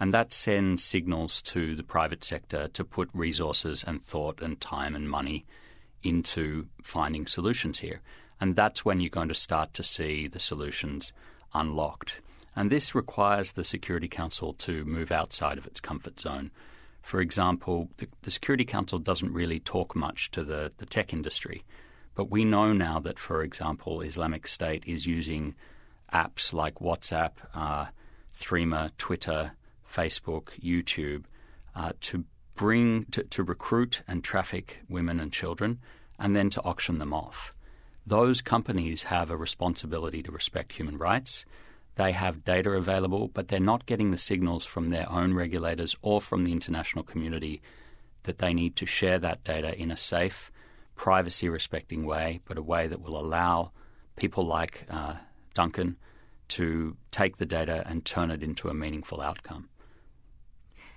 And 0.01 0.11
that 0.15 0.33
sends 0.33 0.83
signals 0.83 1.43
to 1.43 1.75
the 1.75 1.83
private 1.83 2.23
sector 2.23 2.67
to 2.69 2.83
put 2.83 3.11
resources 3.13 3.83
and 3.85 4.03
thought 4.03 4.41
and 4.41 4.59
time 4.59 4.95
and 4.95 5.07
money 5.07 5.45
into 6.01 6.65
finding 6.81 7.27
solutions 7.27 7.77
here. 7.77 8.01
And 8.39 8.55
that's 8.55 8.83
when 8.83 8.99
you're 8.99 9.11
going 9.11 9.27
to 9.27 9.35
start 9.35 9.75
to 9.75 9.83
see 9.83 10.27
the 10.27 10.39
solutions 10.39 11.13
unlocked. 11.53 12.19
And 12.55 12.71
this 12.71 12.95
requires 12.95 13.51
the 13.51 13.63
Security 13.63 14.07
Council 14.07 14.53
to 14.53 14.83
move 14.85 15.11
outside 15.11 15.59
of 15.59 15.67
its 15.67 15.79
comfort 15.79 16.19
zone. 16.19 16.49
For 17.03 17.21
example, 17.21 17.89
the, 17.97 18.07
the 18.23 18.31
Security 18.31 18.65
Council 18.65 18.97
doesn't 18.97 19.31
really 19.31 19.59
talk 19.59 19.95
much 19.95 20.31
to 20.31 20.43
the, 20.43 20.71
the 20.79 20.87
tech 20.87 21.13
industry. 21.13 21.63
But 22.15 22.31
we 22.31 22.43
know 22.43 22.73
now 22.73 22.99
that, 23.01 23.19
for 23.19 23.43
example, 23.43 24.01
Islamic 24.01 24.47
State 24.47 24.83
is 24.87 25.05
using 25.05 25.53
apps 26.11 26.53
like 26.53 26.79
WhatsApp, 26.79 27.33
uh, 27.53 27.85
Threema, 28.35 28.89
Twitter, 28.97 29.51
Facebook, 29.91 30.49
YouTube 30.61 31.23
uh, 31.75 31.93
to 32.01 32.25
bring 32.55 33.05
to, 33.11 33.23
to 33.23 33.43
recruit 33.43 34.03
and 34.07 34.23
traffic 34.23 34.79
women 34.89 35.19
and 35.19 35.31
children, 35.31 35.79
and 36.19 36.35
then 36.35 36.49
to 36.51 36.61
auction 36.61 36.99
them 36.99 37.13
off. 37.13 37.53
Those 38.05 38.41
companies 38.41 39.03
have 39.03 39.29
a 39.29 39.37
responsibility 39.37 40.23
to 40.23 40.31
respect 40.31 40.73
human 40.73 40.97
rights. 40.97 41.45
They 41.95 42.13
have 42.13 42.45
data 42.45 42.71
available, 42.71 43.27
but 43.27 43.47
they're 43.47 43.59
not 43.59 43.85
getting 43.85 44.11
the 44.11 44.17
signals 44.17 44.65
from 44.65 44.89
their 44.89 45.09
own 45.11 45.33
regulators 45.33 45.95
or 46.01 46.21
from 46.21 46.43
the 46.43 46.51
international 46.51 47.03
community 47.03 47.61
that 48.23 48.37
they 48.37 48.53
need 48.53 48.75
to 48.77 48.85
share 48.85 49.19
that 49.19 49.43
data 49.43 49.77
in 49.77 49.91
a 49.91 49.97
safe, 49.97 50.51
privacy 50.95 51.49
respecting 51.49 52.05
way, 52.05 52.39
but 52.45 52.57
a 52.57 52.63
way 52.63 52.87
that 52.87 53.01
will 53.01 53.17
allow 53.17 53.71
people 54.15 54.45
like 54.45 54.85
uh, 54.89 55.15
Duncan 55.53 55.97
to 56.47 56.95
take 57.11 57.37
the 57.37 57.45
data 57.45 57.83
and 57.87 58.05
turn 58.05 58.29
it 58.29 58.43
into 58.43 58.69
a 58.69 58.73
meaningful 58.73 59.21
outcome. 59.21 59.69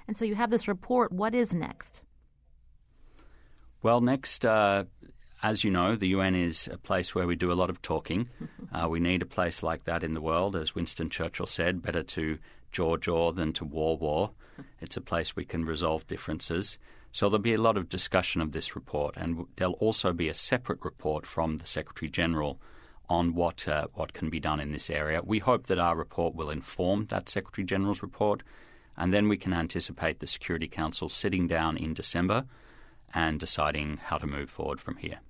And 0.06 0.16
so 0.16 0.24
you 0.24 0.34
have 0.34 0.50
this 0.50 0.68
report. 0.68 1.12
What 1.12 1.34
is 1.34 1.54
next? 1.54 2.02
Well, 3.82 4.00
next, 4.00 4.44
uh, 4.44 4.84
as 5.42 5.64
you 5.64 5.70
know, 5.70 5.94
the 5.94 6.08
UN 6.08 6.34
is 6.34 6.68
a 6.68 6.78
place 6.78 7.14
where 7.14 7.26
we 7.26 7.36
do 7.36 7.52
a 7.52 7.54
lot 7.54 7.70
of 7.70 7.82
talking. 7.82 8.28
uh, 8.72 8.88
we 8.88 9.00
need 9.00 9.22
a 9.22 9.26
place 9.26 9.62
like 9.62 9.84
that 9.84 10.02
in 10.02 10.12
the 10.12 10.20
world. 10.20 10.56
As 10.56 10.74
Winston 10.74 11.10
Churchill 11.10 11.46
said, 11.46 11.82
better 11.82 12.02
to 12.02 12.38
jaw 12.72 12.96
jaw 12.96 13.32
than 13.32 13.52
to 13.54 13.64
war 13.64 13.96
war. 13.96 14.32
It's 14.80 14.96
a 14.96 15.00
place 15.00 15.34
we 15.34 15.44
can 15.44 15.64
resolve 15.64 16.06
differences. 16.06 16.78
So 17.12 17.28
there'll 17.28 17.42
be 17.42 17.54
a 17.54 17.60
lot 17.60 17.76
of 17.76 17.88
discussion 17.88 18.40
of 18.40 18.52
this 18.52 18.74
report, 18.74 19.16
and 19.16 19.46
there'll 19.56 19.74
also 19.74 20.12
be 20.12 20.28
a 20.28 20.34
separate 20.34 20.84
report 20.84 21.24
from 21.26 21.58
the 21.58 21.66
Secretary 21.66 22.10
General 22.10 22.60
on 23.08 23.34
what 23.34 23.68
uh, 23.68 23.86
what 23.94 24.14
can 24.14 24.30
be 24.30 24.40
done 24.40 24.60
in 24.60 24.72
this 24.72 24.90
area. 24.90 25.22
We 25.22 25.38
hope 25.38 25.66
that 25.68 25.78
our 25.78 25.94
report 25.94 26.34
will 26.34 26.50
inform 26.50 27.06
that 27.06 27.28
Secretary 27.28 27.64
General's 27.64 28.02
report, 28.02 28.42
and 28.96 29.12
then 29.12 29.28
we 29.28 29.36
can 29.36 29.52
anticipate 29.52 30.20
the 30.20 30.26
Security 30.26 30.68
Council 30.68 31.08
sitting 31.08 31.46
down 31.46 31.76
in 31.76 31.94
December 31.94 32.44
and 33.12 33.38
deciding 33.38 33.98
how 33.98 34.18
to 34.18 34.26
move 34.26 34.50
forward 34.50 34.80
from 34.80 34.96
here. 34.96 35.20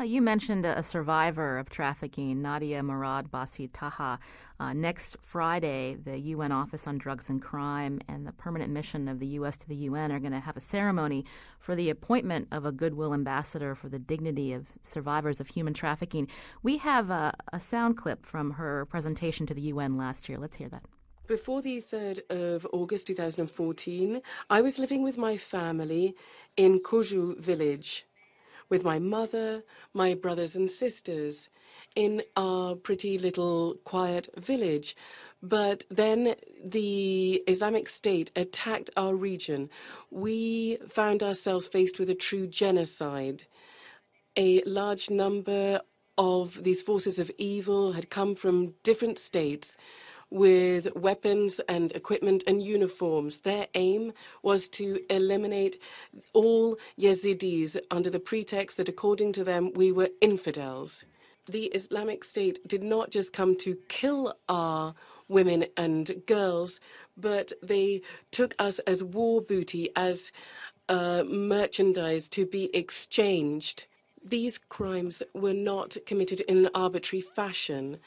Uh, 0.00 0.04
you 0.04 0.22
mentioned 0.22 0.64
a 0.64 0.80
survivor 0.80 1.58
of 1.58 1.68
trafficking, 1.70 2.40
Nadia 2.40 2.82
Murad 2.84 3.32
Basee 3.32 3.68
Taha. 3.72 4.20
Uh, 4.60 4.72
next 4.72 5.16
Friday, 5.22 5.96
the 6.04 6.18
UN 6.18 6.52
Office 6.52 6.86
on 6.86 6.98
Drugs 6.98 7.28
and 7.28 7.42
Crime 7.42 7.98
and 8.08 8.24
the 8.24 8.32
permanent 8.32 8.72
mission 8.72 9.08
of 9.08 9.18
the 9.18 9.26
U.S. 9.38 9.56
to 9.56 9.68
the 9.68 9.74
UN 9.74 10.12
are 10.12 10.20
going 10.20 10.32
to 10.32 10.38
have 10.38 10.56
a 10.56 10.60
ceremony 10.60 11.24
for 11.58 11.74
the 11.74 11.90
appointment 11.90 12.46
of 12.52 12.64
a 12.64 12.70
goodwill 12.70 13.12
ambassador 13.12 13.74
for 13.74 13.88
the 13.88 13.98
dignity 13.98 14.52
of 14.52 14.68
survivors 14.82 15.40
of 15.40 15.48
human 15.48 15.74
trafficking. 15.74 16.28
We 16.62 16.78
have 16.78 17.10
a, 17.10 17.32
a 17.52 17.58
sound 17.58 17.96
clip 17.96 18.24
from 18.24 18.52
her 18.52 18.86
presentation 18.86 19.46
to 19.46 19.54
the 19.54 19.62
UN 19.62 19.96
last 19.96 20.28
year. 20.28 20.38
Let's 20.38 20.56
hear 20.56 20.68
that. 20.68 20.84
Before 21.28 21.60
the 21.60 21.84
3rd 21.92 22.20
of 22.30 22.66
August 22.72 23.06
2014, 23.08 24.22
I 24.48 24.62
was 24.62 24.78
living 24.78 25.02
with 25.02 25.18
my 25.18 25.36
family 25.50 26.14
in 26.56 26.80
Koju 26.80 27.44
village 27.44 28.06
with 28.70 28.82
my 28.82 28.98
mother, 28.98 29.62
my 29.92 30.14
brothers 30.14 30.54
and 30.54 30.70
sisters 30.70 31.36
in 31.96 32.22
our 32.36 32.76
pretty 32.76 33.18
little 33.18 33.76
quiet 33.84 34.30
village. 34.46 34.96
But 35.42 35.84
then 35.90 36.34
the 36.64 37.34
Islamic 37.46 37.90
State 37.90 38.30
attacked 38.34 38.88
our 38.96 39.14
region. 39.14 39.68
We 40.10 40.78
found 40.94 41.22
ourselves 41.22 41.68
faced 41.70 41.98
with 41.98 42.08
a 42.08 42.14
true 42.14 42.46
genocide. 42.46 43.42
A 44.38 44.62
large 44.64 45.04
number 45.10 45.82
of 46.16 46.48
these 46.62 46.80
forces 46.84 47.18
of 47.18 47.28
evil 47.36 47.92
had 47.92 48.08
come 48.08 48.34
from 48.34 48.72
different 48.82 49.18
states 49.28 49.68
with 50.30 50.86
weapons 50.94 51.58
and 51.68 51.92
equipment 51.92 52.42
and 52.46 52.62
uniforms. 52.62 53.38
Their 53.44 53.66
aim 53.74 54.12
was 54.42 54.68
to 54.78 54.98
eliminate 55.10 55.76
all 56.32 56.76
Yazidis 56.98 57.76
under 57.90 58.10
the 58.10 58.18
pretext 58.20 58.76
that, 58.76 58.88
according 58.88 59.32
to 59.34 59.44
them, 59.44 59.72
we 59.74 59.92
were 59.92 60.08
infidels. 60.20 60.92
The 61.48 61.66
Islamic 61.66 62.24
State 62.24 62.58
did 62.68 62.82
not 62.82 63.10
just 63.10 63.32
come 63.32 63.56
to 63.64 63.76
kill 63.88 64.34
our 64.50 64.94
women 65.28 65.64
and 65.76 66.22
girls, 66.26 66.78
but 67.16 67.50
they 67.62 68.02
took 68.32 68.54
us 68.58 68.78
as 68.86 69.02
war 69.02 69.40
booty, 69.40 69.90
as 69.96 70.18
uh, 70.88 71.22
merchandise 71.26 72.24
to 72.32 72.46
be 72.46 72.70
exchanged. 72.74 73.84
These 74.24 74.58
crimes 74.68 75.22
were 75.34 75.54
not 75.54 75.96
committed 76.06 76.40
in 76.42 76.58
an 76.58 76.70
arbitrary 76.74 77.24
fashion. 77.34 77.98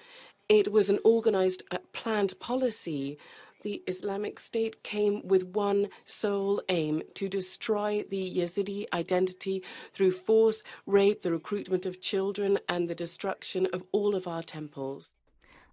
It 0.49 0.71
was 0.71 0.89
an 0.89 0.99
organized, 1.03 1.63
uh, 1.71 1.77
planned 1.93 2.33
policy. 2.39 3.17
The 3.63 3.83
Islamic 3.87 4.39
State 4.39 4.81
came 4.83 5.21
with 5.27 5.43
one 5.43 5.87
sole 6.19 6.61
aim 6.69 7.03
to 7.15 7.29
destroy 7.29 8.03
the 8.09 8.37
Yazidi 8.37 8.85
identity 8.91 9.61
through 9.95 10.13
force, 10.25 10.61
rape, 10.87 11.21
the 11.21 11.31
recruitment 11.31 11.85
of 11.85 12.01
children, 12.01 12.57
and 12.69 12.89
the 12.89 12.95
destruction 12.95 13.67
of 13.71 13.83
all 13.91 14.15
of 14.15 14.27
our 14.27 14.41
temples. 14.41 15.09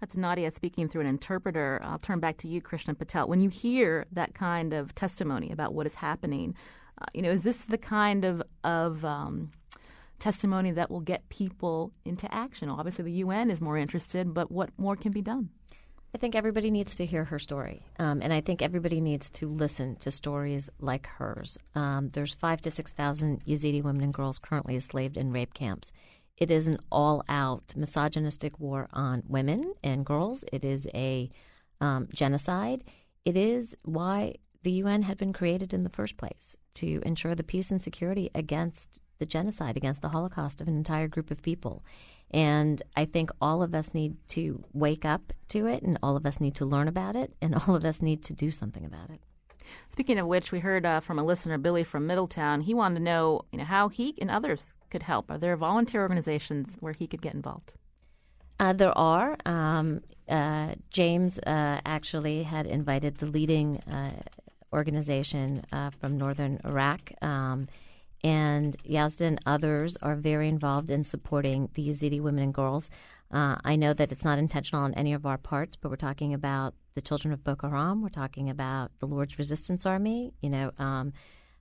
That's 0.01 0.17
Nadia 0.17 0.51
speaking 0.51 0.87
through 0.87 1.01
an 1.01 1.07
interpreter. 1.09 1.81
I'll 1.83 1.99
turn 1.99 2.21
back 2.21 2.37
to 2.39 2.49
you, 2.49 2.61
Krishna 2.61 2.95
Patel. 2.95 3.27
When 3.27 3.41
you 3.41 3.49
hear 3.49 4.07
that 4.13 4.35
kind 4.35 4.73
of 4.73 4.95
testimony 4.95 5.51
about 5.51 5.75
what 5.75 5.87
is 5.87 5.95
happening, 5.95 6.55
uh, 7.01 7.07
you 7.15 7.23
know, 7.23 7.31
is 7.31 7.43
this 7.43 7.65
the 7.65 7.79
kind 7.79 8.25
of 8.25 8.43
of 8.65 9.05
um, 9.05 9.51
testimony 10.19 10.73
that 10.73 10.91
will 10.91 11.01
get 11.01 11.29
people 11.29 11.93
into 12.05 12.33
action. 12.33 12.69
Obviously, 12.69 13.05
the 13.05 13.13
UN 13.13 13.51
is 13.51 13.61
more 13.61 13.79
interested, 13.79 14.35
but 14.35 14.51
what 14.51 14.71
more 14.79 14.97
can 14.97 15.13
be 15.13 15.23
done? 15.23 15.51
I 16.15 16.19
think 16.19 16.35
everybody 16.35 16.71
needs 16.71 16.97
to 16.97 17.07
hear 17.07 17.25
her 17.25 17.39
story, 17.39 17.85
um, 17.99 18.21
and 18.23 18.33
I 18.33 18.41
think 18.41 18.63
everybody 18.63 19.01
needs 19.01 19.29
to 19.31 19.47
listen 19.47 19.97
to 19.97 20.11
stories 20.11 20.71
like 20.81 21.07
hers. 21.07 21.59
Um, 21.75 22.09
there's 22.11 22.33
five 22.33 22.63
to 22.63 22.71
six 22.71 22.93
thousand 22.93 23.45
Yazidi 23.45 23.83
women 23.83 24.03
and 24.03 24.15
girls 24.15 24.39
currently 24.39 24.75
enslaved 24.75 25.19
in 25.19 25.33
rape 25.33 25.53
camps. 25.53 25.93
It 26.39 26.51
is 26.51 26.67
an 26.67 26.79
all-out 26.91 27.75
misogynistic 27.77 28.59
war 28.59 28.89
on 28.93 29.23
women 29.29 29.75
and 29.83 30.07
girls. 30.07 30.45
It 30.53 30.65
is 30.65 30.89
a 30.95 31.31
um, 31.81 32.09
genocide. 32.15 32.85
It 33.25 33.37
is 33.37 33.77
why 33.83 34.37
the 34.63 34.73
UN 34.73 35.03
had 35.03 35.19
been 35.19 35.33
created 35.33 35.75
in 35.75 35.83
the 35.83 35.91
first 35.91 36.17
place 36.17 36.57
to 36.75 37.03
ensure 37.05 37.35
the 37.35 37.43
peace 37.43 37.71
and 37.71 37.83
security 37.83 38.31
against 38.35 39.01
the 39.19 39.27
genocide 39.27 39.77
against 39.77 40.03
the 40.03 40.09
Holocaust 40.09 40.61
of 40.61 40.69
an 40.69 40.77
entire 40.77 41.09
group 41.09 41.31
of 41.31 41.43
people. 41.43 41.85
And 42.31 42.83
I 42.97 43.05
think 43.05 43.31
all 43.41 43.63
of 43.63 43.75
us 43.75 43.95
need 43.95 44.17
to 44.29 44.63
wake 44.73 45.05
up 45.05 45.33
to 45.49 45.67
it, 45.67 45.83
and 45.83 45.99
all 46.03 46.17
of 46.17 46.27
us 46.27 46.41
need 46.41 46.55
to 46.57 46.67
learn 46.67 46.89
about 46.89 47.17
it, 47.17 47.35
and 47.41 47.55
all 47.55 47.75
of 47.75 47.85
us 47.85 48.03
need 48.03 48.23
to 48.25 48.33
do 48.33 48.51
something 48.51 48.85
about 48.85 49.11
it. 49.11 49.21
Speaking 49.91 50.19
of 50.19 50.27
which, 50.27 50.53
we 50.53 50.61
heard 50.61 50.87
uh, 50.87 51.01
from 51.01 51.19
a 51.19 51.25
listener, 51.25 51.59
Billy 51.59 51.85
from 51.85 52.07
Middletown. 52.07 52.63
He 52.63 52.75
wanted 52.75 52.97
to 52.97 53.05
know, 53.05 53.43
you 53.53 53.59
know, 53.59 53.65
how 53.65 53.89
he 53.89 54.15
and 54.21 54.31
others 54.31 54.75
could 54.91 55.03
help. 55.03 55.31
Are 55.31 55.39
there 55.39 55.57
volunteer 55.57 56.03
organizations 56.03 56.77
where 56.81 56.93
he 56.93 57.07
could 57.07 57.23
get 57.23 57.35
involved? 57.35 57.75
Uh, 58.61 58.73
there 58.73 58.97
are. 58.97 59.37
Um, 59.47 60.01
uh, 60.29 60.75
James 60.91 61.39
uh, 61.41 61.81
actually 61.87 62.43
had 62.43 62.67
invited 62.67 63.19
the 63.19 63.27
leading 63.27 63.79
uh, 63.81 64.23
organization 64.73 65.65
uh, 65.73 65.91
from 65.91 66.19
northern 66.19 66.61
Iraq. 66.65 67.13
Um, 67.23 67.69
and 68.25 68.77
Yazda 68.83 69.23
and 69.23 69.39
others 69.47 69.97
are 70.03 70.17
very 70.17 70.49
involved 70.49 70.91
in 70.91 71.05
supporting 71.05 71.69
the 71.75 71.89
Yazidi 71.89 72.21
women 72.21 72.43
and 72.43 72.55
girls. 72.55 72.91
Uh, 73.31 73.57
I 73.65 73.77
know 73.77 73.93
that 73.93 74.11
it's 74.11 74.25
not 74.25 74.39
intentional 74.39 74.85
on 74.85 74.95
any 74.95 75.13
of 75.13 75.27
our 75.27 75.39
parts, 75.39 75.77
but 75.77 75.91
we're 75.91 75.97
talking 75.97 76.33
about 76.33 76.75
the 76.95 77.03
children 77.03 77.33
of 77.33 77.45
Boko 77.45 77.69
Haram. 77.69 78.03
We're 78.03 78.09
talking 78.09 78.49
about 78.49 78.91
the 78.99 79.07
Lord's 79.07 79.39
Resistance 79.39 79.85
Army. 79.87 80.33
You 80.41 80.51
know, 80.51 80.73
um, 80.79 81.13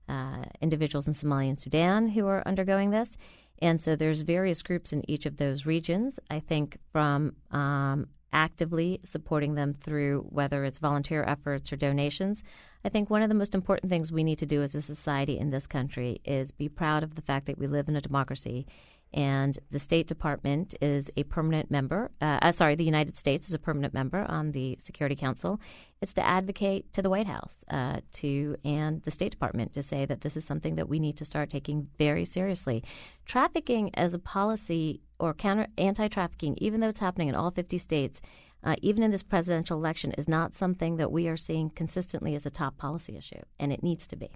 uh, 0.10 0.44
individuals 0.62 1.08
in 1.08 1.14
Somalia 1.14 1.50
and 1.50 1.60
Sudan 1.60 2.08
who 2.08 2.28
are 2.28 2.48
undergoing 2.48 2.92
this, 2.92 3.18
and 3.60 3.82
so 3.82 3.96
there's 3.96 4.22
various 4.22 4.62
groups 4.62 4.94
in 4.94 5.10
each 5.10 5.26
of 5.26 5.38
those 5.38 5.66
regions. 5.66 6.20
I 6.30 6.40
think 6.40 6.78
from 6.92 7.36
um, 7.52 8.08
actively 8.34 9.00
supporting 9.04 9.56
them 9.56 9.74
through 9.74 10.28
whether 10.30 10.64
it's 10.64 10.80
volunteer 10.80 11.24
efforts 11.24 11.72
or 11.72 11.76
donations. 11.76 12.44
I 12.84 12.90
think 12.90 13.10
one 13.10 13.22
of 13.22 13.30
the 13.30 13.36
most 13.36 13.56
important 13.56 13.90
things 13.90 14.12
we 14.12 14.24
need 14.24 14.40
to 14.40 14.46
do 14.46 14.62
as 14.62 14.76
a 14.76 14.82
society 14.82 15.38
in 15.38 15.50
this 15.50 15.68
country 15.68 16.22
is 16.24 16.52
be 16.52 16.70
proud 16.70 17.04
of 17.04 17.16
the 17.16 17.22
fact 17.22 17.48
that 17.48 17.58
we 17.58 17.68
live 17.68 17.90
in 17.90 17.96
a 17.96 18.02
democracy 18.02 18.68
and 19.14 19.58
the 19.72 19.80
State 19.80 20.08
Department 20.08 20.76
is 20.82 21.10
a 21.16 21.24
permanent 21.24 21.72
member. 21.72 22.12
Uh, 22.22 22.40
uh, 22.42 22.52
sorry, 22.52 22.76
the 22.76 22.84
United 22.84 23.18
States 23.18 23.48
is 23.48 23.54
a 23.54 23.60
permanent 23.60 23.94
member 23.94 24.26
on 24.28 24.52
the 24.52 24.76
Security 24.80 25.16
Council. 25.16 25.60
It's 26.02 26.14
to 26.14 26.26
advocate 26.26 26.92
to 26.94 27.02
the 27.02 27.10
White 27.10 27.28
House 27.28 27.64
uh, 27.70 28.02
to 28.14 28.58
and 28.64 29.02
the 29.04 29.12
State 29.12 29.32
Department 29.32 29.74
to 29.74 29.84
say 29.84 30.06
that 30.06 30.22
this 30.22 30.38
is 30.38 30.46
something 30.46 30.76
that 30.76 30.90
we 30.90 31.00
need 31.00 31.18
to 31.18 31.26
start 31.26 31.50
taking 31.50 31.88
very 31.98 32.26
seriously. 32.26 32.84
Trafficking 33.26 33.92
as 33.96 34.14
a 34.14 34.20
policy 34.20 35.02
or 35.20 35.34
counter 35.34 35.68
anti-trafficking, 35.78 36.58
even 36.60 36.80
though 36.80 36.90
it's 36.90 37.00
happening 37.00 37.30
in 37.30 37.36
all 37.36 37.52
50 37.52 37.78
states, 37.78 38.22
uh, 38.64 38.76
even 38.82 39.04
in 39.04 39.12
this 39.12 39.24
presidential 39.24 39.78
election, 39.78 40.12
is 40.18 40.28
not 40.28 40.56
something 40.56 40.98
that 40.98 41.12
we 41.12 41.28
are 41.28 41.38
seeing 41.38 41.70
consistently 41.70 42.36
as 42.36 42.46
a 42.46 42.50
top 42.50 42.78
policy 42.78 43.16
issue, 43.16 43.42
and 43.60 43.72
it 43.72 43.84
needs 43.84 44.06
to 44.08 44.16
be. 44.16 44.30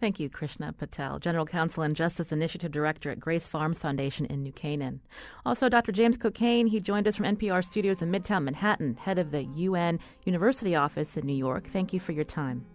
Thank 0.00 0.20
you, 0.20 0.28
Krishna 0.28 0.72
Patel, 0.72 1.18
General 1.18 1.46
Counsel 1.46 1.82
and 1.82 1.96
Justice 1.96 2.32
Initiative 2.32 2.70
Director 2.70 3.10
at 3.10 3.20
Grace 3.20 3.48
Farms 3.48 3.78
Foundation 3.78 4.26
in 4.26 4.42
New 4.42 4.52
Canaan. 4.52 5.00
Also, 5.46 5.68
Dr. 5.68 5.92
James 5.92 6.18
Cockayne, 6.18 6.68
he 6.68 6.80
joined 6.80 7.08
us 7.08 7.16
from 7.16 7.26
NPR 7.26 7.64
studios 7.64 8.02
in 8.02 8.10
Midtown 8.10 8.44
Manhattan, 8.44 8.96
head 8.96 9.18
of 9.18 9.30
the 9.30 9.44
UN 9.44 9.98
University 10.24 10.76
office 10.76 11.16
in 11.16 11.26
New 11.26 11.36
York. 11.36 11.66
Thank 11.66 11.92
you 11.92 12.00
for 12.00 12.12
your 12.12 12.24
time. 12.24 12.66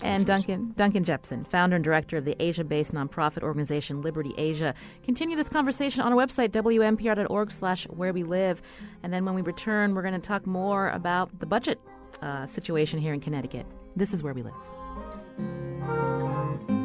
And 0.00 0.24
Duncan 0.24 0.74
Duncan 0.76 1.02
Jepson, 1.02 1.44
founder 1.44 1.76
and 1.76 1.84
director 1.84 2.16
of 2.16 2.24
the 2.24 2.36
Asia-based 2.40 2.92
nonprofit 2.92 3.42
organization 3.42 4.00
Liberty 4.00 4.32
Asia. 4.38 4.74
Continue 5.02 5.36
this 5.36 5.48
conversation 5.48 6.02
on 6.02 6.12
our 6.12 6.18
website, 6.18 6.50
wnpr.org 6.50 7.50
slash 7.50 7.84
where 7.88 8.12
we 8.12 8.22
live. 8.22 8.62
And 9.02 9.12
then 9.12 9.24
when 9.24 9.34
we 9.34 9.42
return, 9.42 9.94
we're 9.94 10.02
going 10.02 10.14
to 10.14 10.20
talk 10.20 10.46
more 10.46 10.90
about 10.90 11.40
the 11.40 11.46
budget 11.46 11.80
uh, 12.22 12.46
situation 12.46 12.98
here 13.00 13.12
in 13.12 13.20
Connecticut. 13.20 13.66
This 13.96 14.14
is 14.14 14.22
where 14.22 14.34
we 14.34 14.42
live. 14.42 14.54
Thank 15.38 16.70
you. 16.70 16.77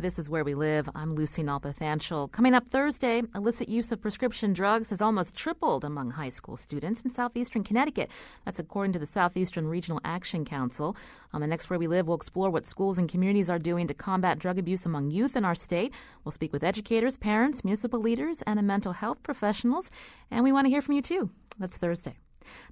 This 0.00 0.16
is 0.16 0.30
Where 0.30 0.44
We 0.44 0.54
Live. 0.54 0.88
I'm 0.94 1.16
Lucy 1.16 1.42
Nalpathanchil. 1.42 2.30
Coming 2.30 2.54
up 2.54 2.68
Thursday, 2.68 3.20
illicit 3.34 3.68
use 3.68 3.90
of 3.90 4.00
prescription 4.00 4.52
drugs 4.52 4.90
has 4.90 5.02
almost 5.02 5.34
tripled 5.34 5.84
among 5.84 6.12
high 6.12 6.28
school 6.28 6.56
students 6.56 7.02
in 7.02 7.10
southeastern 7.10 7.64
Connecticut. 7.64 8.08
That's 8.44 8.60
according 8.60 8.92
to 8.92 9.00
the 9.00 9.06
Southeastern 9.06 9.66
Regional 9.66 10.00
Action 10.04 10.44
Council. 10.44 10.96
On 11.32 11.40
the 11.40 11.48
next 11.48 11.68
Where 11.68 11.80
We 11.80 11.88
Live, 11.88 12.06
we'll 12.06 12.16
explore 12.16 12.48
what 12.48 12.64
schools 12.64 12.96
and 12.96 13.08
communities 13.08 13.50
are 13.50 13.58
doing 13.58 13.88
to 13.88 13.94
combat 13.94 14.38
drug 14.38 14.56
abuse 14.56 14.86
among 14.86 15.10
youth 15.10 15.34
in 15.34 15.44
our 15.44 15.56
state. 15.56 15.92
We'll 16.22 16.30
speak 16.30 16.52
with 16.52 16.62
educators, 16.62 17.18
parents, 17.18 17.64
municipal 17.64 17.98
leaders, 17.98 18.40
and 18.42 18.64
mental 18.64 18.92
health 18.92 19.24
professionals. 19.24 19.90
And 20.30 20.44
we 20.44 20.52
want 20.52 20.66
to 20.66 20.70
hear 20.70 20.80
from 20.80 20.94
you 20.94 21.02
too. 21.02 21.30
That's 21.58 21.76
Thursday. 21.76 22.18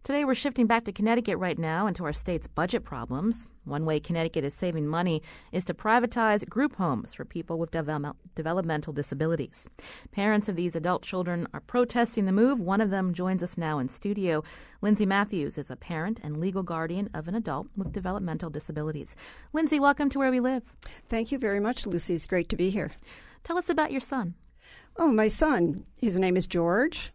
Today, 0.02 0.24
we're 0.24 0.34
shifting 0.34 0.66
back 0.66 0.84
to 0.84 0.92
Connecticut 0.92 1.38
right 1.38 1.58
now 1.58 1.86
and 1.86 1.96
to 1.96 2.04
our 2.04 2.12
state's 2.12 2.46
budget 2.46 2.84
problems. 2.84 3.48
One 3.64 3.84
way 3.84 3.98
Connecticut 3.98 4.44
is 4.44 4.54
saving 4.54 4.86
money 4.86 5.20
is 5.50 5.64
to 5.64 5.74
privatize 5.74 6.48
group 6.48 6.76
homes 6.76 7.12
for 7.12 7.24
people 7.24 7.58
with 7.58 7.72
develop- 7.72 8.16
developmental 8.36 8.92
disabilities. 8.92 9.66
Parents 10.12 10.48
of 10.48 10.54
these 10.54 10.76
adult 10.76 11.02
children 11.02 11.48
are 11.52 11.60
protesting 11.60 12.26
the 12.26 12.32
move. 12.32 12.60
One 12.60 12.80
of 12.80 12.90
them 12.90 13.14
joins 13.14 13.42
us 13.42 13.58
now 13.58 13.80
in 13.80 13.88
studio. 13.88 14.44
Lindsay 14.80 15.06
Matthews 15.06 15.58
is 15.58 15.70
a 15.70 15.76
parent 15.76 16.20
and 16.22 16.38
legal 16.38 16.62
guardian 16.62 17.10
of 17.12 17.26
an 17.26 17.34
adult 17.34 17.66
with 17.76 17.92
developmental 17.92 18.50
disabilities. 18.50 19.16
Lindsay, 19.52 19.80
welcome 19.80 20.08
to 20.10 20.20
Where 20.20 20.30
We 20.30 20.38
Live. 20.38 20.62
Thank 21.08 21.32
you 21.32 21.38
very 21.38 21.58
much, 21.58 21.84
Lucy. 21.84 22.14
It's 22.14 22.26
great 22.28 22.48
to 22.50 22.56
be 22.56 22.70
here. 22.70 22.92
Tell 23.42 23.58
us 23.58 23.68
about 23.68 23.90
your 23.90 24.00
son. 24.00 24.34
Oh, 24.96 25.08
my 25.08 25.26
son. 25.26 25.84
His 25.96 26.16
name 26.18 26.36
is 26.36 26.46
George. 26.46 27.12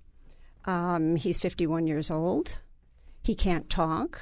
Um, 0.66 1.16
he's 1.16 1.40
51 1.40 1.88
years 1.88 2.12
old. 2.12 2.60
He 3.24 3.36
can't 3.36 3.70
talk. 3.70 4.20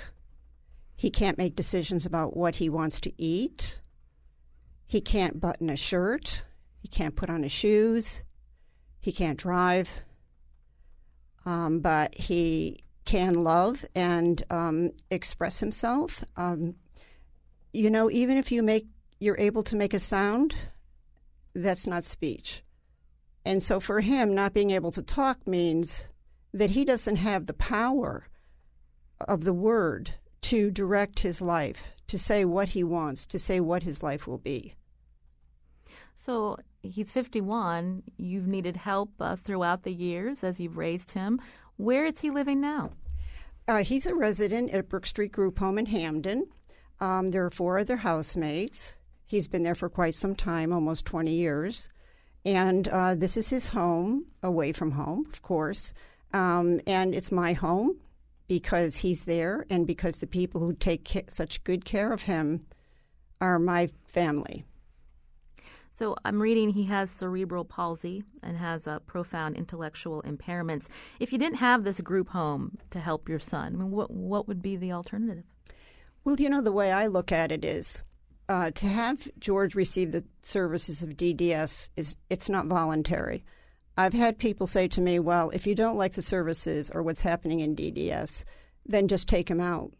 He 0.95 1.09
can't 1.09 1.37
make 1.37 1.55
decisions 1.55 2.05
about 2.05 2.35
what 2.35 2.55
he 2.55 2.69
wants 2.69 2.99
to 3.01 3.13
eat. 3.21 3.79
He 4.85 5.01
can't 5.01 5.39
button 5.39 5.69
a 5.69 5.75
shirt. 5.75 6.43
He 6.81 6.87
can't 6.87 7.15
put 7.15 7.29
on 7.29 7.43
his 7.43 7.51
shoes. 7.51 8.23
He 8.99 9.11
can't 9.11 9.37
drive. 9.37 10.01
Um, 11.45 11.79
but 11.79 12.15
he 12.15 12.83
can 13.05 13.33
love 13.33 13.85
and 13.95 14.43
um, 14.49 14.91
express 15.09 15.59
himself. 15.59 16.23
Um, 16.35 16.75
you 17.71 17.89
know, 17.89 18.09
even 18.11 18.37
if 18.37 18.51
you 18.51 18.61
make 18.61 18.87
you're 19.19 19.39
able 19.39 19.63
to 19.63 19.75
make 19.75 19.93
a 19.93 19.99
sound, 19.99 20.55
that's 21.53 21.87
not 21.87 22.03
speech. 22.03 22.63
And 23.45 23.63
so 23.63 23.79
for 23.79 24.01
him, 24.01 24.33
not 24.33 24.53
being 24.53 24.71
able 24.71 24.91
to 24.91 25.01
talk 25.01 25.45
means 25.47 26.09
that 26.53 26.71
he 26.71 26.85
doesn't 26.85 27.17
have 27.17 27.45
the 27.45 27.53
power 27.53 28.27
of 29.27 29.43
the 29.43 29.53
word 29.53 30.11
to 30.41 30.71
direct 30.71 31.19
his 31.19 31.41
life, 31.41 31.93
to 32.07 32.17
say 32.17 32.45
what 32.45 32.69
he 32.69 32.83
wants, 32.83 33.25
to 33.27 33.39
say 33.39 33.59
what 33.59 33.83
his 33.83 34.01
life 34.01 34.27
will 34.27 34.37
be. 34.37 34.73
So 36.15 36.57
he's 36.81 37.11
51. 37.11 38.03
You've 38.17 38.47
needed 38.47 38.77
help 38.77 39.11
uh, 39.19 39.35
throughout 39.35 39.83
the 39.83 39.93
years 39.93 40.43
as 40.43 40.59
you've 40.59 40.77
raised 40.77 41.11
him. 41.11 41.39
Where 41.77 42.05
is 42.05 42.19
he 42.19 42.29
living 42.29 42.59
now? 42.59 42.91
Uh, 43.67 43.83
he's 43.83 44.05
a 44.05 44.15
resident 44.15 44.71
at 44.71 44.89
Brook 44.89 45.05
Street 45.05 45.31
Group 45.31 45.59
Home 45.59 45.77
in 45.77 45.85
Hamden. 45.85 46.47
Um, 46.99 47.29
there 47.29 47.45
are 47.45 47.49
four 47.49 47.77
other 47.77 47.97
housemates. 47.97 48.97
He's 49.25 49.47
been 49.47 49.63
there 49.63 49.75
for 49.75 49.89
quite 49.89 50.15
some 50.15 50.35
time, 50.35 50.73
almost 50.73 51.05
20 51.05 51.31
years. 51.31 51.87
And 52.43 52.87
uh, 52.87 53.15
this 53.15 53.37
is 53.37 53.49
his 53.49 53.69
home, 53.69 54.25
away 54.41 54.71
from 54.71 54.91
home, 54.91 55.27
of 55.31 55.41
course. 55.41 55.93
Um, 56.33 56.79
and 56.85 57.15
it's 57.15 57.31
my 57.31 57.53
home 57.53 57.99
because 58.47 58.97
he's 58.97 59.25
there 59.25 59.65
and 59.69 59.87
because 59.87 60.19
the 60.19 60.27
people 60.27 60.61
who 60.61 60.73
take 60.73 61.07
ca- 61.07 61.23
such 61.29 61.63
good 61.63 61.85
care 61.85 62.11
of 62.11 62.23
him 62.23 62.65
are 63.41 63.59
my 63.59 63.89
family. 64.05 64.65
So 65.91 66.15
I'm 66.23 66.41
reading 66.41 66.69
he 66.69 66.85
has 66.85 67.09
cerebral 67.09 67.65
palsy 67.65 68.23
and 68.41 68.57
has 68.57 68.87
uh, 68.87 68.99
profound 68.99 69.55
intellectual 69.55 70.21
impairments. 70.23 70.87
If 71.19 71.31
you 71.31 71.37
didn't 71.37 71.57
have 71.57 71.83
this 71.83 71.99
group 71.99 72.29
home 72.29 72.77
to 72.91 72.99
help 72.99 73.27
your 73.27 73.39
son, 73.39 73.75
I 73.75 73.77
mean, 73.77 73.91
what 73.91 74.11
what 74.11 74.47
would 74.47 74.61
be 74.61 74.75
the 74.75 74.91
alternative? 74.91 75.43
Well, 76.23 76.35
you 76.39 76.49
know 76.49 76.61
the 76.61 76.71
way 76.71 76.91
I 76.91 77.07
look 77.07 77.31
at 77.31 77.51
it 77.51 77.65
is 77.65 78.03
uh, 78.47 78.71
to 78.71 78.87
have 78.87 79.27
George 79.39 79.75
receive 79.75 80.11
the 80.11 80.23
services 80.41 81.03
of 81.03 81.17
DDS 81.17 81.89
is 81.97 82.15
it's 82.29 82.49
not 82.49 82.67
voluntary. 82.67 83.43
I've 83.99 84.13
had 84.13 84.37
people 84.37 84.65
say 84.65 84.87
to 84.87 85.01
me, 85.01 85.19
"Well, 85.19 85.49
if 85.49 85.67
you 85.67 85.75
don't 85.75 85.97
like 85.97 86.13
the 86.13 86.21
services 86.21 86.89
or 86.89 87.03
what's 87.03 87.19
happening 87.19 87.59
in 87.59 87.75
DDS, 87.75 88.45
then 88.85 89.09
just 89.09 89.27
take 89.27 89.47
them 89.49 89.59
out." 89.59 89.93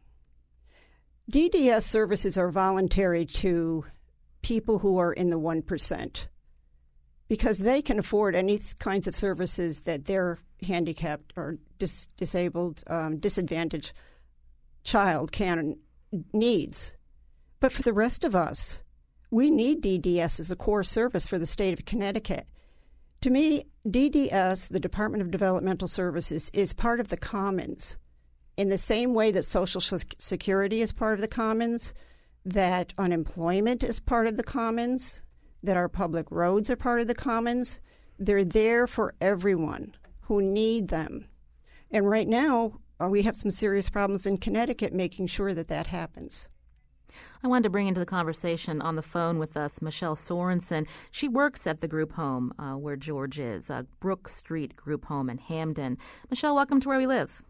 DDS 1.30 1.86
services 1.86 2.38
are 2.38 2.50
voluntary 2.50 3.26
to 3.26 3.86
people 4.41 4.80
who 4.80 4.97
are 4.97 5.12
in 5.12 5.32
the 5.32 5.38
1% 5.38 6.30
because 7.28 7.58
they 7.58 7.82
can 7.82 8.00
afford 8.00 8.36
any 8.36 8.62
kinds 8.80 9.06
of 9.06 9.16
services 9.16 9.82
that 9.82 10.06
their 10.06 10.39
handicapped 10.64 11.34
or 11.36 11.58
dis- 11.78 12.08
disabled, 12.16 12.86
um, 12.88 13.18
disadvantaged 13.18 13.91
child 14.86 15.34
can 15.34 15.78
needs. 16.32 16.95
But 17.60 17.74
for 17.74 17.82
the 17.82 17.91
rest 17.91 18.24
of 18.24 18.34
us, 18.34 18.82
we 19.30 19.52
need 19.52 19.84
DDS 19.84 20.39
as 20.39 20.52
a 20.52 20.56
core 20.56 20.86
service 20.86 21.28
for 21.28 21.38
the 21.38 21.45
state 21.45 21.78
of 21.78 21.86
Connecticut. 21.86 22.47
To 23.22 23.30
me, 23.30 23.65
DDS, 23.86 24.70
the 24.70 24.80
Department 24.80 25.22
of 25.22 25.30
Developmental 25.30 25.89
Services, 25.89 26.49
is 26.53 26.72
part 26.72 27.01
of 27.01 27.09
the 27.09 27.17
commons. 27.17 27.97
In 28.55 28.70
the 28.70 28.78
same 28.78 29.13
way 29.13 29.30
that 29.32 29.43
Social 29.43 29.82
Security 29.82 30.82
is 30.82 30.93
part 30.93 31.15
of 31.15 31.22
the 31.22 31.28
commons, 31.28 31.93
that 32.45 32.93
unemployment 32.97 33.84
is 33.84 33.99
part 33.99 34.28
of 34.28 34.38
the 34.38 34.43
commons, 34.43 35.22
that 35.61 35.76
our 35.76 35.89
public 35.89 36.32
roads 36.32 36.70
are 36.70 36.78
part 36.78 37.01
of 37.01 37.07
the 37.07 37.15
commons, 37.15 37.82
they're 38.17 38.45
there 38.45 38.88
for 38.88 39.13
everyone 39.20 39.95
who 40.22 40.41
need 40.41 40.88
them. 40.88 41.28
And 41.91 42.09
right 42.09 42.28
now, 42.28 42.80
uh, 43.01 43.07
we 43.09 43.24
have 43.24 43.36
some 43.36 43.51
serious 43.51 43.89
problems 43.89 44.26
in 44.26 44.38
Connecticut 44.38 44.93
making 44.93 45.28
sure 45.28 45.53
that 45.53 45.67
that 45.67 45.88
happens. 45.88 46.47
I 47.43 47.47
wanted 47.47 47.64
to 47.64 47.70
bring 47.70 47.88
into 47.88 47.99
the 47.99 48.05
conversation 48.05 48.82
on 48.82 48.95
the 48.95 49.01
phone 49.01 49.39
with 49.39 49.55
us 49.55 49.82
Michelle 49.82 50.16
Sorensen. 50.16 50.88
She 51.12 51.28
works 51.28 51.68
at 51.68 51.80
the 51.80 51.88
group 51.88 52.14
home 52.14 52.53
uh, 52.60 52.74
where 52.74 52.95
George 52.95 53.39
is, 53.39 53.70
uh, 53.70 53.84
Brook 53.99 54.28
Street 54.28 54.76
Group 54.76 55.05
Home 55.05 55.30
in 55.30 55.38
Hamden. 55.38 55.97
Michelle, 56.30 56.55
welcome 56.55 56.80
to 56.82 56.89
Where 56.89 56.97
We 56.97 57.07
Live. 57.07 57.43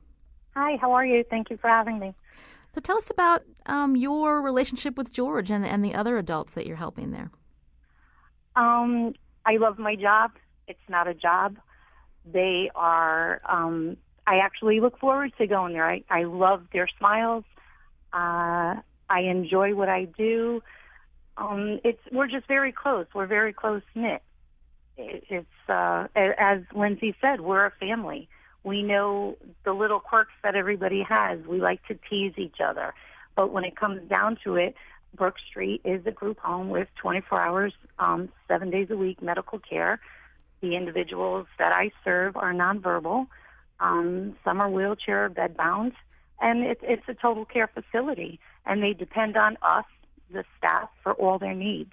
Hi, 0.55 0.78
how 0.82 0.91
are 0.91 1.05
you? 1.05 1.24
Thank 1.30 1.49
you 1.49 1.57
for 1.57 1.70
having 1.70 1.99
me. 1.99 2.14
So 2.74 2.82
tell 2.82 2.97
us 2.97 3.10
about 3.10 3.43
um, 3.66 3.95
your 3.95 4.41
relationship 4.41 4.97
with 4.97 5.12
George 5.12 5.49
and, 5.49 5.66
and 5.66 5.84
the 5.84 5.95
other 5.95 6.18
adults 6.18 6.53
that 6.53 6.68
you're 6.68 6.76
helping 6.76 7.12
there. 7.12 7.32
Um, 8.55 9.14
I 9.45 9.57
love 9.57 9.80
my 9.80 9.95
job. 9.95 10.32
It's 10.68 10.80
not 10.88 11.07
a 11.07 11.14
job. 11.14 11.57
They 12.26 12.70
are, 12.76 13.41
um, 13.47 13.97
I 14.28 14.38
actually 14.38 14.80
look 14.82 14.99
forward 14.99 15.32
to 15.39 15.47
going 15.47 15.74
there. 15.74 15.89
I, 15.89 16.03
I 16.10 16.24
love 16.24 16.64
their 16.72 16.88
smiles. 16.99 17.43
Uh, 18.14 18.76
I 19.10 19.22
enjoy 19.22 19.74
what 19.76 19.89
I 19.89 20.05
do. 20.05 20.62
Um, 21.38 21.80
it's 21.84 22.01
we're 22.12 22.28
just 22.28 22.47
very 22.47 22.72
close. 22.72 23.05
We're 23.14 23.28
very 23.28 23.53
close 23.53 23.82
knit. 23.95 24.22
It, 24.97 25.24
it's 25.30 25.70
uh, 25.70 26.07
as 26.16 26.62
Lindsay 26.76 27.16
said, 27.22 27.41
we're 27.41 27.66
a 27.66 27.72
family. 27.72 28.28
We 28.64 28.84
know 28.84 29.38
the 29.64 29.74
little 29.74 29.99
quirks 29.99 30.34
that 30.43 30.55
everybody 30.55 31.01
has. 31.07 31.39
We 31.47 31.62
like 31.62 31.86
to 31.88 31.97
tease 32.10 32.34
each 32.38 32.57
other, 32.64 32.93
but 33.36 33.51
when 33.51 33.64
it 33.64 33.78
comes 33.78 34.07
down 34.10 34.38
to 34.43 34.55
it, 34.57 34.76
Brook 35.16 35.36
Street 35.49 35.82
is 35.86 36.05
a 36.05 36.12
group 36.12 36.39
home 36.39 36.70
with 36.70 36.88
24 37.01 37.41
hours, 37.41 37.74
um, 37.97 38.30
seven 38.47 38.70
days 38.70 38.89
a 38.89 38.97
week 38.97 39.22
medical 39.22 39.60
care. 39.60 39.99
The 40.62 40.76
individuals 40.76 41.47
that 41.57 41.72
I 41.72 41.91
serve 42.03 42.36
are 42.36 42.53
nonverbal. 42.53 43.28
Um, 43.80 44.36
some 44.43 44.60
are 44.60 44.70
wheelchair 44.70 45.30
bedbound, 45.30 45.93
and 46.41 46.64
it, 46.64 46.80
it's 46.84 47.07
a 47.07 47.14
total 47.14 47.45
care 47.45 47.68
facility 47.68 48.41
and 48.70 48.84
they 48.84 48.93
depend 48.93 49.36
on 49.36 49.57
us, 49.63 49.86
the 50.32 50.45
staff, 50.57 50.89
for 51.01 51.13
all 51.13 51.39
their 51.39 51.55
needs. 51.55 51.91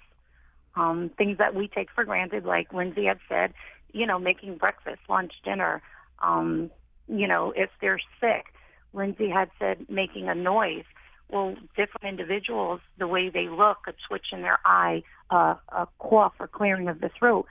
Um, 0.75 1.09
things 1.17 1.39
that 1.39 1.55
we 1.55 1.67
take 1.67 1.89
for 1.89 2.05
granted, 2.05 2.45
like 2.45 2.71
Lindsay 2.71 3.05
had 3.05 3.17
said, 3.27 3.53
you 3.93 4.05
know, 4.05 4.19
making 4.19 4.57
breakfast, 4.57 5.01
lunch, 5.09 5.33
dinner. 5.43 5.81
Um, 6.21 6.69
you 7.07 7.27
know, 7.27 7.51
if 7.55 7.71
they're 7.81 7.99
sick, 8.21 8.53
Lindsay 8.93 9.27
had 9.27 9.49
said 9.57 9.87
making 9.89 10.29
a 10.29 10.35
noise. 10.35 10.83
Well, 11.29 11.55
different 11.75 12.05
individuals, 12.19 12.79
the 12.99 13.07
way 13.07 13.29
they 13.29 13.49
look, 13.49 13.79
a 13.87 13.93
twitch 14.07 14.27
in 14.31 14.43
their 14.43 14.59
eye, 14.63 15.01
uh, 15.31 15.55
a 15.69 15.87
cough 15.97 16.33
or 16.39 16.47
clearing 16.47 16.87
of 16.87 17.01
the 17.01 17.09
throat, 17.09 17.47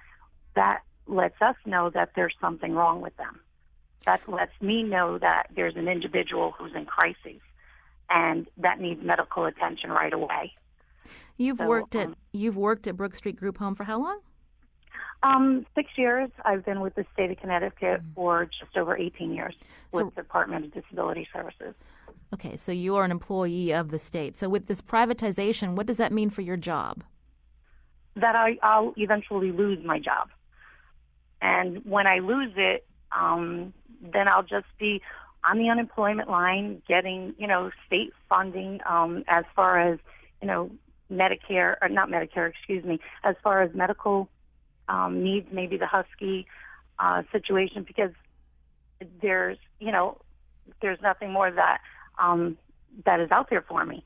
that 0.55 0.83
lets 1.09 1.43
us 1.43 1.57
know 1.67 1.91
that 1.91 2.11
there's 2.15 2.35
something 2.41 2.75
wrong 2.75 3.01
with 3.01 3.17
them. 3.17 3.41
That 4.05 4.27
lets 4.29 4.53
me 4.61 4.85
know 4.85 5.19
that 5.19 5.49
there's 5.55 5.75
an 5.75 5.89
individual 5.89 6.55
who's 6.57 6.77
in 6.77 6.87
crisis 6.87 7.41
and 8.11 8.47
that 8.59 8.81
needs 8.81 9.03
medical 9.03 9.45
attention 9.47 9.91
right 9.91 10.13
away. 10.13 10.53
You've 11.37 11.59
so, 11.59 11.67
worked 11.67 11.95
at 11.95 12.09
um, 12.09 12.17
you've 12.33 12.57
worked 12.57 12.87
at 12.87 12.97
Brook 12.97 13.15
Street 13.15 13.37
Group 13.37 13.59
Home 13.59 13.75
for 13.75 13.85
how 13.85 14.01
long? 14.01 14.21
Um, 15.23 15.67
six 15.75 15.91
years. 15.97 16.31
I've 16.45 16.65
been 16.65 16.81
with 16.81 16.95
the 16.95 17.05
state 17.13 17.31
of 17.31 17.39
Connecticut 17.39 18.01
mm-hmm. 18.01 18.15
for 18.15 18.49
just 18.61 18.77
over 18.77 18.97
18 18.97 19.33
years 19.33 19.55
so, 19.93 20.05
with 20.05 20.15
the 20.15 20.23
Department 20.23 20.67
of 20.67 20.75
Disability 20.75 21.27
Services. 21.33 21.75
Okay, 22.35 22.57
so 22.57 22.73
you 22.73 22.97
are 22.97 23.05
an 23.05 23.11
employee 23.11 23.73
of 23.73 23.91
the 23.91 23.99
state. 23.99 24.37
So 24.37 24.49
with 24.49 24.67
this 24.67 24.81
privatization, 24.81 25.75
what 25.75 25.87
does 25.87 25.97
that 25.99 26.13
mean 26.13 26.31
for 26.31 26.43
your 26.43 26.57
job? 26.57 27.03
That 28.17 28.35
I, 28.35 28.59
I'll 28.63 28.95
eventually 28.97 29.53
lose 29.53 29.85
my 29.85 29.99
job, 29.99 30.29
and 31.43 31.85
when 31.85 32.07
I 32.07 32.21
lose 32.21 32.53
it, 32.57 32.87
um, 33.13 33.75
then 34.01 34.27
I'll 34.27 34.43
just 34.43 34.67
be 34.79 35.03
on 35.49 35.59
the 35.59 35.69
unemployment 35.69 36.29
line 36.29 36.83
getting, 36.89 37.35
you 37.39 37.47
know, 37.47 37.71
state 37.87 38.13
funding 38.29 38.81
um, 38.89 39.25
as 39.29 39.45
far 39.55 39.81
as, 39.93 39.99
you 40.41 40.49
know, 40.49 40.71
Medicare, 41.11 41.77
or 41.81 41.89
not 41.89 42.09
Medicare, 42.09 42.51
excuse 42.51 42.85
me, 42.85 42.99
as 43.23 43.37
far 43.43 43.63
as 43.63 43.75
medical 43.75 44.29
um, 44.89 45.23
needs, 45.23 45.47
maybe 45.53 45.77
the 45.77 45.87
Husky 45.87 46.47
uh, 46.99 47.23
situation, 47.31 47.85
because 47.87 48.11
there's, 49.23 49.59
you 49.79 49.93
know, 49.93 50.19
there's 50.83 51.01
nothing 51.01 51.33
more 51.33 51.51
that 51.51 51.79
um, 52.19 52.57
that 53.05 53.21
is 53.21 53.31
out 53.31 53.51
there 53.51 53.63
for 53.63 53.85
me 53.85 54.05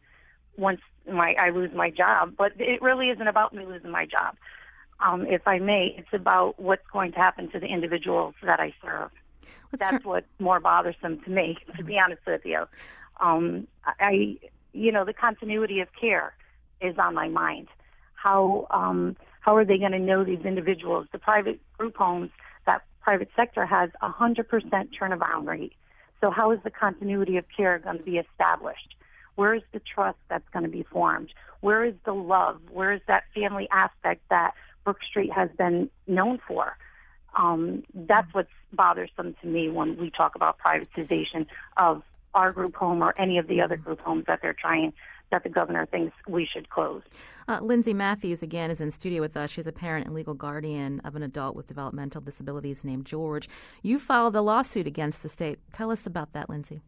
once 0.57 0.81
my 1.11 1.35
I 1.35 1.51
lose 1.51 1.71
my 1.75 1.91
job. 1.91 2.35
But 2.37 2.53
it 2.59 2.83
really 2.83 3.09
isn't 3.09 3.27
about 3.27 3.55
me 3.55 3.65
losing 3.65 3.91
my 3.91 4.05
job. 4.05 4.37
Um, 5.01 5.25
if 5.27 5.47
I 5.47 5.59
may, 5.59 5.95
it's 5.97 6.13
about 6.13 6.61
what's 6.61 6.87
going 6.93 7.13
to 7.13 7.19
happen 7.19 7.51
to 7.53 7.61
the 7.61 7.67
individuals 7.67 8.35
that 8.43 8.61
I 8.61 8.75
serve. 8.83 9.11
Let's 9.73 9.85
That's 9.85 10.05
what's 10.05 10.27
more 10.39 10.61
bothersome 10.61 11.21
to 11.23 11.31
me, 11.31 11.59
to 11.77 11.85
be 11.85 11.99
honest 11.99 12.23
with 12.27 12.43
you. 12.45 12.65
Um, 13.21 13.67
I, 13.85 14.39
you 14.73 14.93
know, 14.93 15.05
the 15.05 15.13
continuity 15.13 15.81
of 15.81 15.89
care 15.99 16.35
is 16.81 16.97
on 16.99 17.15
my 17.15 17.29
mind. 17.29 17.69
How 18.15 18.67
um, 18.71 19.17
how 19.41 19.57
are 19.57 19.65
they 19.65 19.79
going 19.79 19.93
to 19.93 19.99
know 19.99 20.25
these 20.25 20.45
individuals? 20.45 21.07
The 21.13 21.19
private 21.19 21.61
group 21.79 21.97
homes, 21.97 22.31
that 22.67 22.83
private 23.01 23.31
sector 23.35 23.65
has 23.67 23.91
a 24.03 24.11
hundred 24.11 24.49
percent 24.49 24.91
turnaround 24.99 25.47
rate. 25.47 25.73
So 26.21 26.31
how 26.31 26.51
is 26.51 26.59
the 26.63 26.71
continuity 26.71 27.37
of 27.39 27.45
care 27.55 27.79
going 27.79 27.99
to 27.99 28.05
be 28.05 28.19
established? 28.19 28.95
Where 29.37 29.55
is 29.55 29.63
the 29.73 29.81
trust 29.81 30.19
that's 30.29 30.49
going 30.53 30.65
to 30.65 30.71
be 30.71 30.83
formed? 30.83 31.33
Where 31.61 31.85
is 31.85 31.95
the 32.05 32.13
love? 32.13 32.61
Where 32.71 32.93
is 32.93 33.01
that 33.09 33.25
family 33.35 33.69
aspect 33.71 34.23
that 34.29 34.53
Brook 34.85 34.99
Street 35.03 35.33
has 35.33 35.49
been 35.57 35.89
known 36.07 36.41
for? 36.47 36.77
Um, 37.39 37.85
that's 37.95 38.33
what's 38.33 38.51
bothersome 38.73 39.35
to 39.41 39.47
me 39.47 39.69
when 39.69 39.97
we 39.97 40.11
talk 40.11 40.35
about 40.35 40.59
privatization 40.59 41.47
of 41.77 42.03
our 42.35 42.53
group 42.53 42.77
home 42.77 43.03
or 43.03 43.15
any 43.19 43.39
of 43.39 43.49
the 43.49 43.61
other 43.61 43.77
group 43.77 44.01
homes 44.01 44.25
that 44.27 44.41
they're 44.43 44.57
trying 44.59 44.93
that 45.31 45.45
the 45.45 45.49
governor 45.49 45.87
thinks 45.87 46.15
we 46.27 46.45
should 46.45 46.69
close. 46.71 47.03
Uh, 47.49 47.61
Lindsay 47.63 47.95
Matthews, 47.95 48.43
again, 48.43 48.71
is 48.71 48.81
in 48.81 48.91
studio 48.91 49.21
with 49.21 49.37
us. 49.37 49.51
She's 49.51 49.67
a 49.67 49.73
parent 49.73 50.07
and 50.07 50.15
legal 50.15 50.35
guardian 50.35 51.01
of 51.05 51.15
an 51.15 51.23
adult 51.23 51.55
with 51.55 51.67
developmental 51.67 52.21
disabilities 52.21 52.85
named 52.85 53.07
George. 53.07 53.49
You 53.83 53.99
filed 53.99 54.35
a 54.35 54.41
lawsuit 54.41 54.87
against 54.87 55.23
the 55.23 55.29
state. 55.29 55.59
Tell 55.73 55.91
us 55.91 56.07
about 56.07 56.33
that, 56.33 56.51
Lindsay. 56.51 56.81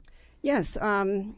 Yes. 0.43 0.77
Um, 0.81 1.37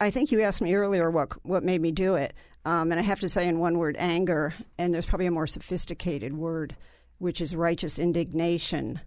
I 0.00 0.10
think 0.10 0.32
you 0.32 0.40
asked 0.40 0.62
me 0.62 0.74
earlier 0.74 1.10
what, 1.10 1.44
what 1.44 1.62
made 1.62 1.82
me 1.82 1.90
do 1.90 2.14
it. 2.14 2.32
Um, 2.64 2.90
and 2.90 2.98
I 2.98 3.02
have 3.02 3.20
to 3.20 3.28
say, 3.28 3.46
in 3.46 3.58
one 3.58 3.78
word, 3.78 3.96
anger. 3.98 4.54
And 4.78 4.94
there's 4.94 5.06
probably 5.06 5.26
a 5.26 5.30
more 5.30 5.46
sophisticated 5.46 6.36
word, 6.36 6.74
which 7.18 7.40
is 7.40 7.54
righteous 7.54 7.98
indignation. 7.98 9.00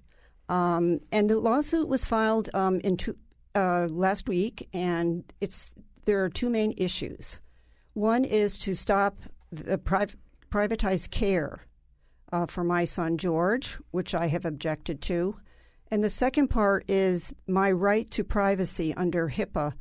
Um, 0.49 0.99
and 1.11 1.29
the 1.29 1.39
lawsuit 1.39 1.87
was 1.87 2.05
filed 2.05 2.49
um, 2.53 2.79
in 2.81 2.97
two, 2.97 3.15
uh, 3.55 3.87
last 3.89 4.27
week, 4.27 4.67
and 4.73 5.23
it's 5.39 5.73
there 6.05 6.23
are 6.23 6.29
two 6.29 6.49
main 6.49 6.73
issues. 6.77 7.41
One 7.93 8.25
is 8.25 8.57
to 8.59 8.75
stop 8.75 9.17
the 9.51 9.77
priv- 9.77 10.17
privatized 10.49 11.11
care 11.11 11.61
uh, 12.31 12.45
for 12.45 12.63
my 12.63 12.85
son 12.85 13.17
George, 13.17 13.77
which 13.91 14.15
I 14.15 14.27
have 14.27 14.45
objected 14.45 15.01
to. 15.03 15.37
And 15.89 16.03
the 16.03 16.09
second 16.09 16.47
part 16.47 16.89
is 16.89 17.33
my 17.47 17.71
right 17.71 18.09
to 18.11 18.23
privacy 18.23 18.93
under 18.93 19.29
HIPAA 19.29 19.73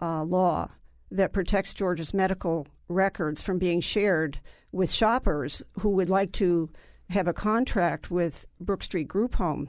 uh, 0.00 0.22
law 0.24 0.70
that 1.10 1.32
protects 1.32 1.74
George's 1.74 2.14
medical 2.14 2.66
records 2.88 3.42
from 3.42 3.58
being 3.58 3.80
shared 3.80 4.40
with 4.70 4.92
shoppers 4.92 5.62
who 5.80 5.90
would 5.90 6.10
like 6.10 6.32
to 6.32 6.70
have 7.10 7.28
a 7.28 7.32
contract 7.32 8.10
with 8.10 8.46
Brook 8.60 8.82
Street 8.82 9.08
Group 9.08 9.36
Home. 9.36 9.68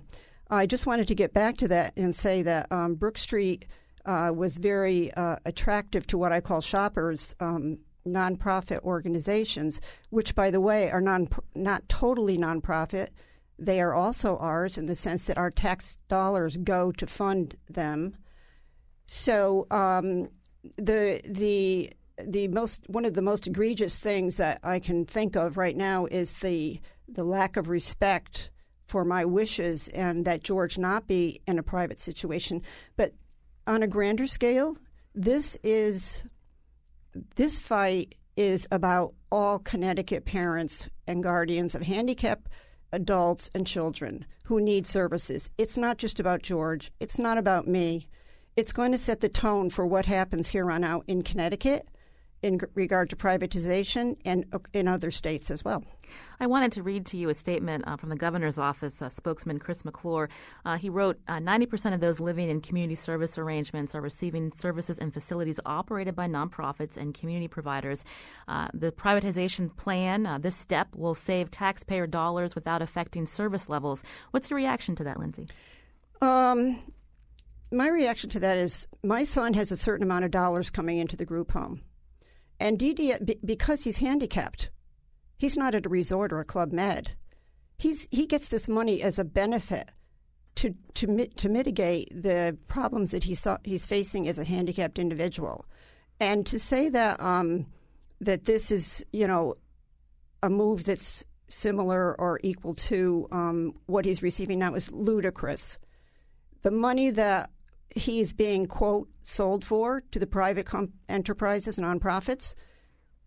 I 0.49 0.65
just 0.65 0.85
wanted 0.85 1.07
to 1.07 1.15
get 1.15 1.33
back 1.33 1.57
to 1.57 1.67
that 1.67 1.93
and 1.95 2.15
say 2.15 2.41
that 2.41 2.71
um, 2.71 2.95
Brook 2.95 3.17
Street 3.17 3.65
uh, 4.05 4.31
was 4.35 4.57
very 4.57 5.13
uh, 5.13 5.37
attractive 5.45 6.07
to 6.07 6.17
what 6.17 6.31
I 6.31 6.41
call 6.41 6.61
shoppers. 6.61 7.35
Um, 7.39 7.79
nonprofit 8.07 8.79
organizations, 8.79 9.79
which, 10.09 10.33
by 10.35 10.49
the 10.49 10.61
way, 10.61 10.89
are 10.89 11.01
non 11.01 11.29
not 11.55 11.87
totally 11.89 12.37
nonprofit. 12.37 13.09
They 13.57 13.81
are 13.81 13.93
also 13.93 14.37
ours 14.37 14.77
in 14.77 14.85
the 14.85 14.95
sense 14.95 15.25
that 15.25 15.37
our 15.37 15.51
tax 15.51 15.97
dollars 16.07 16.57
go 16.57 16.91
to 16.93 17.05
fund 17.05 17.55
them. 17.69 18.15
So 19.07 19.67
um, 19.69 20.29
the 20.77 21.21
the 21.25 21.91
the 22.21 22.47
most 22.47 22.83
one 22.87 23.05
of 23.05 23.13
the 23.13 23.21
most 23.21 23.47
egregious 23.47 23.97
things 23.97 24.37
that 24.37 24.59
I 24.63 24.79
can 24.79 25.05
think 25.05 25.35
of 25.35 25.57
right 25.57 25.75
now 25.75 26.05
is 26.05 26.33
the 26.33 26.79
the 27.15 27.23
lack 27.23 27.57
of 27.57 27.69
respect 27.69 28.51
for 28.87 29.05
my 29.05 29.23
wishes 29.23 29.87
and 29.89 30.25
that 30.25 30.43
George 30.43 30.77
not 30.77 31.07
be 31.07 31.41
in 31.47 31.59
a 31.59 31.63
private 31.63 31.99
situation. 31.99 32.61
But 32.97 33.13
on 33.67 33.83
a 33.83 33.87
grander 33.87 34.27
scale, 34.27 34.77
this 35.13 35.57
is 35.63 36.23
this 37.35 37.59
fight 37.59 38.15
is 38.35 38.67
about 38.71 39.13
all 39.31 39.59
Connecticut 39.59 40.25
parents 40.25 40.89
and 41.05 41.23
guardians 41.23 41.75
of 41.75 41.83
handicapped 41.83 42.47
adults 42.91 43.49
and 43.53 43.67
children 43.67 44.25
who 44.45 44.59
need 44.59 44.85
services. 44.85 45.51
It's 45.57 45.77
not 45.77 45.97
just 45.97 46.19
about 46.19 46.41
George. 46.41 46.91
It's 46.99 47.19
not 47.19 47.37
about 47.37 47.67
me. 47.67 48.07
It's 48.55 48.71
going 48.71 48.91
to 48.91 48.97
set 48.97 49.19
the 49.19 49.29
tone 49.29 49.69
for 49.69 49.85
what 49.85 50.05
happens 50.05 50.49
here 50.49 50.71
on 50.71 50.83
out 50.83 51.03
in 51.07 51.21
Connecticut 51.21 51.87
in 52.41 52.59
regard 52.73 53.09
to 53.09 53.15
privatization 53.15 54.17
and 54.25 54.45
uh, 54.53 54.59
in 54.73 54.87
other 54.87 55.11
states 55.11 55.51
as 55.51 55.63
well. 55.63 55.83
I 56.39 56.47
wanted 56.47 56.71
to 56.73 56.83
read 56.83 57.05
to 57.07 57.17
you 57.17 57.29
a 57.29 57.33
statement 57.33 57.83
uh, 57.85 57.97
from 57.97 58.09
the 58.09 58.15
governor's 58.15 58.57
office 58.57 59.01
uh, 59.01 59.09
spokesman 59.09 59.59
Chris 59.59 59.83
McClure. 59.83 60.29
Uh, 60.65 60.77
he 60.77 60.89
wrote, 60.89 61.23
"90% 61.27 61.91
uh, 61.91 61.95
of 61.95 61.99
those 61.99 62.19
living 62.19 62.49
in 62.49 62.61
community 62.61 62.95
service 62.95 63.37
arrangements 63.37 63.93
are 63.93 64.01
receiving 64.01 64.51
services 64.51 64.97
and 64.97 65.13
facilities 65.13 65.59
operated 65.65 66.15
by 66.15 66.27
nonprofits 66.27 66.97
and 66.97 67.13
community 67.13 67.47
providers. 67.47 68.03
Uh, 68.47 68.69
the 68.73 68.91
privatization 68.91 69.75
plan, 69.75 70.39
this 70.41 70.55
step, 70.55 70.95
will 70.95 71.13
save 71.13 71.51
taxpayer 71.51 72.07
dollars 72.07 72.55
without 72.55 72.81
affecting 72.81 73.25
service 73.25 73.69
levels." 73.69 74.03
What's 74.31 74.49
your 74.49 74.57
reaction 74.57 74.95
to 74.95 75.03
that, 75.03 75.19
Lindsay? 75.19 75.47
Um, 76.21 76.81
my 77.71 77.87
reaction 77.87 78.29
to 78.31 78.39
that 78.39 78.57
is 78.57 78.87
my 79.03 79.23
son 79.23 79.53
has 79.53 79.71
a 79.71 79.77
certain 79.77 80.03
amount 80.03 80.25
of 80.25 80.31
dollars 80.31 80.69
coming 80.69 80.97
into 80.97 81.15
the 81.15 81.25
group 81.25 81.51
home. 81.51 81.81
And 82.59 82.77
DD, 82.77 83.37
because 83.45 83.83
he's 83.83 83.99
handicapped, 83.99 84.69
he's 85.37 85.57
not 85.57 85.75
at 85.75 85.85
a 85.85 85.89
resort 85.89 86.33
or 86.33 86.39
a 86.39 86.45
club 86.45 86.71
med. 86.71 87.15
He's 87.77 88.07
he 88.11 88.25
gets 88.25 88.49
this 88.49 88.67
money 88.67 89.01
as 89.01 89.17
a 89.17 89.23
benefit 89.23 89.89
to 90.55 90.75
to 90.95 91.27
to 91.27 91.47
mitigate 91.49 92.09
the 92.11 92.57
problems 92.67 93.11
that 93.11 93.23
he's 93.23 93.47
he's 93.63 93.85
facing 93.85 94.27
as 94.27 94.37
a 94.37 94.43
handicapped 94.43 94.99
individual, 94.99 95.65
and 96.19 96.45
to 96.47 96.59
say 96.59 96.89
that 96.89 97.21
um, 97.21 97.65
that 98.19 98.43
this 98.43 98.71
is 98.71 99.05
you 99.13 99.25
know 99.25 99.55
a 100.43 100.49
move 100.49 100.83
that's 100.83 101.23
similar 101.47 102.19
or 102.19 102.39
equal 102.43 102.73
to 102.73 103.27
um, 103.31 103.73
what 103.85 104.05
he's 104.05 104.21
receiving 104.21 104.59
now 104.59 104.75
is 104.75 104.91
ludicrous. 104.91 105.77
The 106.61 106.71
money 106.71 107.09
that 107.11 107.49
he's 107.95 108.33
being 108.33 108.65
quote 108.65 109.09
sold 109.23 109.65
for 109.65 110.01
to 110.11 110.19
the 110.19 110.27
private 110.27 110.65
com- 110.65 110.93
enterprises 111.07 111.77
nonprofits 111.77 112.55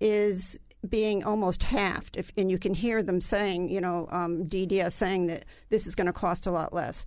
is 0.00 0.58
being 0.88 1.22
almost 1.24 1.62
halved. 1.62 2.16
If, 2.16 2.32
and 2.36 2.50
you 2.50 2.58
can 2.58 2.74
hear 2.74 3.02
them 3.02 3.20
saying 3.20 3.68
you 3.68 3.80
know 3.80 4.06
um, 4.10 4.44
dds 4.44 4.92
saying 4.92 5.26
that 5.26 5.44
this 5.68 5.86
is 5.86 5.94
going 5.94 6.06
to 6.06 6.12
cost 6.12 6.46
a 6.46 6.50
lot 6.50 6.72
less. 6.72 7.04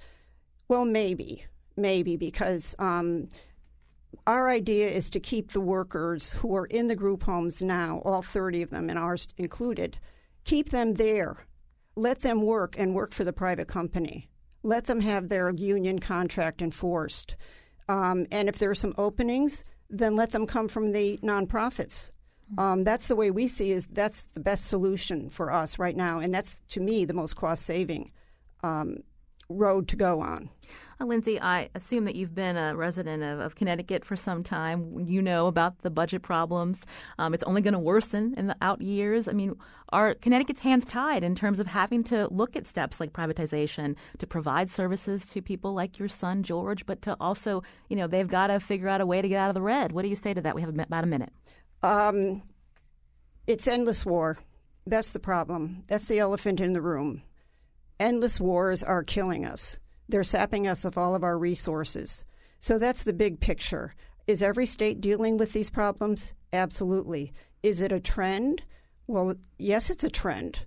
Well 0.68 0.86
maybe 0.86 1.46
maybe 1.78 2.16
because 2.16 2.76
um, 2.80 3.30
our 4.26 4.50
idea 4.50 4.90
is 4.90 5.10
to 5.10 5.20
keep 5.20 5.52
the 5.52 5.62
workers 5.62 6.34
who 6.34 6.56
are 6.56 6.66
in 6.68 6.88
the 6.88 6.96
group 6.96 7.24
homes 7.24 7.62
now 7.62 8.02
all 8.06 8.22
30 8.22 8.62
of 8.62 8.70
them 8.70 8.90
and 8.90 8.98
ours 8.98 9.28
included 9.38 9.98
keep 10.46 10.70
them 10.70 10.94
there. 10.94 11.46
Let 11.98 12.22
them 12.22 12.42
work 12.42 12.76
and 12.78 12.94
work 12.94 13.14
for 13.14 13.24
the 13.24 13.34
private 13.34 13.68
company 13.68 14.30
let 14.66 14.86
them 14.86 15.00
have 15.02 15.30
their 15.30 15.52
union 15.52 16.00
contract 16.00 16.62
enforced. 16.62 17.36
Um, 17.88 18.26
and 18.32 18.50
if 18.50 18.58
there 18.58 18.72
are 18.72 18.76
some 18.76 18.96
openings, 18.98 19.64
then 19.90 20.16
let 20.16 20.32
them 20.32 20.48
come 20.48 20.68
from 20.68 20.92
the 20.92 21.20
nonprofits. 21.22 22.12
Um, 22.58 22.84
that's 22.84 23.08
the 23.08 23.16
way 23.16 23.32
we 23.32 23.48
see 23.48 23.72
is 23.72 23.86
that's 23.86 24.24
the 24.24 24.40
best 24.40 24.66
solution 24.66 25.30
for 25.30 25.52
us 25.52 25.80
right 25.80 25.96
now, 25.96 26.20
and 26.20 26.34
that's 26.34 26.62
to 26.70 26.80
me 26.80 27.06
the 27.06 27.14
most 27.14 27.36
cost 27.36 27.64
saving 27.64 28.12
um, 28.64 28.98
road 29.50 29.88
to 29.90 29.96
go 29.96 30.22
on. 30.22 30.50
Uh, 31.00 31.06
Lindsay, 31.06 31.42
I 31.42 31.70
assume 31.76 32.06
that 32.06 32.16
you've 32.16 32.34
been 32.34 32.56
a 32.56 32.76
resident 32.76 33.24
of, 33.24 33.40
of, 33.40 33.56
Connecticut 33.56 34.06
for 34.06 34.16
some 34.16 34.44
time. 34.44 35.06
You 35.08 35.22
know 35.22 35.48
about 35.48 35.80
the 35.80 35.90
budget 35.90 36.22
problems. 36.22 36.86
Um, 37.20 37.34
it's 37.34 37.44
only 37.44 37.62
going 37.62 37.74
to 37.74 37.80
worsen 37.80 38.34
in 38.38 38.48
the 38.48 38.56
out 38.62 38.82
years. 38.82 39.28
I 39.28 39.34
mean, 39.34 39.56
are 39.90 40.14
Connecticut's 40.16 40.62
hands 40.62 40.86
tied 40.86 41.24
in 41.24 41.36
terms 41.36 41.60
of 41.60 41.68
having 41.68 42.04
to 42.06 42.28
look 42.32 42.56
at 42.56 42.68
steps 42.68 43.00
like 43.00 43.14
privatization 43.14 43.96
to 44.20 44.28
provide 44.28 44.70
services 44.70 45.28
to 45.28 45.42
people 45.42 45.74
like 45.74 46.00
your 46.00 46.08
son 46.08 46.44
George, 46.44 46.86
but 46.86 47.02
to 47.04 47.18
also, 47.20 47.64
you 47.90 47.96
know, 47.96 48.08
they've 48.08 48.28
got 48.28 48.48
to 48.48 48.60
figure 48.60 48.88
out 48.88 49.02
a 49.02 49.06
way 49.06 49.22
to 49.22 49.28
get 49.28 49.40
out 49.40 49.50
of 49.50 49.56
the 49.56 49.62
red. 49.62 49.92
What 49.92 50.04
do 50.04 50.10
you 50.10 50.16
say 50.16 50.34
to 50.34 50.42
that? 50.42 50.56
We 50.56 50.62
have 50.62 50.78
about 50.78 51.04
a 51.04 51.08
minute. 51.08 51.34
Um, 51.84 52.42
it's 53.48 53.68
endless 53.68 54.06
war. 54.06 54.38
That's 54.88 55.12
the 55.12 55.20
problem. 55.20 55.84
That's 55.88 56.08
the 56.08 56.20
elephant 56.20 56.62
in 56.62 56.74
the 56.74 56.82
room. 56.82 57.24
Endless 58.00 58.40
wars 58.40 58.84
are 58.84 59.04
killing 59.04 59.46
us. 59.46 59.80
They're 60.08 60.24
sapping 60.24 60.68
us 60.68 60.86
of 60.86 60.98
all 60.98 61.16
of 61.16 61.24
our 61.24 61.38
resources. 61.38 62.24
So 62.60 62.78
that's 62.78 63.04
the 63.04 63.14
big 63.14 63.40
picture. 63.40 63.94
Is 64.28 64.42
every 64.42 64.66
state 64.66 65.02
dealing 65.02 65.38
with 65.38 65.54
these 65.54 65.70
problems? 65.70 66.34
Absolutely. 66.52 67.34
Is 67.64 67.82
it 67.82 67.92
a 67.92 68.00
trend? 68.00 68.64
Well, 69.08 69.36
yes, 69.58 69.90
it's 69.90 70.04
a 70.04 70.10
trend. 70.10 70.66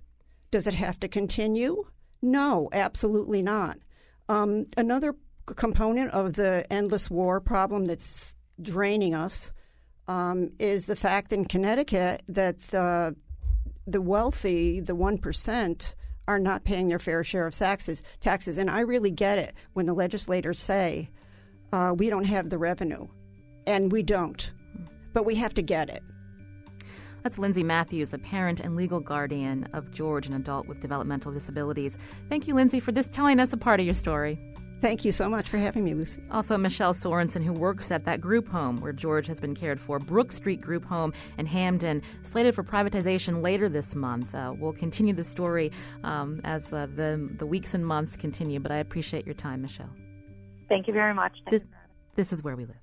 Does 0.51 0.67
it 0.67 0.73
have 0.73 0.99
to 1.01 1.07
continue? 1.07 1.85
No, 2.21 2.69
absolutely 2.71 3.41
not. 3.41 3.77
Um, 4.27 4.67
another 4.77 5.15
component 5.45 6.11
of 6.11 6.33
the 6.33 6.65
endless 6.71 7.09
war 7.09 7.39
problem 7.39 7.85
that's 7.85 8.35
draining 8.61 9.15
us 9.15 9.51
um, 10.07 10.51
is 10.59 10.85
the 10.85 10.95
fact 10.95 11.33
in 11.33 11.45
Connecticut 11.45 12.23
that 12.27 12.59
the, 12.59 13.15
the 13.85 14.01
wealthy, 14.01 14.79
the 14.79 14.95
1%, 14.95 15.95
are 16.29 16.39
not 16.39 16.63
paying 16.63 16.87
their 16.87 16.99
fair 16.99 17.23
share 17.23 17.47
of 17.47 17.55
taxes. 17.55 18.03
Taxes, 18.21 18.59
and 18.59 18.69
I 18.69 18.81
really 18.81 19.09
get 19.09 19.39
it 19.39 19.55
when 19.73 19.87
the 19.87 19.93
legislators 19.93 20.61
say 20.61 21.09
uh, 21.73 21.93
we 21.97 22.09
don't 22.09 22.25
have 22.25 22.49
the 22.49 22.59
revenue, 22.59 23.07
and 23.65 23.91
we 23.91 24.03
don't, 24.03 24.53
but 25.11 25.25
we 25.25 25.33
have 25.35 25.55
to 25.55 25.63
get 25.63 25.89
it. 25.89 26.03
That's 27.23 27.39
Lindsay 27.39 27.63
Matthews, 27.63 28.13
a 28.13 28.19
parent 28.19 28.59
and 28.59 28.75
legal 28.75 28.99
guardian 28.99 29.67
of 29.73 29.91
George, 29.91 30.27
an 30.27 30.35
adult 30.35 30.67
with 30.67 30.81
developmental 30.81 31.31
disabilities. 31.31 31.97
Thank 32.29 32.47
you, 32.47 32.53
Lindsay, 32.53 32.79
for 32.79 32.91
just 32.91 33.11
telling 33.11 33.39
us 33.39 33.51
a 33.51 33.57
part 33.57 33.79
of 33.79 33.85
your 33.87 33.95
story. 33.95 34.39
Thank 34.81 35.03
you 35.03 35.11
so 35.11 35.27
much 35.27 35.49
for 35.49 35.57
having 35.57 35.83
me, 35.83 35.93
Lucy. 35.93 36.23
Also, 36.31 36.57
Michelle 36.57 36.93
Sorensen, 36.93 37.43
who 37.43 37.51
works 37.51 37.91
at 37.91 38.05
that 38.05 38.21
group 38.21 38.47
home 38.47 38.79
where 38.79 38.93
George 38.93 39.27
has 39.27 39.41
been 39.41 39.53
cared 39.53 39.79
for, 39.79 39.99
Brook 39.99 40.31
Street 40.31 40.61
Group 40.61 40.85
Home 40.85 41.13
in 41.37 41.45
Hamden, 41.45 42.01
slated 42.21 42.55
for 42.55 42.63
privatization 42.63 43.41
later 43.41 43.67
this 43.67 43.93
month. 43.93 44.33
Uh, 44.33 44.53
we'll 44.57 44.71
continue 44.71 45.13
the 45.13 45.23
story 45.23 45.73
um, 46.05 46.39
as 46.45 46.71
uh, 46.71 46.87
the, 46.95 47.29
the 47.37 47.45
weeks 47.45 47.73
and 47.73 47.85
months 47.85 48.15
continue, 48.15 48.59
but 48.61 48.71
I 48.71 48.77
appreciate 48.77 49.25
your 49.25 49.35
time, 49.35 49.61
Michelle. 49.61 49.89
Thank 50.69 50.87
you 50.87 50.93
very 50.93 51.13
much. 51.13 51.33
This, 51.49 51.63
this 52.15 52.31
is 52.31 52.41
where 52.41 52.55
we 52.55 52.65
live. 52.65 52.77